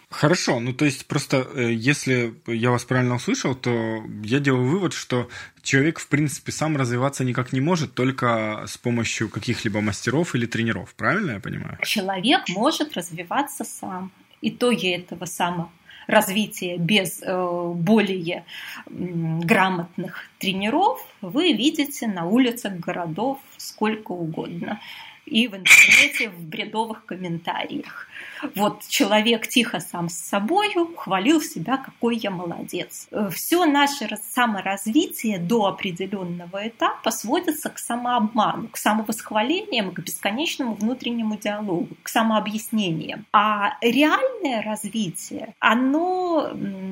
Хорошо, 0.09 0.59
ну 0.59 0.73
то 0.73 0.86
есть 0.86 1.05
просто 1.05 1.47
э, 1.53 1.71
если 1.73 2.34
я 2.47 2.71
вас 2.71 2.86
правильно 2.86 3.15
услышал, 3.15 3.53
то 3.53 4.03
я 4.23 4.39
делаю 4.39 4.67
вывод, 4.67 4.93
что 4.93 5.30
человек 5.61 5.99
в 5.99 6.07
принципе 6.07 6.51
сам 6.51 6.76
развиваться 6.76 7.23
никак 7.23 7.53
не 7.53 7.61
может, 7.61 7.93
только 7.93 8.63
с 8.67 8.80
помощью 8.80 9.30
каких-либо 9.30 9.82
мастеров 9.82 10.34
или 10.34 10.47
тренеров, 10.47 10.95
правильно 10.95 11.34
я 11.34 11.39
понимаю? 11.39 11.78
Человек 11.84 12.49
может 12.49 12.97
развиваться 12.97 13.63
сам. 13.63 14.11
Итоги 14.41 14.89
этого 14.89 15.26
самого 15.26 15.69
развития 16.08 16.78
без 16.78 17.22
э, 17.22 17.72
более 17.76 18.45
грамотных 18.88 20.30
тренеров 20.39 21.06
вы 21.22 21.53
видите 21.53 22.08
на 22.08 22.26
улицах 22.26 22.74
городов 22.80 23.39
сколько 23.58 24.12
угодно 24.12 24.80
и 25.26 25.47
в 25.47 25.55
интернете 25.55 26.30
в 26.30 26.39
бредовых 26.41 27.05
комментариях. 27.05 28.07
Вот 28.55 28.88
человек 28.88 29.47
тихо 29.47 29.80
сам 29.80 30.09
с 30.09 30.15
собой 30.15 30.73
хвалил 30.97 31.41
себя, 31.41 31.78
какой 31.78 32.17
я 32.17 32.32
молодец. 32.32 33.07
Все 33.32 33.65
наше 33.65 34.07
саморазвитие 34.32 35.39
до 35.39 35.65
определенного 35.65 36.67
этапа 36.67 37.11
сводится 37.11 37.69
к 37.69 37.80
самообману, 37.80 38.69
к 38.69 38.78
самовосхвалениям, 38.78 39.91
к 39.91 39.99
бесконечному 39.99 40.76
внутреннему 40.76 41.38
диалогу, 41.38 41.89
к 42.03 42.09
самообъяснениям. 42.09 43.26
А 43.32 43.78
реальное 43.82 44.61
развитие, 44.61 45.53
оно 45.59 46.51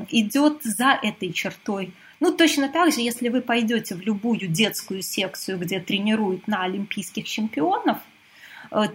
идет 0.09 0.63
за 0.63 0.99
этой 1.01 1.31
чертой 1.31 1.93
ну, 2.19 2.31
точно 2.31 2.69
так 2.69 2.93
же, 2.93 3.01
если 3.01 3.27
вы 3.27 3.41
пойдете 3.41 3.95
в 3.95 4.01
любую 4.01 4.47
детскую 4.47 5.01
секцию, 5.01 5.57
где 5.57 5.81
тренируют 5.81 6.47
на 6.47 6.63
олимпийских 6.63 7.25
чемпионов, 7.25 7.97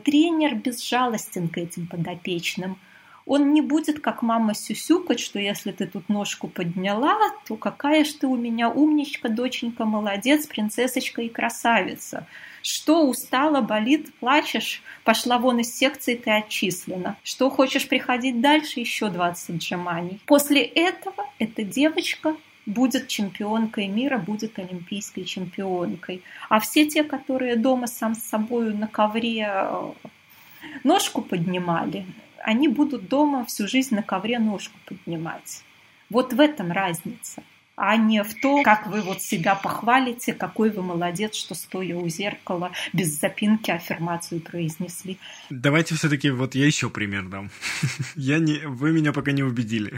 тренер 0.05 0.57
безжалостен 0.57 1.49
к 1.49 1.59
этим 1.59 1.87
подопечным. 1.87 2.79
Он 3.27 3.53
не 3.53 3.61
будет, 3.61 4.01
как 4.01 4.23
мама, 4.23 4.55
сюсюкать, 4.55 5.21
что 5.21 5.39
если 5.39 5.71
ты 5.71 5.87
тут 5.87 6.09
ножку 6.09 6.49
подняла, 6.49 7.19
то 7.47 7.57
какая 7.57 8.05
ж 8.05 8.09
ты 8.09 8.27
у 8.27 8.37
меня 8.37 8.71
умничка, 8.71 9.29
доченька, 9.29 9.85
молодец, 9.85 10.47
принцессочка 10.47 11.21
и 11.21 11.29
красавица. 11.29 12.27
Что 12.63 13.07
устала, 13.07 13.61
болит, 13.61 14.15
плачешь, 14.15 14.83
пошла 15.05 15.39
вон 15.39 15.59
из 15.59 15.75
секции, 15.77 16.15
ты 16.15 16.31
отчислена. 16.31 17.17
Что 17.23 17.51
хочешь 17.51 17.87
приходить 17.87 18.41
дальше, 18.41 18.81
еще 18.81 19.11
20 19.11 19.57
отжиманий. 19.57 20.21
После 20.25 20.63
этого 20.63 21.27
эта 21.39 21.63
девочка 21.63 22.35
будет 22.69 23.09
чемпионкой 23.09 23.89
мира, 23.89 24.19
будет 24.19 24.59
олимпийской 24.59 25.25
чемпионкой. 25.25 26.23
А 26.49 26.61
все 26.61 26.87
те, 26.87 27.03
которые 27.03 27.57
дома 27.57 27.87
сам 27.87 28.15
с 28.15 28.23
собой 28.23 28.75
на 28.75 28.87
ковре 28.87 29.49
э, 29.51 29.93
ножку 30.85 31.23
поднимали, 31.23 32.05
они 32.45 32.69
будут 32.69 33.09
дома 33.09 33.45
всю 33.47 33.67
жизнь 33.67 33.95
на 33.95 34.03
ковре 34.03 34.39
ножку 34.39 34.79
поднимать. 34.85 35.65
Вот 36.11 36.33
в 36.33 36.41
этом 36.41 36.71
разница 36.71 37.43
а 37.81 37.97
не 37.97 38.25
в 38.25 38.35
том, 38.41 38.65
как 38.65 38.89
вы 38.89 39.01
вот 39.03 39.23
себя 39.23 39.55
похвалите, 39.55 40.35
какой 40.35 40.71
вы 40.71 40.83
молодец, 40.83 41.37
что 41.37 41.55
стоя 41.55 41.95
у 41.95 42.09
зеркала 42.09 42.73
без 42.93 43.21
запинки 43.21 43.71
аффирмацию 43.71 44.41
произнесли. 44.41 45.19
Давайте 45.49 45.95
все-таки 45.95 46.31
вот 46.31 46.57
я 46.57 46.67
еще 46.67 46.91
пример 46.91 47.29
дам. 47.29 47.51
Я 48.17 48.39
не, 48.39 48.59
вы 48.67 48.93
меня 48.93 49.13
пока 49.13 49.31
не 49.33 49.45
убедили. 49.45 49.95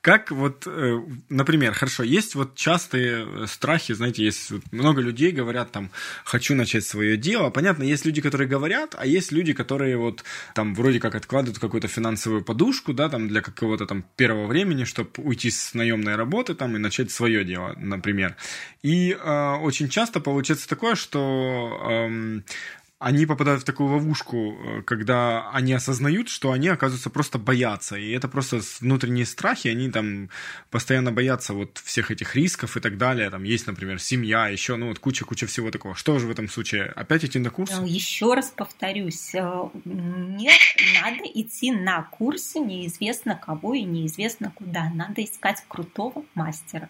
Как 0.00 0.30
вот, 0.30 0.66
э, 0.66 1.00
например, 1.28 1.72
хорошо, 1.72 2.02
есть 2.02 2.34
вот 2.34 2.56
частые 2.56 3.46
страхи, 3.46 3.94
знаете, 3.94 4.24
есть 4.24 4.52
много 4.72 5.00
людей 5.00 5.30
говорят 5.30 5.70
там, 5.70 5.90
хочу 6.24 6.54
начать 6.54 6.84
свое 6.84 7.16
дело. 7.16 7.50
Понятно, 7.50 7.84
есть 7.84 8.04
люди, 8.04 8.20
которые 8.20 8.48
говорят, 8.48 8.96
а 8.98 9.06
есть 9.06 9.30
люди, 9.30 9.52
которые 9.52 9.96
вот 9.96 10.24
там 10.54 10.74
вроде 10.74 10.98
как 10.98 11.14
откладывают 11.14 11.60
какую-то 11.60 11.86
финансовую 11.86 12.42
подушку, 12.44 12.92
да, 12.92 13.08
там 13.08 13.28
для 13.28 13.40
какого-то 13.40 13.86
там 13.86 14.04
первого 14.16 14.46
времени, 14.46 14.84
чтобы 14.84 15.10
уйти 15.18 15.50
с 15.50 15.74
наемной 15.74 16.16
работы 16.16 16.54
там 16.54 16.74
и 16.74 16.78
начать 16.78 17.03
начать 17.04 17.10
свое 17.10 17.44
дело, 17.44 17.74
например. 17.78 18.36
И 18.82 19.12
э, 19.12 19.54
очень 19.62 19.88
часто 19.88 20.20
получается 20.20 20.68
такое, 20.68 20.94
что 20.94 21.80
э, 21.82 22.40
они 22.98 23.26
попадают 23.26 23.62
в 23.62 23.64
такую 23.64 23.90
ловушку, 23.90 24.56
э, 24.56 24.82
когда 24.82 25.50
они 25.50 25.72
осознают, 25.72 26.28
что 26.28 26.52
они, 26.52 26.68
оказывается, 26.68 27.10
просто 27.10 27.38
боятся. 27.38 27.96
И 27.96 28.10
это 28.12 28.28
просто 28.28 28.60
внутренние 28.80 29.26
страхи, 29.26 29.68
они 29.68 29.90
там 29.90 30.30
постоянно 30.70 31.12
боятся 31.12 31.54
вот 31.54 31.78
всех 31.84 32.10
этих 32.10 32.34
рисков 32.36 32.76
и 32.76 32.80
так 32.80 32.96
далее. 32.96 33.28
Там 33.30 33.42
есть, 33.42 33.66
например, 33.66 34.00
семья, 34.00 34.48
еще, 34.48 34.76
ну 34.76 34.88
вот 34.88 35.00
куча-куча 35.00 35.46
всего 35.46 35.70
такого. 35.70 35.94
Что 35.94 36.18
же 36.18 36.26
в 36.26 36.30
этом 36.30 36.48
случае? 36.48 36.84
Опять 36.84 37.24
идти 37.24 37.38
на 37.38 37.50
курс? 37.50 37.72
Э, 37.72 37.84
еще 37.84 38.32
раз 38.32 38.52
повторюсь, 38.54 39.34
э, 39.34 39.68
нет, 39.84 40.60
надо 41.02 41.24
идти 41.34 41.72
на 41.72 42.02
курсы 42.02 42.60
неизвестно 42.60 43.34
кого 43.34 43.74
и 43.74 43.82
неизвестно 43.82 44.52
куда. 44.54 44.90
Надо 44.94 45.22
искать 45.24 45.62
крутого 45.68 46.24
мастера. 46.34 46.88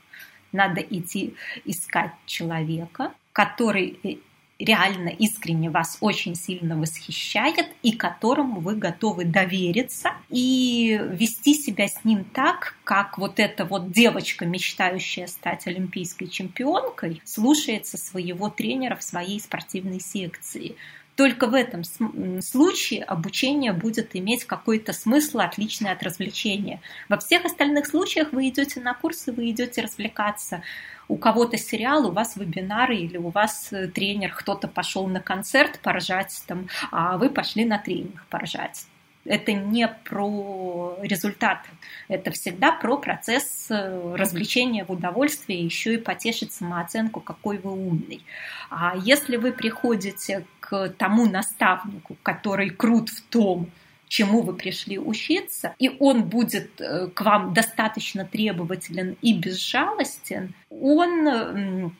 Надо 0.52 0.80
идти 0.80 1.34
искать 1.64 2.12
человека, 2.26 3.12
который 3.32 4.20
реально 4.64 5.08
искренне 5.08 5.70
вас 5.70 5.98
очень 6.00 6.34
сильно 6.34 6.76
восхищает 6.76 7.68
и 7.82 7.92
которому 7.92 8.60
вы 8.60 8.76
готовы 8.76 9.24
довериться 9.24 10.12
и 10.30 11.00
вести 11.12 11.54
себя 11.54 11.88
с 11.88 12.04
ним 12.04 12.24
так, 12.24 12.76
как 12.84 13.18
вот 13.18 13.38
эта 13.38 13.64
вот 13.64 13.92
девочка, 13.92 14.46
мечтающая 14.46 15.26
стать 15.26 15.66
олимпийской 15.66 16.26
чемпионкой, 16.26 17.20
слушается 17.24 17.96
своего 17.96 18.48
тренера 18.48 18.96
в 18.96 19.02
своей 19.02 19.40
спортивной 19.40 20.00
секции. 20.00 20.76
Только 21.16 21.46
в 21.46 21.54
этом 21.54 21.82
случае 22.40 23.04
обучение 23.04 23.72
будет 23.72 24.16
иметь 24.16 24.44
какой-то 24.44 24.92
смысл, 24.92 25.38
отличный 25.40 25.92
от 25.92 26.02
развлечения. 26.02 26.80
Во 27.08 27.18
всех 27.18 27.44
остальных 27.44 27.86
случаях 27.86 28.32
вы 28.32 28.48
идете 28.48 28.80
на 28.80 28.94
курсы, 28.94 29.32
вы 29.32 29.50
идете 29.50 29.82
развлекаться. 29.82 30.62
У 31.06 31.16
кого-то 31.16 31.56
сериал, 31.56 32.06
у 32.06 32.12
вас 32.12 32.34
вебинары 32.36 32.96
или 32.96 33.18
у 33.18 33.28
вас 33.28 33.72
э, 33.72 33.88
тренер, 33.88 34.32
кто-то 34.34 34.68
пошел 34.68 35.06
на 35.06 35.20
концерт 35.20 35.78
поржать, 35.80 36.42
там, 36.46 36.68
а 36.90 37.18
вы 37.18 37.28
пошли 37.28 37.64
на 37.66 37.78
тренинг 37.78 38.24
поржать 38.30 38.86
это 39.24 39.52
не 39.52 39.88
про 39.88 40.98
результаты, 41.02 41.68
это 42.08 42.30
всегда 42.30 42.72
про 42.72 42.98
процесс 42.98 43.66
э, 43.70 44.14
развлечения 44.16 44.84
в 44.84 44.90
удовольствии, 44.90 45.56
еще 45.56 45.94
и 45.94 45.98
потешить 45.98 46.52
самооценку, 46.52 47.20
какой 47.20 47.58
вы 47.58 47.72
умный. 47.72 48.24
А 48.70 48.94
если 48.96 49.36
вы 49.36 49.52
приходите 49.52 50.44
к 50.60 50.90
тому 50.90 51.26
наставнику, 51.26 52.16
который 52.22 52.70
крут 52.70 53.08
в 53.08 53.22
том, 53.22 53.70
чему 54.08 54.42
вы 54.42 54.54
пришли 54.54 54.98
учиться, 54.98 55.74
и 55.78 55.90
он 55.98 56.24
будет 56.24 56.80
э, 56.80 57.08
к 57.08 57.20
вам 57.22 57.54
достаточно 57.54 58.24
требователен 58.24 59.16
и 59.22 59.34
безжалостен, 59.34 60.54
он 60.70 61.92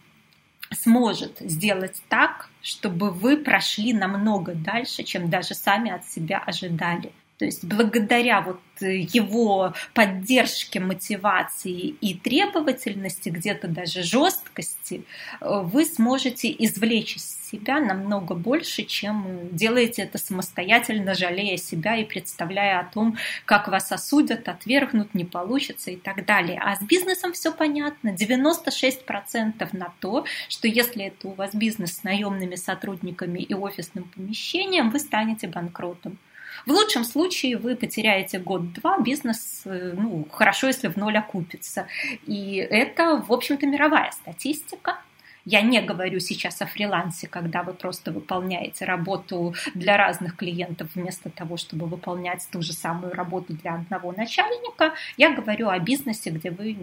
сможет 0.75 1.39
сделать 1.41 2.03
так, 2.09 2.49
чтобы 2.63 3.11
вы 3.11 3.37
прошли 3.37 3.93
намного 3.93 4.55
дальше, 4.55 5.03
чем 5.03 5.31
даже 5.31 5.55
сами 5.55 5.91
от 5.91 6.05
себя 6.09 6.39
ожидали. 6.39 7.13
То 7.45 7.49
есть 7.49 7.63
благодаря 7.63 8.41
вот 8.41 8.59
его 8.81 9.75
поддержке, 9.93 10.81
мотивации 10.81 11.89
и 11.89 12.15
требовательности, 12.15 13.29
где-то 13.29 13.69
даже 13.69 14.03
жесткости, 14.03 15.05
вы 15.43 15.85
сможете 15.85 16.51
извлечь 16.51 17.17
из 17.17 17.51
себя 17.51 17.81
намного 17.81 18.35
больше, 18.35 18.85
чем 18.85 19.51
делаете 19.55 20.05
это 20.05 20.17
самостоятельно, 20.17 21.13
жалея 21.13 21.59
себя 21.59 21.97
и 21.97 22.05
представляя 22.07 22.81
о 22.81 22.85
том, 22.85 23.19
как 23.45 23.69
вас 23.69 23.93
осудят, 23.93 24.49
отвергнут, 24.49 25.13
не 25.13 25.27
получится 25.27 25.91
и 25.91 25.97
так 25.97 26.25
далее. 26.25 26.59
А 26.65 26.77
с 26.77 26.81
бизнесом 26.83 27.35
все 27.35 27.53
понятно. 27.53 28.09
96% 28.09 29.69
на 29.77 29.93
то, 30.01 30.25
что 30.49 30.67
если 30.67 31.05
это 31.05 31.29
у 31.29 31.33
вас 31.33 31.55
бизнес 31.55 31.99
с 31.99 32.05
наемными 32.05 32.55
сотрудниками 32.55 33.41
и 33.41 33.53
офисным 33.53 34.05
помещением, 34.05 34.89
вы 34.89 34.99
станете 34.99 35.47
банкротом. 35.47 36.19
В 36.67 36.71
лучшем 36.71 37.05
случае 37.05 37.59
вы 37.59 37.77
потеряете 37.77 38.39
год-два, 38.39 38.99
бизнес, 38.99 39.63
э, 39.67 39.93
ну, 39.97 40.27
хорошо, 40.31 40.69
если 40.69 40.89
в 40.89 40.97
ноль 40.97 41.19
окупится. 41.19 41.87
И 42.27 42.57
это, 42.57 43.23
в 43.27 43.33
общем-то, 43.33 43.67
мировая 43.67 44.11
статистика. 44.13 44.99
Я 45.45 45.61
не 45.61 45.83
говорю 45.83 46.21
сейчас 46.21 46.63
о 46.63 46.67
фрилансе, 46.67 47.27
когда 47.29 47.63
вы 47.63 47.75
просто 47.75 48.13
выполняете 48.13 48.87
работу 48.87 49.55
для 49.75 49.99
разных 49.99 50.37
клиентов 50.37 50.89
вместо 50.95 51.29
того, 51.29 51.59
чтобы 51.59 51.87
выполнять 51.87 52.49
ту 52.51 52.63
же 52.63 52.73
самую 52.73 53.13
работу 53.13 53.53
для 53.53 53.75
одного 53.75 54.13
начальника. 54.13 54.95
Я 55.19 55.35
говорю 55.35 55.69
о 55.69 55.79
бизнесе, 55.79 56.31
где 56.31 56.51
вы 56.51 56.79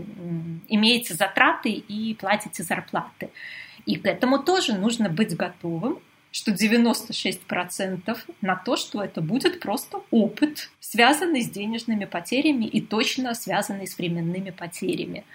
имеете 0.68 1.16
затраты 1.16 1.72
и 1.72 2.14
платите 2.14 2.62
зарплаты. 2.62 3.32
И 3.88 3.96
к 3.96 4.06
этому 4.06 4.38
тоже 4.38 4.78
нужно 4.78 5.10
быть 5.10 5.36
готовым 5.36 5.98
что 6.32 6.52
96% 6.52 8.18
на 8.42 8.56
то, 8.56 8.78
что 8.78 9.04
это 9.04 9.22
будет 9.22 9.60
просто 9.60 10.02
опыт, 10.12 10.70
связанный 10.80 11.42
с 11.42 11.50
денежными 11.50 12.06
потерями 12.06 12.66
и 12.66 12.82
точно 12.82 13.34
связанный 13.36 13.88
с 13.88 13.98
временными 13.98 14.50
потерями. 14.50 15.26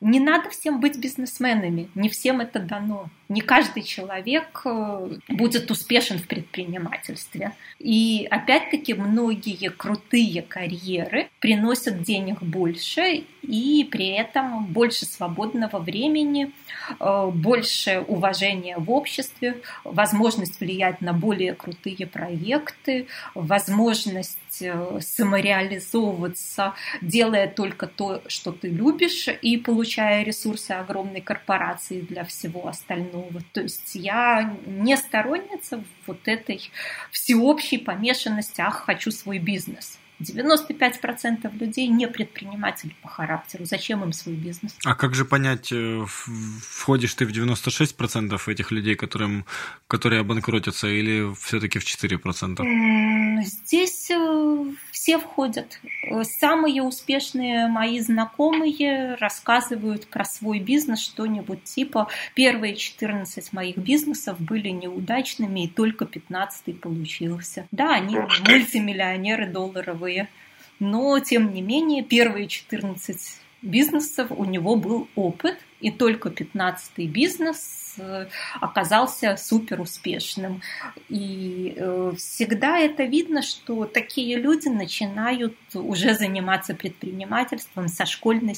Не 0.00 0.20
надо 0.20 0.50
всем 0.50 0.80
быть 0.80 0.98
бизнесменами, 0.98 1.88
не 1.94 2.08
всем 2.08 2.40
это 2.40 2.60
дано. 2.60 3.08
Не 3.28 3.40
каждый 3.40 3.82
человек 3.82 4.62
э, 4.64 5.08
будет 5.28 5.70
успешен 5.70 6.18
в 6.18 6.28
предпринимательстве. 6.28 7.54
И 7.80 8.26
опять-таки 8.30 8.94
многие 8.94 9.68
крутые 9.68 10.42
карьеры 10.42 11.28
приносят 11.40 12.02
денег 12.02 12.40
больше 12.40 13.24
и 13.42 13.88
при 13.90 14.10
этом 14.10 14.66
больше 14.66 15.06
свободного 15.06 15.78
времени, 15.78 16.52
э, 17.00 17.30
больше 17.32 18.04
уважения 18.06 18.78
в 18.78 18.90
обществе, 18.92 19.60
возможность 19.82 20.60
влиять 20.60 21.00
на 21.00 21.12
более 21.12 21.54
крутые 21.54 22.06
проекты, 22.06 23.08
возможность 23.34 24.38
э, 24.60 25.00
самореализовываться, 25.00 26.74
делая 27.00 27.48
только 27.48 27.88
то, 27.88 28.22
что 28.28 28.52
ты 28.52 28.68
любишь, 28.68 29.28
и 29.42 29.56
получая 29.56 30.22
ресурсы 30.22 30.72
огромной 30.72 31.20
корпорации 31.20 32.00
для 32.00 32.24
всего 32.24 32.68
остального. 32.68 33.15
То 33.52 33.62
есть 33.62 33.94
я 33.94 34.56
не 34.66 34.96
сторонница 34.96 35.82
вот 36.06 36.26
этой 36.26 36.70
всеобщей 37.10 37.78
помешанности 37.78 38.60
«ах, 38.60 38.84
хочу 38.86 39.10
свой 39.10 39.38
бизнес». 39.38 39.98
95% 40.20 41.58
людей 41.58 41.88
не 41.88 42.08
предприниматели 42.08 42.94
по 43.02 43.08
характеру. 43.08 43.64
Зачем 43.64 44.02
им 44.02 44.12
свой 44.12 44.34
бизнес? 44.34 44.74
А 44.84 44.94
как 44.94 45.14
же 45.14 45.24
понять, 45.24 45.70
э, 45.72 46.04
входишь 46.06 47.14
ты 47.14 47.26
в 47.26 47.32
96% 47.32 48.48
этих 48.48 48.70
людей, 48.70 48.94
которым, 48.94 49.44
которые 49.88 50.20
обанкротятся, 50.20 50.88
или 50.88 51.34
все-таки 51.34 51.78
в 51.78 51.84
4%? 51.84 52.64
Здесь 53.42 54.10
э, 54.10 54.64
все 54.96 55.18
входят. 55.18 55.78
Самые 56.22 56.82
успешные 56.82 57.68
мои 57.68 58.00
знакомые 58.00 59.16
рассказывают 59.16 60.06
про 60.06 60.24
свой 60.24 60.58
бизнес 60.58 61.00
что-нибудь 61.00 61.64
типа 61.64 62.08
«Первые 62.34 62.76
14 62.76 63.52
моих 63.52 63.76
бизнесов 63.76 64.40
были 64.40 64.70
неудачными, 64.70 65.64
и 65.64 65.68
только 65.68 66.06
15 66.06 66.80
получился». 66.80 67.66
Да, 67.72 67.92
они 67.92 68.16
мультимиллионеры 68.16 69.46
долларовые, 69.46 70.30
но 70.78 71.20
тем 71.20 71.52
не 71.52 71.60
менее 71.60 72.02
первые 72.02 72.48
14 72.48 73.18
бизнесов 73.60 74.28
у 74.30 74.46
него 74.46 74.76
был 74.76 75.08
опыт, 75.14 75.58
и 75.80 75.90
только 75.90 76.30
15-й 76.30 77.06
бизнес 77.06 77.96
э, 77.98 78.26
оказался 78.60 79.36
супер 79.36 79.80
успешным. 79.80 80.62
И 81.08 81.74
э, 81.76 82.12
всегда 82.16 82.78
это 82.78 83.04
видно, 83.04 83.42
что 83.42 83.84
такие 83.84 84.36
люди 84.36 84.68
начинают 84.68 85.56
уже 85.74 86.14
заниматься 86.14 86.74
предпринимательством 86.74 87.88
со 87.88 88.06
школьной 88.06 88.56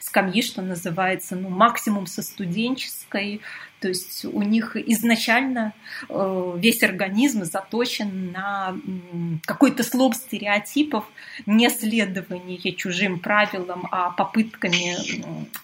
скамьи, 0.00 0.42
что 0.42 0.62
называется, 0.62 1.36
ну, 1.36 1.48
максимум 1.48 2.06
со 2.06 2.22
студенческой, 2.22 3.40
то 3.82 3.88
есть 3.88 4.24
у 4.24 4.42
них 4.42 4.76
изначально 4.76 5.72
э, 6.08 6.52
весь 6.56 6.84
организм 6.84 7.42
заточен 7.42 8.30
на 8.30 8.76
какой-то 9.44 9.82
слом 9.82 10.14
стереотипов, 10.14 11.04
не 11.46 11.68
следование 11.68 12.72
чужим 12.74 13.18
правилам, 13.18 13.88
а 13.90 14.10
попытками 14.10 14.96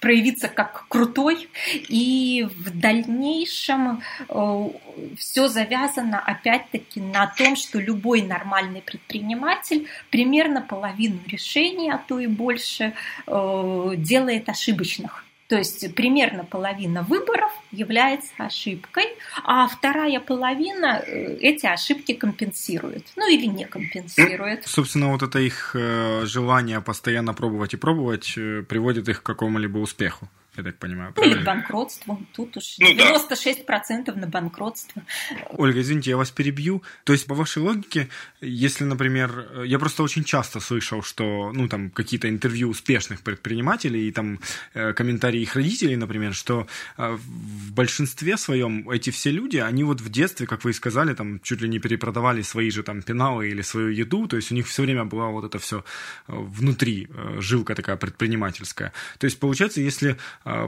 проявиться 0.01 0.49
как 0.49 0.87
крутой. 0.89 1.49
И 1.89 2.49
в 2.51 2.77
дальнейшем 2.77 4.03
э, 4.29 4.69
все 5.17 5.47
завязано 5.47 6.19
опять-таки 6.19 7.01
на 7.01 7.29
том, 7.29 7.55
что 7.55 7.79
любой 7.79 8.23
нормальный 8.23 8.83
предприниматель 8.83 9.87
примерно 10.11 10.61
половину 10.61 11.21
решений, 11.29 11.89
а 11.89 11.99
то 11.99 12.19
и 12.19 12.27
больше, 12.27 12.95
э, 13.29 13.93
делает 13.97 14.49
ошибочных. 14.49 15.25
То 15.49 15.57
есть 15.57 15.95
примерно 15.95 16.45
половина 16.45 17.03
выборов 17.03 17.51
является 17.73 18.31
ошибкой, 18.37 19.07
а 19.45 19.67
вторая 19.67 20.21
половина 20.21 21.03
э, 21.07 21.39
эти 21.41 21.65
ошибки 21.65 22.13
компенсирует. 22.13 23.07
Ну 23.17 23.27
или 23.27 23.47
не 23.47 23.65
компенсирует. 23.65 24.67
Собственно, 24.67 25.11
вот 25.11 25.23
это 25.23 25.39
их 25.39 25.75
э, 25.75 26.27
желание 26.27 26.83
постоянно 26.83 27.33
пробовать 27.33 27.73
и 27.73 27.79
пробовать 27.79 28.35
э, 28.37 28.63
приводит 28.63 29.09
их 29.09 29.23
к 29.23 29.27
какому-либо 29.27 29.79
успеху 29.79 30.29
я 30.59 30.65
так 30.65 30.79
понимаю. 30.79 31.13
Правильно? 31.13 31.35
Или 31.35 31.43
к 31.43 31.47
банкротству. 31.47 32.21
Тут 32.35 32.57
уж 32.57 32.77
ну, 32.79 32.93
96% 32.93 34.05
да. 34.05 34.15
на 34.15 34.27
банкротство. 34.27 35.03
Ольга, 35.51 35.81
извините, 35.81 36.11
я 36.11 36.17
вас 36.17 36.31
перебью. 36.31 36.83
То 37.05 37.13
есть, 37.13 37.27
по 37.27 37.35
вашей 37.35 37.63
логике, 37.63 38.09
если, 38.41 38.85
например, 38.85 39.63
я 39.65 39.79
просто 39.79 40.03
очень 40.03 40.25
часто 40.25 40.61
слышал, 40.61 41.03
что, 41.03 41.53
ну, 41.53 41.69
там, 41.69 41.91
какие-то 41.91 42.29
интервью 42.29 42.69
успешных 42.71 43.21
предпринимателей 43.21 44.09
и 44.09 44.13
там 44.13 44.41
э, 44.75 44.93
комментарии 44.93 45.41
их 45.41 45.55
родителей, 45.55 45.97
например, 45.97 46.35
что 46.35 46.67
э, 46.97 47.13
в 47.13 47.73
большинстве 47.73 48.37
своем 48.37 48.91
эти 48.91 49.11
все 49.11 49.31
люди, 49.31 49.59
они 49.59 49.85
вот 49.85 50.01
в 50.01 50.11
детстве, 50.11 50.47
как 50.47 50.65
вы 50.65 50.71
и 50.71 50.75
сказали, 50.75 51.15
там, 51.15 51.41
чуть 51.41 51.61
ли 51.61 51.69
не 51.69 51.79
перепродавали 51.79 52.43
свои 52.43 52.71
же 52.71 52.83
там 52.83 53.03
пеналы 53.03 53.49
или 53.49 53.63
свою 53.63 53.89
еду, 53.89 54.27
то 54.27 54.37
есть 54.37 54.51
у 54.53 54.55
них 54.55 54.67
все 54.67 54.83
время 54.83 55.05
была 55.05 55.29
вот 55.29 55.45
это 55.45 55.59
все 55.59 55.79
э, 55.79 56.33
внутри, 56.35 57.09
жилка 57.39 57.75
такая 57.75 57.97
предпринимательская. 57.97 58.93
То 59.19 59.27
есть, 59.27 59.39
получается, 59.39 59.81
если 59.81 60.17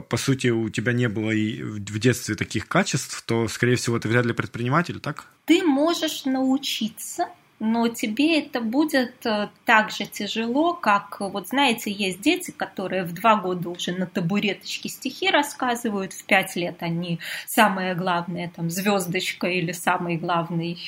по 0.09 0.17
сути, 0.17 0.47
у 0.47 0.69
тебя 0.69 0.93
не 0.93 1.09
было 1.09 1.31
и 1.31 1.61
в 1.63 1.99
детстве 1.99 2.35
таких 2.35 2.67
качеств, 2.67 3.23
то, 3.25 3.47
скорее 3.47 3.75
всего, 3.75 3.99
ты 3.99 4.07
вряд 4.07 4.25
ли 4.25 4.33
предприниматель, 4.33 4.99
так? 4.99 5.25
Ты 5.45 5.63
можешь 5.63 6.25
научиться 6.25 7.27
но 7.63 7.87
тебе 7.87 8.39
это 8.39 8.59
будет 8.59 9.23
э, 9.23 9.49
так 9.65 9.91
же 9.91 10.07
тяжело, 10.07 10.73
как, 10.73 11.19
вот 11.19 11.49
знаете, 11.49 11.91
есть 11.91 12.19
дети, 12.19 12.49
которые 12.49 13.03
в 13.03 13.13
два 13.13 13.35
года 13.35 13.69
уже 13.69 13.91
на 13.91 14.07
табуреточке 14.07 14.89
стихи 14.89 15.29
рассказывают, 15.29 16.11
в 16.13 16.23
пять 16.25 16.55
лет 16.55 16.77
они 16.79 17.19
самое 17.45 17.93
главное, 17.93 18.51
там, 18.55 18.71
звездочка 18.71 19.45
или 19.45 19.73
самый 19.73 20.17
главный 20.17 20.79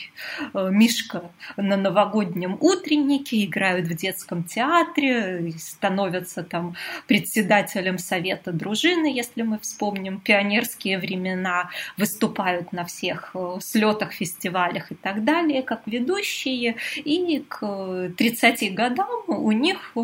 э, 0.52 0.70
Мишка 0.72 1.30
на 1.58 1.78
новогоднем 1.78 2.58
утреннике, 2.60 3.46
играют 3.46 3.86
в 3.86 3.96
детском 3.96 4.44
театре, 4.44 5.54
становятся 5.60 6.42
там 6.42 6.76
председателем 7.08 8.00
совета 8.00 8.52
дружины, 8.52 9.06
если 9.16 9.44
мы 9.44 9.60
вспомним 9.60 10.20
пионерские 10.20 10.98
времена, 10.98 11.70
выступают 11.98 12.74
на 12.74 12.84
всех 12.84 13.30
э, 13.36 13.58
слетах, 13.62 14.12
фестивалях 14.12 14.92
и 14.92 14.96
так 14.96 15.24
далее, 15.24 15.62
как 15.62 15.84
ведущие, 15.86 16.63
России, 16.72 16.76
и 17.04 17.40
к 17.48 18.12
30 18.18 18.74
годам 18.74 19.24
у 19.28 19.52
них 19.52 19.96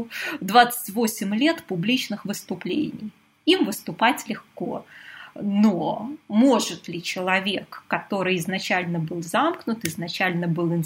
28 0.41 1.35
лет 1.35 1.63
публичных 1.63 2.25
выступлений. 2.25 3.11
Им 3.45 3.65
выступать 3.65 4.27
легко. 4.27 4.85
Но 5.35 6.11
может 6.27 6.87
ли 6.87 7.01
человек, 7.01 7.83
который 7.87 8.35
изначально 8.37 8.99
был 8.99 9.21
замкнут, 9.21 9.85
изначально 9.85 10.47
был 10.47 10.83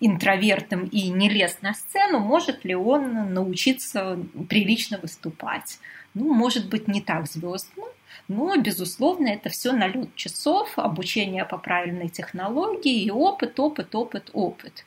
интровертом 0.00 0.84
и 0.84 1.08
не 1.08 1.28
лез 1.28 1.58
на 1.62 1.74
сцену, 1.74 2.20
может 2.20 2.64
ли 2.64 2.74
он 2.74 3.32
научиться 3.32 4.18
прилично 4.48 4.98
выступать? 4.98 5.78
Ну, 6.12 6.32
может 6.32 6.68
быть, 6.68 6.86
не 6.88 7.00
так 7.00 7.26
звездно, 7.26 7.84
но, 8.28 8.56
безусловно, 8.56 9.28
это 9.28 9.50
все 9.50 9.72
налет 9.72 10.14
часов, 10.14 10.78
обучение 10.78 11.44
по 11.44 11.58
правильной 11.58 12.08
технологии 12.08 13.02
и 13.02 13.10
опыт, 13.10 13.60
опыт, 13.60 13.94
опыт, 13.94 14.30
опыт 14.32 14.84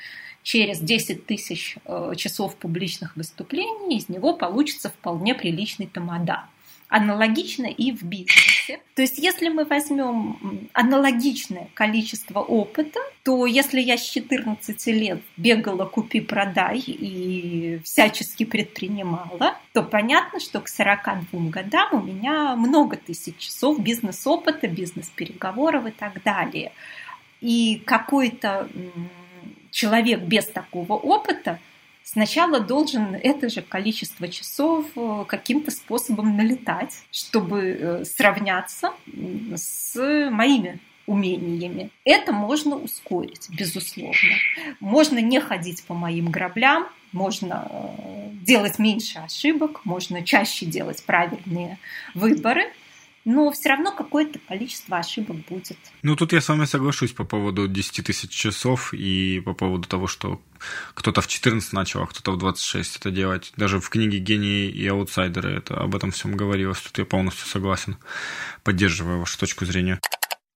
через 0.48 0.80
10 0.80 1.26
тысяч 1.26 1.76
э, 1.84 2.14
часов 2.16 2.56
публичных 2.56 3.18
выступлений 3.18 3.98
из 3.98 4.08
него 4.08 4.34
получится 4.34 4.90
вполне 4.90 5.36
приличный 5.36 5.88
тамада. 5.88 6.46
Аналогично 6.90 7.66
и 7.66 7.92
в 7.92 8.04
бизнесе. 8.04 8.80
То 8.96 9.02
есть, 9.02 9.18
если 9.18 9.50
мы 9.50 9.66
возьмем 9.66 10.70
аналогичное 10.72 11.68
количество 11.74 12.40
опыта, 12.40 13.00
то 13.24 13.46
если 13.46 13.82
я 13.82 13.98
с 13.98 14.10
14 14.10 14.88
лет 14.88 15.22
бегала 15.36 15.86
купи-продай 15.86 16.80
и 16.80 17.80
всячески 17.84 18.46
предпринимала, 18.46 19.58
то 19.74 19.84
понятно, 19.84 20.40
что 20.40 20.62
к 20.62 20.70
42 20.70 21.50
годам 21.50 21.90
у 21.92 22.02
меня 22.02 22.56
много 22.56 22.96
тысяч 22.96 23.36
часов 23.38 23.80
бизнес-опыта, 23.82 24.68
бизнес-переговоров 24.68 25.88
и 25.88 25.92
так 25.92 26.24
далее. 26.24 26.72
И 27.42 27.82
какой-то 27.86 28.70
человек 29.72 30.22
без 30.22 30.46
такого 30.46 30.94
опыта 30.94 31.60
сначала 32.08 32.60
должен 32.60 33.16
это 33.16 33.50
же 33.50 33.62
количество 33.62 34.28
часов 34.28 34.86
э, 34.96 35.26
каким-то 35.28 35.72
способом 35.72 36.38
налетать, 36.38 36.96
чтобы 37.12 37.60
э, 37.62 38.06
сравняться 38.06 38.94
с 39.56 39.96
моими 40.32 40.80
умениями. 41.06 41.90
Это 42.04 42.32
можно 42.32 42.76
ускорить, 42.76 43.48
безусловно. 43.50 44.14
Можно 44.80 45.20
не 45.20 45.40
ходить 45.40 45.84
по 45.84 45.94
моим 45.94 46.32
граблям, 46.32 46.88
можно 47.12 47.68
э, 47.70 48.30
делать 48.46 48.80
меньше 48.80 49.20
ошибок, 49.20 49.82
можно 49.84 50.24
чаще 50.24 50.66
делать 50.66 51.04
правильные 51.04 51.78
выборы– 52.14 52.72
но 53.28 53.52
все 53.52 53.70
равно 53.70 53.92
какое-то 53.92 54.40
количество 54.40 55.00
ошибок 55.00 55.36
будет. 55.50 55.78
Ну, 56.02 56.16
тут 56.16 56.32
я 56.32 56.40
с 56.40 56.48
вами 56.48 56.64
соглашусь 56.64 57.12
по 57.12 57.26
поводу 57.26 57.68
10 57.68 58.06
тысяч 58.06 58.30
часов 58.30 58.94
и 58.94 59.42
по 59.44 59.54
поводу 59.54 59.86
того, 59.86 60.08
что 60.08 60.42
кто-то 60.94 61.22
в 61.22 61.28
14 61.28 61.74
начал, 61.74 62.04
а 62.04 62.08
кто-то 62.08 62.32
в 62.32 62.38
26 62.38 62.98
это 62.98 63.12
делать. 63.12 63.52
Даже 63.58 63.80
в 63.80 63.90
книге 63.90 64.20
«Гении 64.20 64.70
и 64.70 64.88
аутсайдеры» 64.88 65.52
это 65.52 65.76
об 65.78 65.96
этом 65.96 66.12
всем 66.12 66.36
говорилось. 66.36 66.80
Тут 66.80 66.98
я 66.98 67.06
полностью 67.06 67.48
согласен. 67.48 67.98
Поддерживаю 68.64 69.20
вашу 69.20 69.38
точку 69.38 69.66
зрения. 69.66 70.00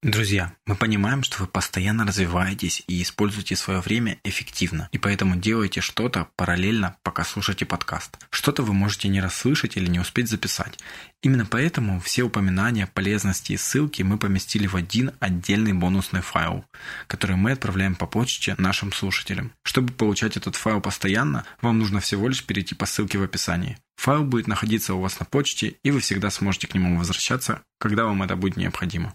Друзья, 0.04 0.56
мы 0.66 0.76
понимаем, 0.76 1.22
что 1.22 1.38
вы 1.44 1.46
постоянно 1.46 2.08
развиваетесь 2.08 2.84
и 2.88 3.04
используете 3.04 3.56
свое 3.56 3.82
время 3.82 4.18
эффективно, 4.24 4.90
и 4.92 4.98
поэтому 4.98 5.36
делаете 5.36 5.80
что-то 5.80 6.28
параллельно, 6.36 6.98
пока 7.04 7.24
слушаете 7.24 7.68
подкаст. 7.68 8.18
Что-то 8.32 8.64
вы 8.64 8.74
можете 8.74 9.10
не 9.10 9.22
расслышать 9.22 9.78
или 9.78 9.88
не 9.88 10.00
успеть 10.00 10.28
записать. 10.28 10.80
Именно 11.22 11.46
поэтому 11.46 12.00
все 12.00 12.24
упоминания, 12.24 12.90
полезности 12.92 13.52
и 13.52 13.58
ссылки 13.58 14.02
мы 14.02 14.18
поместили 14.18 14.66
в 14.66 14.76
один 14.76 15.12
отдельный 15.20 15.74
бонусный 15.74 16.22
файл, 16.22 16.66
который 17.06 17.36
мы 17.36 17.52
отправляем 17.52 17.94
по 17.94 18.08
почте 18.08 18.56
нашим 18.58 18.92
слушателям. 18.92 19.52
Чтобы 19.62 19.94
получать 19.94 20.36
этот 20.36 20.56
файл 20.56 20.82
постоянно, 20.82 21.46
вам 21.62 21.78
нужно 21.78 22.00
всего 22.00 22.28
лишь 22.28 22.44
перейти 22.44 22.74
по 22.74 22.88
ссылке 22.88 23.20
в 23.20 23.24
описании. 23.24 23.78
Файл 23.98 24.24
будет 24.24 24.48
находиться 24.48 24.96
у 24.96 25.00
вас 25.00 25.20
на 25.20 25.28
почте, 25.28 25.76
и 25.84 25.92
вы 25.92 26.00
всегда 26.00 26.32
сможете 26.32 26.66
к 26.66 26.74
нему 26.74 26.98
возвращаться, 26.98 27.62
когда 27.78 28.06
вам 28.06 28.24
это 28.24 28.36
будет 28.36 28.58
необходимо. 28.58 29.14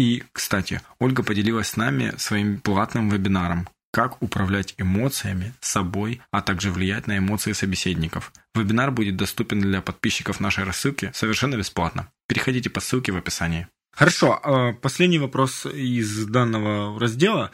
И, 0.00 0.22
кстати, 0.32 0.80
Ольга 0.98 1.22
поделилась 1.22 1.68
с 1.68 1.76
нами 1.76 2.14
своим 2.16 2.58
платным 2.58 3.10
вебинаром 3.10 3.68
«Как 3.92 4.22
управлять 4.22 4.72
эмоциями, 4.78 5.52
собой, 5.60 6.22
а 6.30 6.40
также 6.40 6.70
влиять 6.72 7.06
на 7.06 7.18
эмоции 7.18 7.52
собеседников». 7.52 8.32
Вебинар 8.54 8.92
будет 8.92 9.18
доступен 9.18 9.60
для 9.60 9.82
подписчиков 9.82 10.40
нашей 10.40 10.64
рассылки 10.64 11.10
совершенно 11.12 11.56
бесплатно. 11.56 12.08
Переходите 12.28 12.70
по 12.70 12.80
ссылке 12.80 13.12
в 13.12 13.16
описании. 13.18 13.68
Хорошо, 13.92 14.40
а, 14.42 14.72
последний 14.72 15.18
вопрос 15.18 15.66
из 15.66 16.24
данного 16.26 16.98
раздела. 16.98 17.50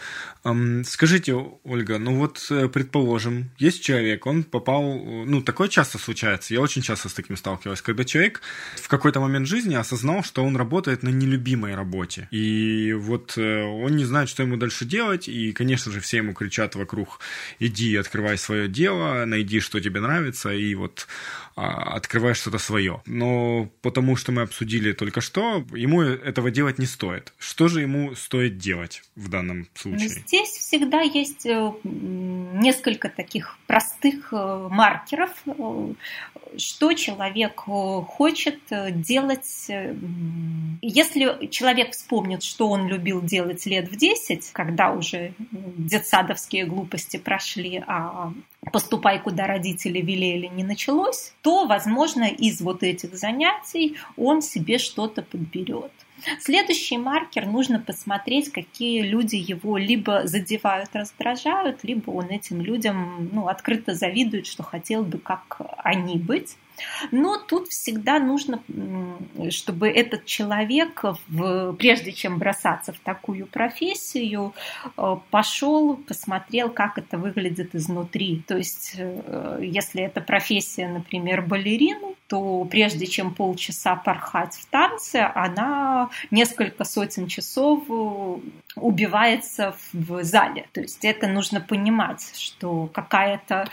Скажите, 0.84 1.34
Ольга, 1.64 1.98
ну 1.98 2.18
вот, 2.18 2.46
э, 2.50 2.68
предположим, 2.68 3.50
есть 3.58 3.82
человек, 3.82 4.26
он 4.26 4.44
попал, 4.44 4.82
ну, 5.26 5.42
такое 5.42 5.66
часто 5.66 5.98
случается, 5.98 6.54
я 6.54 6.60
очень 6.60 6.82
часто 6.82 7.08
с 7.08 7.14
таким 7.14 7.36
сталкиваюсь, 7.36 7.82
когда 7.82 8.04
человек 8.04 8.42
в 8.76 8.86
какой-то 8.86 9.18
момент 9.18 9.48
жизни 9.48 9.74
осознал, 9.74 10.22
что 10.22 10.44
он 10.44 10.56
работает 10.56 11.02
на 11.02 11.08
нелюбимой 11.08 11.74
работе, 11.74 12.28
и 12.30 12.92
вот 12.92 13.36
э, 13.36 13.62
он 13.64 13.96
не 13.96 14.04
знает, 14.04 14.28
что 14.28 14.44
ему 14.44 14.56
дальше 14.56 14.84
делать, 14.84 15.28
и, 15.28 15.50
конечно 15.52 15.90
же, 15.90 15.98
все 15.98 16.18
ему 16.18 16.32
кричат 16.32 16.76
вокруг, 16.76 17.18
иди, 17.58 17.96
открывай 17.96 18.38
свое 18.38 18.68
дело, 18.68 19.24
найди, 19.24 19.58
что 19.58 19.80
тебе 19.80 19.98
нравится, 19.98 20.52
и 20.52 20.76
вот 20.76 21.08
а, 21.56 21.94
открывай 21.96 22.34
что-то 22.34 22.58
свое. 22.58 23.02
Но 23.06 23.72
потому 23.80 24.14
что 24.14 24.30
мы 24.30 24.42
обсудили 24.42 24.92
только 24.92 25.22
что, 25.22 25.64
ему 25.74 26.02
этого 26.26 26.50
делать 26.50 26.78
не 26.78 26.86
стоит. 26.86 27.32
Что 27.38 27.68
же 27.68 27.82
ему 27.82 28.16
стоит 28.16 28.58
делать 28.58 29.02
в 29.14 29.28
данном 29.28 29.68
случае? 29.74 30.08
Ну, 30.08 30.22
здесь 30.26 30.48
всегда 30.48 31.00
есть 31.00 31.46
э, 31.46 31.72
несколько 31.84 33.08
таких 33.08 33.56
простых 33.68 34.32
э, 34.32 34.68
маркеров, 34.68 35.30
э, 35.46 35.92
что 36.56 36.92
человек 36.94 37.60
хочет 37.60 38.58
делать. 38.70 39.70
Если 40.82 41.46
человек 41.46 41.92
вспомнит, 41.92 42.42
что 42.42 42.68
он 42.68 42.88
любил 42.88 43.22
делать 43.22 43.64
лет 43.66 43.88
в 43.88 43.96
10, 43.96 44.50
когда 44.52 44.92
уже 44.92 45.32
детсадовские 45.38 46.66
глупости 46.66 47.18
прошли, 47.18 47.82
а 47.86 48.32
поступай, 48.72 49.20
куда 49.20 49.46
родители 49.46 50.00
велели, 50.00 50.46
не 50.46 50.64
началось, 50.64 51.32
то, 51.42 51.66
возможно, 51.66 52.24
из 52.24 52.60
вот 52.60 52.82
этих 52.82 53.14
занятий 53.16 53.96
он 54.16 54.42
себе 54.42 54.78
что-то 54.78 55.22
подберет. 55.22 55.92
Следующий 56.40 56.96
маркер 56.96 57.46
нужно 57.46 57.78
посмотреть, 57.78 58.50
какие 58.50 59.02
люди 59.02 59.36
его 59.36 59.76
либо 59.76 60.26
задевают, 60.26 60.90
раздражают, 60.94 61.84
либо 61.84 62.10
он 62.10 62.26
этим 62.30 62.60
людям 62.60 63.28
ну, 63.32 63.48
открыто 63.48 63.94
завидует, 63.94 64.46
что 64.46 64.62
хотел 64.62 65.04
бы 65.04 65.18
как 65.18 65.58
они 65.78 66.16
быть. 66.16 66.56
Но 67.10 67.38
тут 67.38 67.68
всегда 67.68 68.18
нужно, 68.18 68.62
чтобы 69.50 69.88
этот 69.88 70.24
человек, 70.24 71.02
прежде 71.78 72.12
чем 72.12 72.38
бросаться 72.38 72.92
в 72.92 72.98
такую 73.00 73.46
профессию, 73.46 74.54
э, 74.96 75.16
пошел, 75.30 75.96
посмотрел, 75.96 76.70
как 76.70 76.98
это 76.98 77.18
выглядит 77.18 77.74
изнутри. 77.74 78.42
То 78.46 78.56
есть, 78.56 78.94
э, 78.96 79.60
если 79.62 80.02
это 80.02 80.20
профессия, 80.20 80.88
например, 80.88 81.42
балерины, 81.42 82.14
то 82.28 82.64
прежде 82.64 83.06
чем 83.06 83.34
полчаса 83.34 83.96
порхать 83.96 84.54
в 84.54 84.66
танце, 84.66 85.30
она 85.34 86.10
несколько 86.30 86.84
сотен 86.84 87.28
часов 87.28 87.84
э, 87.88 88.36
убивается 88.76 89.76
в 89.92 90.24
зале. 90.24 90.66
То 90.72 90.80
есть 90.80 91.04
это 91.04 91.28
нужно 91.28 91.60
понимать, 91.60 92.32
что 92.34 92.88
какая-то 92.92 93.68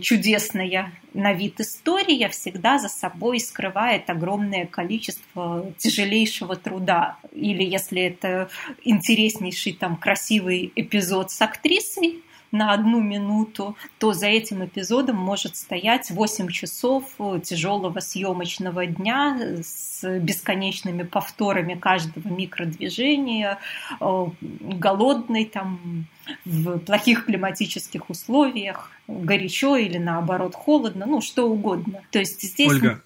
чудесная 0.00 0.92
на 1.14 1.32
вид 1.32 1.60
история 1.60 2.28
всегда 2.28 2.78
за 2.78 2.88
собой 2.88 3.40
скрывает 3.40 4.08
огромное 4.10 4.66
количество 4.66 5.72
тяжелейшего 5.78 6.56
труда. 6.56 7.16
Или 7.32 7.64
если 7.64 8.02
это 8.02 8.50
интереснейший 8.84 9.72
там 9.72 9.96
красивый 9.96 10.72
эпизод 10.76 11.30
с 11.30 11.42
актрисой, 11.42 12.22
на 12.52 12.72
одну 12.72 13.00
минуту, 13.00 13.76
то 13.98 14.12
за 14.12 14.26
этим 14.26 14.64
эпизодом 14.64 15.16
может 15.16 15.56
стоять 15.56 16.10
8 16.10 16.48
часов 16.48 17.04
тяжелого 17.42 18.00
съемочного 18.00 18.86
дня 18.86 19.38
с 19.62 20.18
бесконечными 20.20 21.02
повторами 21.02 21.74
каждого 21.74 22.28
микродвижения, 22.28 23.58
э, 24.00 24.26
голодный 24.40 25.44
там 25.44 26.06
в 26.44 26.78
плохих 26.78 27.26
климатических 27.26 28.10
условиях, 28.10 28.90
горячо 29.06 29.76
или 29.76 29.98
наоборот 29.98 30.54
холодно, 30.54 31.06
ну 31.06 31.20
что 31.20 31.48
угодно. 31.48 32.02
То 32.10 32.18
есть 32.18 32.40
здесь... 32.42 32.70
Ольга, 32.70 33.02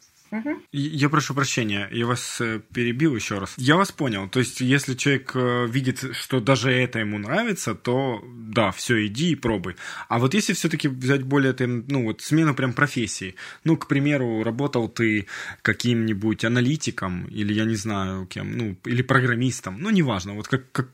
я 0.73 1.09
прошу 1.09 1.35
прощения, 1.35 1.89
я 1.93 2.07
вас 2.07 2.41
э, 2.41 2.61
перебил 2.73 3.15
еще 3.15 3.39
раз. 3.39 3.55
Я 3.59 3.77
вас 3.77 3.93
понял. 3.93 4.29
То 4.29 4.39
есть, 4.39 4.61
если 4.61 4.95
человек 4.95 5.33
э, 5.35 5.67
видит, 5.69 6.17
что 6.17 6.41
даже 6.41 6.71
это 6.71 6.99
ему 6.99 7.19
нравится, 7.19 7.75
то 7.75 8.23
да, 8.25 8.71
все, 8.71 9.07
иди 9.07 9.33
и 9.33 9.35
пробуй. 9.35 9.77
А 10.09 10.19
вот 10.19 10.35
если 10.35 10.53
все-таки 10.55 10.89
взять 10.89 11.23
более, 11.23 11.55
ну 11.67 12.05
вот 12.05 12.23
смену 12.23 12.55
прям 12.55 12.73
профессии, 12.73 13.35
ну, 13.65 13.77
к 13.77 13.87
примеру, 13.89 14.43
работал 14.43 14.89
ты 14.89 15.27
каким-нибудь 15.63 16.45
аналитиком 16.45 17.27
или 17.27 17.53
я 17.53 17.65
не 17.65 17.77
знаю 17.77 18.27
кем, 18.27 18.57
ну, 18.57 18.77
или 18.85 19.03
программистом, 19.03 19.79
ну, 19.81 19.91
неважно, 19.91 20.35
вот 20.35 20.49
как, 20.49 20.71
как 20.73 20.89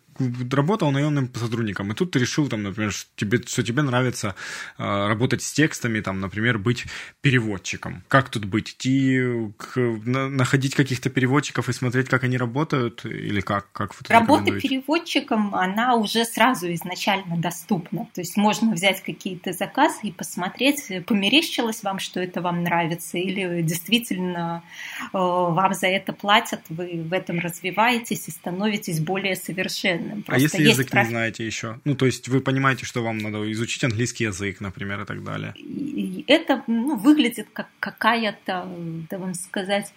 работал 0.50 0.90
наемным 0.90 1.32
сотрудником, 1.34 1.92
и 1.92 1.94
тут 1.94 2.12
ты 2.12 2.18
решил, 2.18 2.48
там, 2.48 2.62
например, 2.62 2.92
что 2.92 3.10
тебе, 3.16 3.40
что 3.46 3.62
тебе 3.62 3.82
нравится 3.82 4.34
э, 4.78 4.82
работать 4.82 5.42
с 5.42 5.52
текстами, 5.52 6.00
там, 6.00 6.20
например, 6.20 6.58
быть 6.58 6.86
переводчиком. 7.20 8.02
Как 8.08 8.30
тут 8.30 8.44
быть? 8.44 8.68
Идти 8.68 9.20
к, 9.56 9.76
на, 9.76 10.28
находить 10.28 10.74
каких-то 10.74 11.10
переводчиков 11.10 11.68
и 11.68 11.72
смотреть, 11.72 12.08
как 12.08 12.24
они 12.24 12.36
работают, 12.36 13.04
или 13.04 13.40
как? 13.40 13.70
как 13.72 13.94
вы 13.94 14.00
Работа 14.08 14.52
переводчиком, 14.52 15.54
она 15.54 15.94
уже 15.94 16.24
сразу 16.24 16.72
изначально 16.74 17.36
доступна. 17.36 18.08
То 18.14 18.20
есть 18.20 18.36
можно 18.36 18.72
взять 18.72 19.02
какие-то 19.02 19.52
заказы 19.52 19.98
и 20.02 20.12
посмотреть, 20.12 21.04
померещилось 21.06 21.82
вам, 21.82 21.98
что 21.98 22.20
это 22.20 22.40
вам 22.40 22.62
нравится, 22.62 23.18
или 23.18 23.62
действительно 23.62 24.62
э, 25.00 25.06
вам 25.12 25.74
за 25.74 25.86
это 25.86 26.12
платят, 26.12 26.60
вы 26.68 27.02
в 27.02 27.12
этом 27.12 27.38
развиваетесь 27.38 28.28
и 28.28 28.30
становитесь 28.30 29.00
более 29.00 29.36
совершенным 29.36 30.07
правильным. 30.08 30.22
Просто 30.22 30.56
а 30.56 30.60
если 30.60 30.68
язык 30.68 30.90
проф... 30.90 31.04
не 31.04 31.10
знаете 31.10 31.46
еще? 31.46 31.80
Ну, 31.84 31.94
то 31.94 32.06
есть 32.06 32.28
вы 32.28 32.40
понимаете, 32.40 32.84
что 32.84 33.02
вам 33.02 33.18
надо 33.18 33.50
изучить 33.52 33.84
английский 33.84 34.24
язык, 34.24 34.60
например, 34.60 35.02
и 35.02 35.04
так 35.04 35.22
далее. 35.22 35.54
И 35.56 36.24
это 36.26 36.62
ну, 36.66 36.96
выглядит 36.96 37.48
как 37.52 37.68
какая-то, 37.80 38.68
да 39.10 39.18
вам 39.18 39.34
сказать, 39.34 39.92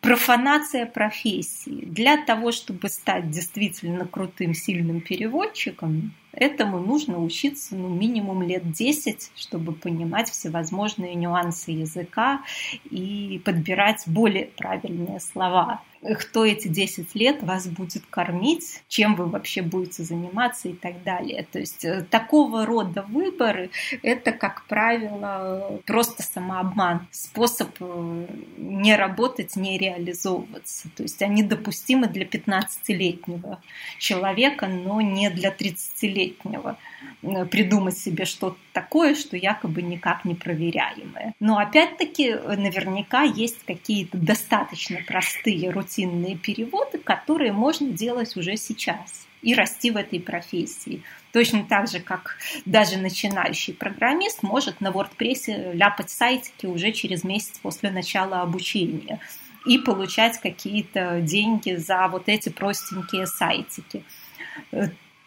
профанация 0.00 0.86
профессии. 0.86 1.84
Для 1.86 2.16
того, 2.24 2.52
чтобы 2.52 2.88
стать 2.88 3.30
действительно 3.30 4.06
крутым, 4.06 4.54
сильным 4.54 5.00
переводчиком, 5.00 6.12
Этому 6.32 6.78
нужно 6.78 7.20
учиться 7.20 7.74
ну, 7.74 7.88
минимум 7.88 8.42
лет 8.42 8.70
10, 8.70 9.32
чтобы 9.34 9.72
понимать 9.72 10.30
всевозможные 10.30 11.16
нюансы 11.16 11.72
языка 11.72 12.42
и 12.88 13.42
подбирать 13.44 14.04
более 14.06 14.46
правильные 14.46 15.18
слова 15.18 15.82
кто 16.18 16.46
эти 16.46 16.68
10 16.68 17.14
лет 17.14 17.42
вас 17.42 17.66
будет 17.66 18.04
кормить, 18.08 18.82
чем 18.88 19.14
вы 19.16 19.26
вообще 19.26 19.60
будете 19.60 20.02
заниматься 20.02 20.68
и 20.68 20.72
так 20.72 21.02
далее. 21.02 21.46
То 21.52 21.58
есть 21.58 21.84
э, 21.84 22.02
такого 22.08 22.64
рода 22.64 23.02
выборы— 23.02 23.70
это, 24.02 24.32
как 24.32 24.64
правило, 24.66 25.80
просто 25.86 26.22
самообман, 26.22 27.06
способ 27.10 27.70
э, 27.80 28.26
не 28.56 28.96
работать, 28.96 29.56
не 29.56 29.76
реализовываться. 29.76 30.88
То 30.96 31.02
есть 31.02 31.20
они 31.20 31.42
допустимы 31.42 32.06
для 32.06 32.24
15-летнего 32.24 33.60
человека, 33.98 34.68
но 34.68 35.02
не 35.02 35.28
для 35.28 35.50
30-летнего. 35.50 36.78
Э, 37.22 37.44
придумать 37.44 37.98
себе 37.98 38.24
что-то 38.24 38.56
такое, 38.72 39.14
что 39.14 39.36
якобы 39.36 39.82
никак 39.82 40.24
не 40.24 40.34
проверяемое. 40.34 41.34
Но 41.38 41.58
опять-таки 41.58 42.32
наверняка 42.32 43.22
есть 43.22 43.64
какие-то 43.66 44.16
достаточно 44.16 44.98
простые 45.06 45.70
рутинные 45.70 46.36
переводы, 46.36 46.98
которые 46.98 47.52
можно 47.52 47.88
делать 47.90 48.36
уже 48.36 48.56
сейчас 48.56 49.26
и 49.42 49.54
расти 49.54 49.90
в 49.90 49.96
этой 49.96 50.20
профессии. 50.20 51.02
Точно 51.32 51.64
так 51.64 51.88
же, 51.88 52.00
как 52.00 52.36
даже 52.64 52.98
начинающий 52.98 53.74
программист 53.74 54.42
может 54.42 54.80
на 54.80 54.88
WordPress 54.88 55.74
ляпать 55.74 56.10
сайтики 56.10 56.66
уже 56.66 56.92
через 56.92 57.24
месяц 57.24 57.58
после 57.62 57.90
начала 57.90 58.40
обучения 58.40 59.20
и 59.66 59.78
получать 59.78 60.38
какие-то 60.38 61.20
деньги 61.20 61.74
за 61.76 62.08
вот 62.08 62.28
эти 62.28 62.48
простенькие 62.48 63.26
сайтики. 63.26 64.02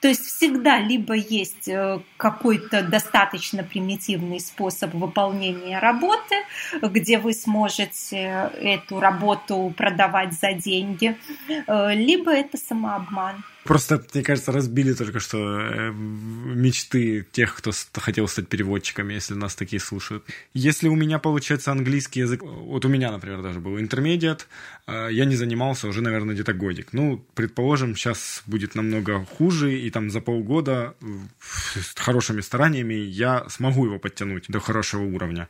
То 0.03 0.09
есть 0.09 0.25
всегда 0.25 0.79
либо 0.79 1.13
есть 1.13 1.69
э, 1.69 2.01
какой-то 2.17 2.83
достаточно 2.83 3.63
примитивный 3.63 4.41
способ 4.41 4.93
выполнения 4.93 5.79
работы, 5.79 6.35
где 6.81 7.17
вы 7.17 7.31
сможете 7.31 8.51
эту 8.59 8.99
работу 8.99 9.73
продавать 9.77 10.33
за 10.33 10.51
деньги, 10.51 11.17
э, 11.47 11.95
либо 11.95 12.33
это 12.33 12.57
самообман. 12.57 13.45
Просто, 13.63 14.03
мне 14.13 14.23
кажется, 14.23 14.51
разбили 14.51 14.93
только 14.93 15.19
что 15.19 15.37
э, 15.37 15.91
мечты 15.91 17.25
тех, 17.31 17.55
кто 17.55 17.71
хотел 17.93 18.27
стать 18.27 18.49
переводчиками, 18.49 19.13
если 19.13 19.35
нас 19.35 19.55
такие 19.55 19.79
слушают. 19.79 20.25
Если 20.53 20.89
у 20.89 20.95
меня 20.95 21.17
получается 21.17 21.71
английский 21.71 22.21
язык, 22.21 22.41
вот 22.43 22.83
у 22.83 22.89
меня, 22.89 23.11
например, 23.11 23.41
даже 23.41 23.59
был 23.59 23.79
интермедиат, 23.79 24.47
э, 24.87 25.07
я 25.11 25.25
не 25.25 25.37
занимался 25.37 25.87
уже, 25.87 26.01
наверное, 26.01 26.33
где-то 26.33 26.53
годик. 26.53 26.89
Ну, 26.91 27.25
предположим, 27.35 27.95
сейчас 27.95 28.43
будет 28.47 28.75
намного 28.75 29.25
хуже, 29.25 29.79
и 29.79 29.89
там 29.89 30.09
за 30.09 30.19
полгода 30.19 30.95
с 31.39 31.95
хорошими 31.95 32.41
стараниями 32.41 32.95
я 32.95 33.47
смогу 33.49 33.85
его 33.85 33.97
подтянуть 33.97 34.45
до 34.49 34.59
хорошего 34.59 35.03
уровня. 35.03 35.47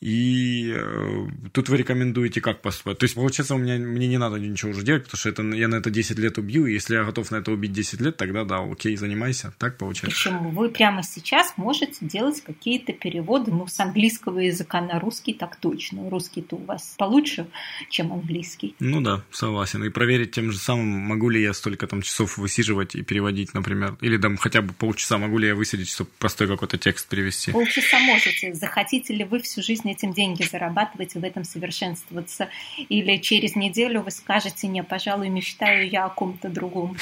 И 0.00 0.74
э, 0.76 1.26
тут 1.52 1.70
вы 1.70 1.78
рекомендуете 1.78 2.42
как 2.42 2.60
поступать. 2.60 2.98
То 2.98 3.04
есть, 3.04 3.14
получается, 3.14 3.54
у 3.54 3.58
меня, 3.58 3.76
мне 3.76 4.06
не 4.06 4.18
надо 4.18 4.36
ничего 4.36 4.72
уже 4.72 4.82
делать, 4.82 5.04
потому 5.04 5.18
что 5.18 5.30
это, 5.30 5.42
я 5.42 5.68
на 5.68 5.76
это 5.76 5.90
10 5.90 6.18
лет 6.18 6.36
убью, 6.36 6.66
и 6.66 6.74
если 6.74 6.96
я 6.96 7.04
готов 7.04 7.30
на 7.30 7.36
это 7.36 7.50
убить 7.50 7.72
10 7.72 8.00
лет, 8.02 8.16
тогда 8.16 8.44
да, 8.44 8.58
окей, 8.58 8.94
занимайся. 8.96 9.54
Так 9.58 9.78
получается. 9.78 10.30
Почему? 10.30 10.50
Вы 10.50 10.68
прямо 10.68 11.02
сейчас 11.02 11.54
можете 11.56 12.04
делать 12.04 12.42
какие-то 12.42 12.92
переводы, 12.92 13.50
ну, 13.50 13.66
с 13.66 13.80
английского 13.80 14.40
языка 14.40 14.82
на 14.82 15.00
русский 15.00 15.32
так 15.32 15.56
точно. 15.56 16.10
Русский-то 16.10 16.56
у 16.56 16.64
вас 16.64 16.94
получше, 16.98 17.46
чем 17.88 18.12
английский. 18.12 18.74
Ну 18.80 19.00
да, 19.00 19.24
согласен. 19.30 19.82
И 19.82 19.88
проверить 19.88 20.32
тем 20.32 20.52
же 20.52 20.58
самым, 20.58 20.88
могу 20.88 21.30
ли 21.30 21.40
я 21.40 21.54
столько 21.54 21.86
там 21.86 22.02
часов 22.02 22.36
высиживать 22.36 22.94
и 22.94 23.02
переводить, 23.02 23.54
например. 23.54 23.96
Или 24.02 24.18
там 24.18 24.36
хотя 24.36 24.60
бы 24.60 24.74
полчаса, 24.74 25.16
могу 25.16 25.38
ли 25.38 25.48
я 25.48 25.54
высидеть, 25.54 25.88
чтобы 25.88 26.10
простой 26.18 26.48
какой-то 26.48 26.76
текст 26.76 27.08
перевести. 27.08 27.52
Полчаса 27.52 27.98
можете. 28.00 28.52
Захотите 28.52 29.14
ли 29.14 29.24
вы 29.24 29.40
всю 29.40 29.62
жизнь 29.62 29.85
этим 29.92 30.12
деньги 30.12 30.42
зарабатывать 30.42 31.16
и 31.16 31.18
в 31.18 31.24
этом 31.24 31.44
совершенствоваться? 31.44 32.48
Или 32.88 33.16
через 33.18 33.56
неделю 33.56 34.02
вы 34.02 34.10
скажете, 34.10 34.68
не, 34.68 34.82
пожалуй, 34.82 35.28
мечтаю 35.28 35.88
я 35.88 36.06
о 36.06 36.10
ком-то 36.10 36.48
другом. 36.48 36.96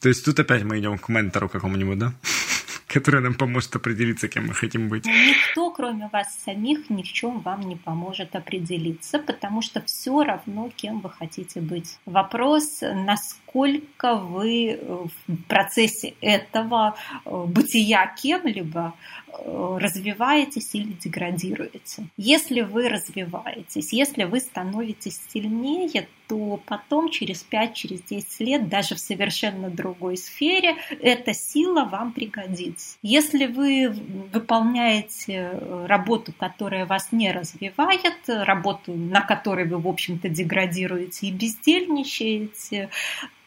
То 0.00 0.08
есть 0.08 0.24
тут 0.24 0.38
опять 0.38 0.62
мы 0.62 0.78
идем 0.78 0.98
к 0.98 1.08
ментору 1.08 1.48
какому-нибудь, 1.48 1.98
да? 1.98 2.12
Который 2.86 3.20
нам 3.20 3.34
поможет 3.34 3.74
определиться, 3.76 4.28
кем 4.28 4.46
мы 4.46 4.54
хотим 4.54 4.88
быть. 4.88 5.04
Никто, 5.04 5.70
кроме 5.70 6.08
вас 6.12 6.38
самих, 6.44 6.88
ни 6.88 7.02
в 7.02 7.12
чем 7.12 7.40
вам 7.40 7.60
не 7.60 7.76
поможет 7.76 8.34
определиться, 8.34 9.18
потому 9.18 9.60
что 9.60 9.82
все 9.82 10.22
равно, 10.22 10.70
кем 10.74 11.00
вы 11.00 11.10
хотите 11.10 11.60
быть. 11.60 11.98
Вопрос, 12.06 12.78
насколько 12.80 13.47
вы 14.16 14.78
в 14.80 15.10
процессе 15.48 16.14
этого 16.20 16.96
э, 17.24 17.44
бытия 17.46 18.14
кем-либо 18.20 18.94
Э, 19.40 19.78
развиваетесь 19.80 20.74
или 20.74 20.92
деградируете. 20.92 22.08
Если 22.16 22.62
вы 22.62 22.88
развиваетесь, 22.88 23.92
если 23.92 24.24
вы 24.24 24.40
становитесь 24.40 25.20
сильнее, 25.28 26.08
то 26.26 26.60
потом 26.66 27.10
через 27.10 27.46
5-10 27.50 27.72
через 27.74 28.40
лет, 28.40 28.68
даже 28.68 28.94
в 28.94 28.98
совершенно 28.98 29.70
другой 29.70 30.16
сфере, 30.16 30.76
эта 31.00 31.34
сила 31.34 31.84
вам 31.84 32.12
пригодится. 32.12 32.96
Если 33.02 33.46
вы 33.46 33.94
выполняете 34.32 35.50
э, 35.52 35.86
работу, 35.86 36.32
которая 36.36 36.86
вас 36.86 37.12
не 37.12 37.30
развивает, 37.30 38.16
работу, 38.26 38.94
на 38.94 39.20
которой 39.20 39.66
вы, 39.66 39.78
в 39.78 39.88
общем-то, 39.88 40.28
деградируете 40.28 41.28
и 41.28 41.32
бездельничаете, 41.32 42.90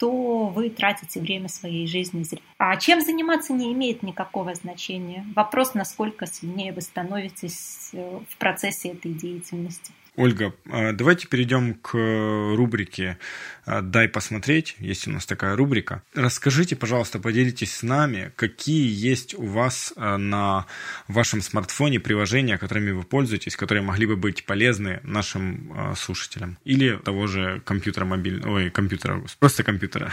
то 0.02 0.48
вы 0.48 0.72
тратите 0.72 1.20
время 1.20 1.48
своей 1.48 1.86
жизни 1.86 2.24
зря. 2.24 2.42
А 2.58 2.76
чем 2.78 3.02
заниматься 3.02 3.54
не 3.54 3.72
имеет 3.72 4.02
никакого 4.02 4.56
значения. 4.56 5.24
Вопрос, 5.36 5.76
насколько 5.76 6.26
сильнее 6.26 6.74
вы 6.74 6.82
становитесь 6.82 7.92
э, 7.94 8.20
в 8.28 8.38
процессе 8.38 8.90
этой 8.90 9.14
деятельности. 9.14 9.92
Ольга, 10.18 10.54
а, 10.70 10.92
давайте 10.92 11.28
перейдем 11.28 11.74
к 11.76 11.94
рубрике 11.94 13.18
а, 13.66 13.82
«Дай 13.82 14.10
посмотреть». 14.10 14.76
Есть 14.80 15.08
у 15.08 15.12
нас 15.12 15.26
такая 15.26 15.56
рубрика. 15.56 16.04
Расскажите, 16.14 16.76
пожалуйста, 16.76 17.18
поделитесь 17.20 17.74
с 17.74 17.82
нами, 17.82 18.34
какие 18.36 18.92
есть 18.92 19.34
у 19.36 19.46
вас 19.46 19.94
а, 19.96 20.18
на 20.18 20.66
вашем 21.08 21.42
смартфоне 21.42 22.02
приложения, 22.02 22.58
которыми 22.58 22.92
вы 22.92 23.04
пользуетесь, 23.04 23.56
которые 23.56 23.84
могли 23.84 24.06
бы 24.06 24.18
быть 24.18 24.46
полезны 24.46 25.00
нашим 25.04 25.96
слушателям. 25.96 26.58
Или 26.66 26.98
того 26.98 27.28
же 27.28 27.62
компьютера 27.64 28.04
мобильного, 28.04 28.56
ой, 28.56 28.70
компьютера, 28.70 29.24
просто 29.40 29.64
компьютера. 29.64 30.12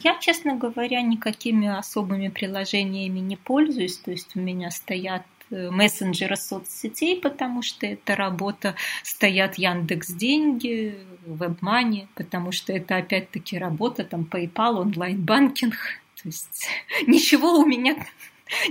Я, 0.00 0.18
честно 0.20 0.56
говоря, 0.56 1.02
никакими 1.02 1.68
особыми 1.68 2.28
приложениями 2.28 3.20
не 3.20 3.36
пользуюсь. 3.36 3.96
То 3.98 4.10
есть 4.10 4.34
у 4.34 4.40
меня 4.40 4.70
стоят 4.70 5.22
мессенджера 5.50 6.36
соцсетей, 6.36 7.20
потому 7.20 7.62
что 7.62 7.86
это 7.86 8.16
работа, 8.16 8.74
стоят 9.02 9.56
Яндекс 9.56 10.08
Деньги, 10.08 10.98
WebMoney, 11.26 12.06
потому 12.14 12.52
что 12.52 12.72
это 12.72 12.96
опять-таки 12.96 13.58
работа, 13.58 14.04
там 14.04 14.26
PayPal, 14.30 14.80
онлайн-банкинг. 14.80 15.74
То 16.22 16.28
есть 16.28 16.68
ничего 17.06 17.58
у 17.58 17.66
меня 17.66 17.96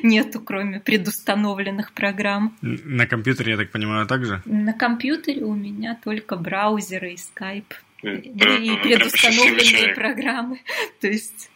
нету, 0.04 0.40
кроме 0.40 0.80
предустановленных 0.80 1.94
программ. 1.94 2.56
На 2.62 3.06
компьютере, 3.08 3.54
я 3.54 3.58
так 3.58 3.72
понимаю, 3.72 4.08
также? 4.08 4.42
На 4.46 4.74
компьютере 4.74 5.44
у 5.44 5.54
меня 5.54 6.00
только 6.04 6.36
браузеры 6.36 7.14
и 7.14 7.16
Skype. 7.16 7.74
Э, 8.04 8.18
и 8.18 8.78
предустановленные 8.78 9.94
программы. 9.96 10.62
То 11.02 11.08
есть 11.08 11.50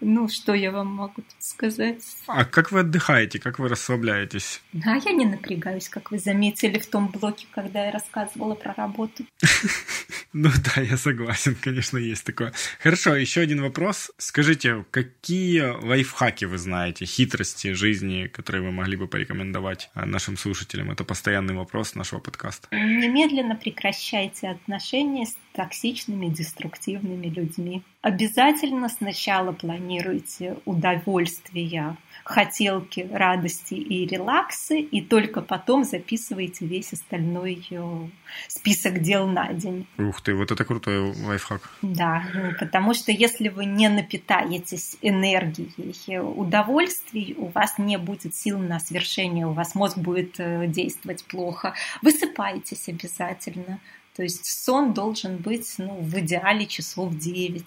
ну, 0.00 0.28
что 0.28 0.54
я 0.54 0.70
вам 0.70 0.88
могу 0.88 1.22
тут 1.22 1.36
сказать? 1.38 2.02
А 2.26 2.44
как 2.44 2.72
вы 2.72 2.80
отдыхаете, 2.80 3.38
как 3.38 3.58
вы 3.58 3.68
расслабляетесь? 3.68 4.62
А 4.84 4.96
я 4.96 5.12
не 5.12 5.24
напрягаюсь, 5.24 5.88
как 5.88 6.10
вы 6.10 6.18
заметили 6.18 6.78
в 6.78 6.86
том 6.86 7.08
блоке, 7.08 7.46
когда 7.50 7.86
я 7.86 7.92
рассказывала 7.92 8.54
про 8.54 8.74
работу. 8.74 9.24
Ну 10.38 10.50
да, 10.50 10.82
я 10.82 10.98
согласен, 10.98 11.56
конечно, 11.58 11.96
есть 11.96 12.24
такое. 12.24 12.52
Хорошо, 12.82 13.16
еще 13.16 13.40
один 13.40 13.62
вопрос. 13.62 14.10
Скажите, 14.18 14.84
какие 14.90 15.62
лайфхаки 15.62 16.44
вы 16.44 16.58
знаете, 16.58 17.06
хитрости 17.06 17.72
жизни, 17.72 18.26
которые 18.26 18.62
вы 18.62 18.70
могли 18.70 18.98
бы 18.98 19.08
порекомендовать 19.08 19.88
а, 19.94 20.04
нашим 20.04 20.36
слушателям? 20.36 20.90
Это 20.90 21.04
постоянный 21.04 21.54
вопрос 21.54 21.94
нашего 21.94 22.20
подкаста. 22.20 22.68
Немедленно 22.70 23.56
прекращайте 23.56 24.48
отношения 24.48 25.24
с 25.24 25.34
токсичными, 25.54 26.26
деструктивными 26.26 27.28
людьми. 27.28 27.82
Обязательно 28.02 28.90
сначала 28.90 29.52
планируйте 29.56 30.56
удовольствия, 30.64 31.96
хотелки, 32.24 33.08
радости 33.12 33.74
и 33.74 34.06
релаксы, 34.06 34.80
и 34.80 35.00
только 35.00 35.42
потом 35.42 35.84
записывайте 35.84 36.66
весь 36.66 36.92
остальной 36.92 37.66
э, 37.70 38.08
список 38.48 39.00
дел 39.00 39.26
на 39.28 39.52
день. 39.52 39.86
Ух 39.98 40.20
ты, 40.20 40.34
вот 40.34 40.50
это 40.50 40.64
крутой 40.64 41.14
лайфхак. 41.14 41.70
Да, 41.82 42.24
ну, 42.34 42.52
потому 42.58 42.94
что 42.94 43.12
если 43.12 43.48
вы 43.48 43.64
не 43.64 43.88
напитаетесь 43.88 44.96
энергией 45.02 46.18
удовольствий, 46.18 47.34
у 47.38 47.46
вас 47.46 47.78
не 47.78 47.96
будет 47.96 48.34
сил 48.34 48.58
на 48.58 48.80
свершение, 48.80 49.46
у 49.46 49.52
вас 49.52 49.74
мозг 49.74 49.98
будет 49.98 50.38
э, 50.38 50.66
действовать 50.66 51.24
плохо. 51.24 51.74
Высыпайтесь 52.02 52.88
обязательно. 52.88 53.80
То 54.16 54.22
есть 54.22 54.46
сон 54.46 54.94
должен 54.94 55.36
быть 55.36 55.74
ну, 55.76 56.00
в 56.00 56.18
идеале 56.18 56.66
часов 56.66 57.14
9 57.14 57.64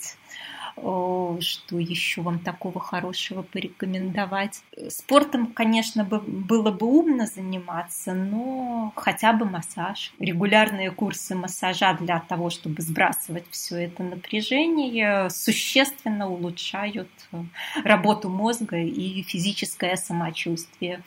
что 1.42 1.78
еще 1.78 2.22
вам 2.22 2.40
такого 2.40 2.80
хорошего 2.80 3.42
порекомендовать? 3.42 4.62
Спортом, 4.90 5.48
конечно, 5.48 6.04
было 6.04 6.72
бы 6.72 6.88
умно 6.88 7.26
заниматься, 7.26 8.14
но 8.14 8.94
хотя 8.96 9.34
бы 9.34 9.46
массаж. 9.46 10.14
Регулярные 10.20 10.92
курсы 10.92 11.36
массажа 11.36 11.94
для 12.00 12.20
того, 12.20 12.50
чтобы 12.50 12.82
сбрасывать 12.82 13.46
все 13.50 13.86
это 13.86 14.04
напряжение, 14.04 15.30
существенно 15.30 16.30
улучшают 16.30 17.10
э, 17.32 17.42
работу 17.84 18.30
мозга 18.30 18.78
и 18.78 19.22
физическое 19.24 19.96
самочувствие. 19.96 21.04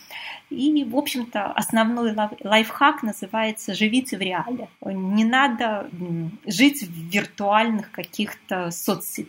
И, 0.50 0.84
в 0.84 0.96
общем-то, 0.96 1.46
основной 1.46 2.14
лайфхак 2.42 3.02
называется 3.02 3.74
«живите 3.74 4.16
в 4.16 4.20
реале». 4.20 4.68
Не 4.84 5.24
надо 5.24 5.88
жить 6.46 6.82
в 6.82 6.92
виртуальных 7.10 7.90
каких-то 7.90 8.70
соцсетях, 8.70 9.21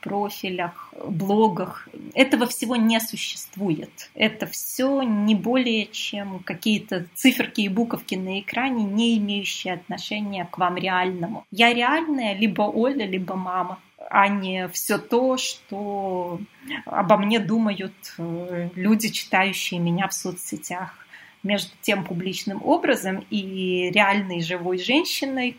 профилях, 0.00 0.92
блогах. 1.04 1.88
Этого 2.14 2.46
всего 2.46 2.76
не 2.76 3.00
существует. 3.00 4.10
Это 4.14 4.46
все 4.46 5.02
не 5.02 5.34
более 5.34 5.86
чем 5.86 6.40
какие-то 6.40 7.06
циферки 7.14 7.62
и 7.62 7.68
буковки 7.68 8.14
на 8.14 8.40
экране, 8.40 8.84
не 8.84 9.18
имеющие 9.18 9.74
отношения 9.74 10.46
к 10.50 10.58
вам 10.58 10.76
реальному. 10.76 11.44
Я 11.50 11.72
реальная 11.72 12.34
либо 12.34 12.62
Оля, 12.62 13.06
либо 13.06 13.34
мама 13.34 13.78
а 14.12 14.26
не 14.26 14.66
все 14.68 14.98
то, 14.98 15.36
что 15.36 16.40
обо 16.84 17.16
мне 17.16 17.38
думают 17.38 17.92
э, 18.18 18.70
люди, 18.74 19.08
читающие 19.08 19.78
меня 19.78 20.08
в 20.08 20.14
соцсетях. 20.14 21.06
Между 21.42 21.70
тем 21.80 22.04
публичным 22.04 22.60
образом 22.64 23.24
и 23.30 23.90
реальной 23.94 24.42
живой 24.42 24.78
женщиной 24.78 25.56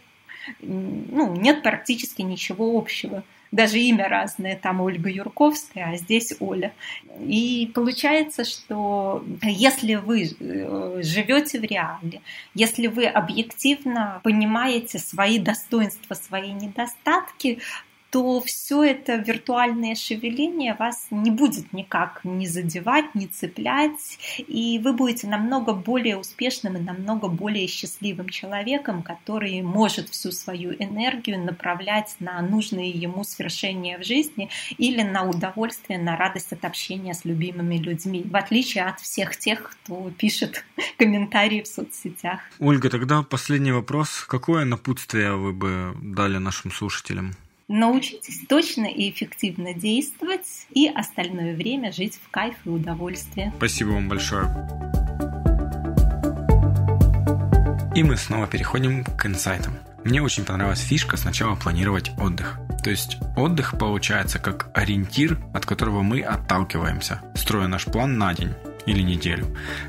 ну, 0.60 1.36
нет 1.36 1.64
практически 1.64 2.22
ничего 2.22 2.78
общего 2.78 3.24
даже 3.52 3.80
имя 3.80 4.08
разное, 4.08 4.56
там 4.56 4.82
Ольга 4.82 5.10
Юрковская, 5.10 5.92
а 5.92 5.98
здесь 5.98 6.34
Оля. 6.40 6.74
И 7.20 7.70
получается, 7.74 8.46
что 8.46 9.24
если 9.44 9.96
вы 9.96 10.30
э, 10.40 11.02
живете 11.04 11.60
в 11.60 11.64
реале, 11.64 12.22
если 12.54 12.88
вы 12.88 13.06
объективно 13.06 14.22
понимаете 14.24 15.00
свои 15.00 15.38
достоинства, 15.38 16.14
свои 16.14 16.52
недостатки, 16.52 17.60
то 18.12 18.42
все 18.42 18.84
это 18.84 19.16
виртуальное 19.16 19.96
шевеление 19.96 20.76
вас 20.78 21.08
не 21.12 21.32
будет 21.32 21.72
никак 21.72 22.20
не 22.26 22.46
задевать, 22.46 23.16
не 23.16 23.28
цеплять, 23.28 24.20
и 24.38 24.80
вы 24.84 24.92
будете 24.92 25.28
намного 25.28 25.74
более 25.74 26.18
успешным 26.18 26.76
и 26.76 26.82
намного 26.82 27.30
более 27.30 27.68
счастливым 27.68 28.28
человеком, 28.28 29.02
который 29.02 29.62
может 29.62 30.10
всю 30.10 30.32
свою 30.34 30.74
энергию 30.74 31.40
направлять 31.40 32.16
на 32.20 32.42
нужные 32.42 32.90
ему 32.90 33.24
свершения 33.24 33.98
в 33.98 34.04
жизни 34.04 34.50
или 34.78 35.04
на 35.04 35.24
удовольствие, 35.24 35.98
на 35.98 36.18
радость 36.18 36.52
от 36.52 36.66
общения 36.66 37.14
с 37.14 37.24
любимыми 37.24 37.78
людьми, 37.78 38.24
в 38.30 38.36
отличие 38.36 38.86
от 38.86 39.00
всех 39.00 39.38
тех, 39.38 39.64
кто 39.72 40.12
пишет 40.18 40.66
комментарии 40.98 41.62
в 41.62 41.68
соцсетях. 41.68 42.42
Ольга, 42.60 42.90
тогда 42.90 43.24
последний 43.24 43.72
вопрос. 43.72 44.26
Какое 44.28 44.66
напутствие 44.66 45.36
вы 45.36 45.54
бы 45.54 45.96
дали 46.02 46.38
нашим 46.38 46.72
слушателям? 46.72 47.36
Научитесь 47.74 48.42
точно 48.50 48.84
и 48.84 49.10
эффективно 49.10 49.74
действовать 49.74 50.68
и 50.72 50.90
остальное 50.90 51.56
время 51.56 51.94
жить 51.94 52.20
в 52.22 52.30
кайф 52.30 52.56
и 52.66 52.70
удовольствие. 52.70 53.54
Спасибо 53.56 53.92
вам 53.92 54.10
большое. 54.10 54.44
И 57.96 58.04
мы 58.04 58.18
снова 58.18 58.48
переходим 58.48 59.06
к 59.06 59.26
инсайтам. 59.26 59.76
Мне 60.04 60.22
очень 60.22 60.44
понравилась 60.44 60.82
фишка 60.82 61.16
сначала 61.16 61.56
планировать 61.56 62.12
отдых. 62.20 62.60
То 62.84 62.90
есть 62.90 63.20
отдых 63.38 63.78
получается 63.80 64.38
как 64.38 64.70
ориентир, 64.74 65.40
от 65.54 65.66
которого 65.66 66.02
мы 66.02 66.20
отталкиваемся, 66.24 67.22
строя 67.36 67.68
наш 67.68 67.86
план 67.86 68.18
на 68.18 68.34
день 68.34 68.54
или 68.86 69.02
неделю. 69.02 69.48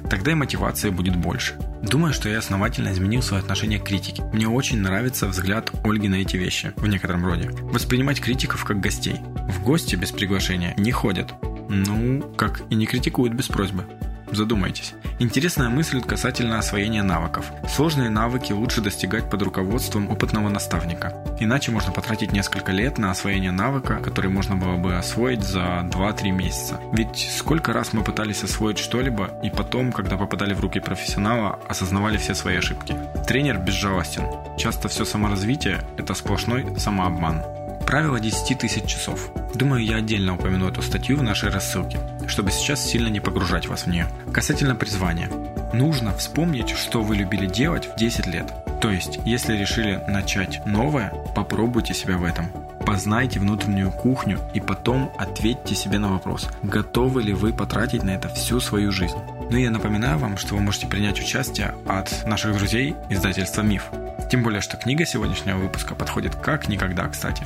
Тогда 0.08 0.32
и 0.32 0.34
мотивации 0.34 0.90
будет 0.90 1.16
больше. 1.16 1.54
Думаю, 1.82 2.12
что 2.12 2.28
я 2.28 2.38
основательно 2.38 2.92
изменил 2.92 3.22
свое 3.22 3.42
отношение 3.42 3.78
к 3.78 3.84
критике. 3.84 4.22
Мне 4.32 4.48
очень 4.48 4.78
нравится 4.78 5.26
взгляд 5.26 5.70
Ольги 5.84 6.08
на 6.08 6.16
эти 6.16 6.36
вещи, 6.36 6.72
в 6.76 6.86
некотором 6.86 7.24
роде. 7.26 7.50
Воспринимать 7.50 8.20
критиков 8.20 8.64
как 8.64 8.80
гостей. 8.80 9.16
В 9.48 9.62
гости 9.62 9.96
без 9.96 10.12
приглашения 10.12 10.74
не 10.76 10.92
ходят. 10.92 11.32
Ну, 11.68 12.22
как 12.36 12.62
и 12.70 12.74
не 12.74 12.86
критикуют 12.86 13.34
без 13.34 13.46
просьбы. 13.46 13.84
Задумайтесь. 14.32 14.94
Интересная 15.18 15.68
мысль 15.68 16.00
касательно 16.00 16.58
освоения 16.58 17.02
навыков. 17.02 17.52
Сложные 17.68 18.08
навыки 18.08 18.52
лучше 18.52 18.80
достигать 18.80 19.28
под 19.30 19.42
руководством 19.42 20.10
опытного 20.10 20.48
наставника. 20.48 21.14
Иначе 21.38 21.70
можно 21.70 21.92
потратить 21.92 22.32
несколько 22.32 22.72
лет 22.72 22.98
на 22.98 23.10
освоение 23.10 23.52
навыка, 23.52 23.96
который 23.96 24.30
можно 24.30 24.56
было 24.56 24.76
бы 24.78 24.96
освоить 24.96 25.42
за 25.42 25.86
2-3 25.92 26.30
месяца. 26.30 26.80
Ведь 26.92 27.30
сколько 27.36 27.72
раз 27.72 27.92
мы 27.92 28.02
пытались 28.02 28.42
освоить 28.42 28.78
что-либо, 28.78 29.30
и 29.42 29.50
потом, 29.50 29.92
когда 29.92 30.16
попадали 30.16 30.54
в 30.54 30.60
руки 30.60 30.80
профессионала, 30.80 31.60
осознавали 31.68 32.16
все 32.16 32.34
свои 32.34 32.56
ошибки. 32.56 32.96
Тренер 33.28 33.58
безжалостен. 33.58 34.24
Часто 34.56 34.88
все 34.88 35.04
саморазвитие– 35.04 35.82
это 35.98 36.14
сплошной 36.14 36.66
самообман. 36.78 37.42
Правило 37.86 38.20
10 38.20 38.58
тысяч 38.58 38.84
часов. 38.84 39.30
Думаю, 39.54 39.84
я 39.84 39.96
отдельно 39.96 40.34
упомяну 40.34 40.68
эту 40.68 40.82
статью 40.82 41.18
в 41.18 41.22
нашей 41.22 41.50
рассылке, 41.50 41.98
чтобы 42.26 42.50
сейчас 42.50 42.84
сильно 42.84 43.08
не 43.08 43.20
погружать 43.20 43.68
вас 43.68 43.82
в 43.82 43.86
нее. 43.88 44.06
Касательно 44.32 44.74
призвания. 44.74 45.28
Нужно 45.72 46.16
вспомнить, 46.16 46.70
что 46.70 47.02
вы 47.02 47.16
любили 47.16 47.46
делать 47.46 47.86
в 47.86 47.96
10 47.96 48.26
лет. 48.26 48.52
То 48.80 48.90
есть, 48.90 49.20
если 49.24 49.56
решили 49.56 50.02
начать 50.08 50.64
новое, 50.66 51.12
попробуйте 51.34 51.94
себя 51.94 52.16
в 52.16 52.24
этом. 52.24 52.50
Познайте 52.84 53.38
внутреннюю 53.38 53.92
кухню 53.92 54.40
и 54.54 54.60
потом 54.60 55.12
ответьте 55.16 55.74
себе 55.74 55.98
на 55.98 56.10
вопрос, 56.10 56.48
готовы 56.62 57.22
ли 57.22 57.32
вы 57.32 57.52
потратить 57.52 58.02
на 58.02 58.10
это 58.10 58.28
всю 58.28 58.58
свою 58.58 58.90
жизнь. 58.90 59.18
Ну 59.50 59.56
и 59.56 59.62
я 59.62 59.70
напоминаю 59.70 60.18
вам, 60.18 60.36
что 60.36 60.56
вы 60.56 60.62
можете 60.62 60.88
принять 60.88 61.20
участие 61.20 61.74
от 61.86 62.26
наших 62.26 62.56
друзей 62.56 62.96
издательства 63.08 63.62
«Миф». 63.62 63.84
Тем 64.30 64.42
более, 64.42 64.60
что 64.60 64.76
книга 64.76 65.04
сегодняшнего 65.04 65.58
выпуска 65.58 65.94
подходит 65.94 66.34
как 66.34 66.68
никогда, 66.68 67.06
кстати. 67.08 67.44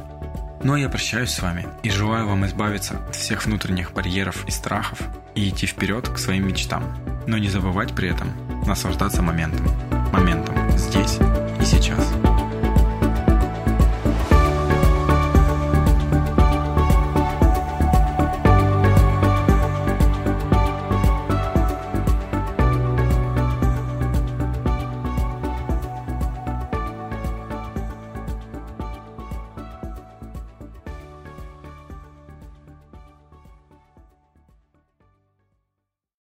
Ну 0.66 0.72
а 0.72 0.80
я 0.80 0.88
прощаюсь 0.88 1.30
с 1.30 1.40
вами 1.40 1.64
и 1.84 1.90
желаю 1.90 2.26
вам 2.26 2.44
избавиться 2.44 2.98
от 3.08 3.14
всех 3.14 3.46
внутренних 3.46 3.92
барьеров 3.92 4.44
и 4.48 4.50
страхов 4.50 5.00
и 5.36 5.48
идти 5.48 5.64
вперед 5.64 6.08
к 6.08 6.18
своим 6.18 6.48
мечтам, 6.48 6.82
но 7.28 7.38
не 7.38 7.48
забывать 7.48 7.94
при 7.94 8.08
этом 8.08 8.32
наслаждаться 8.66 9.22
моментом. 9.22 9.64
Моментом. 10.12 10.56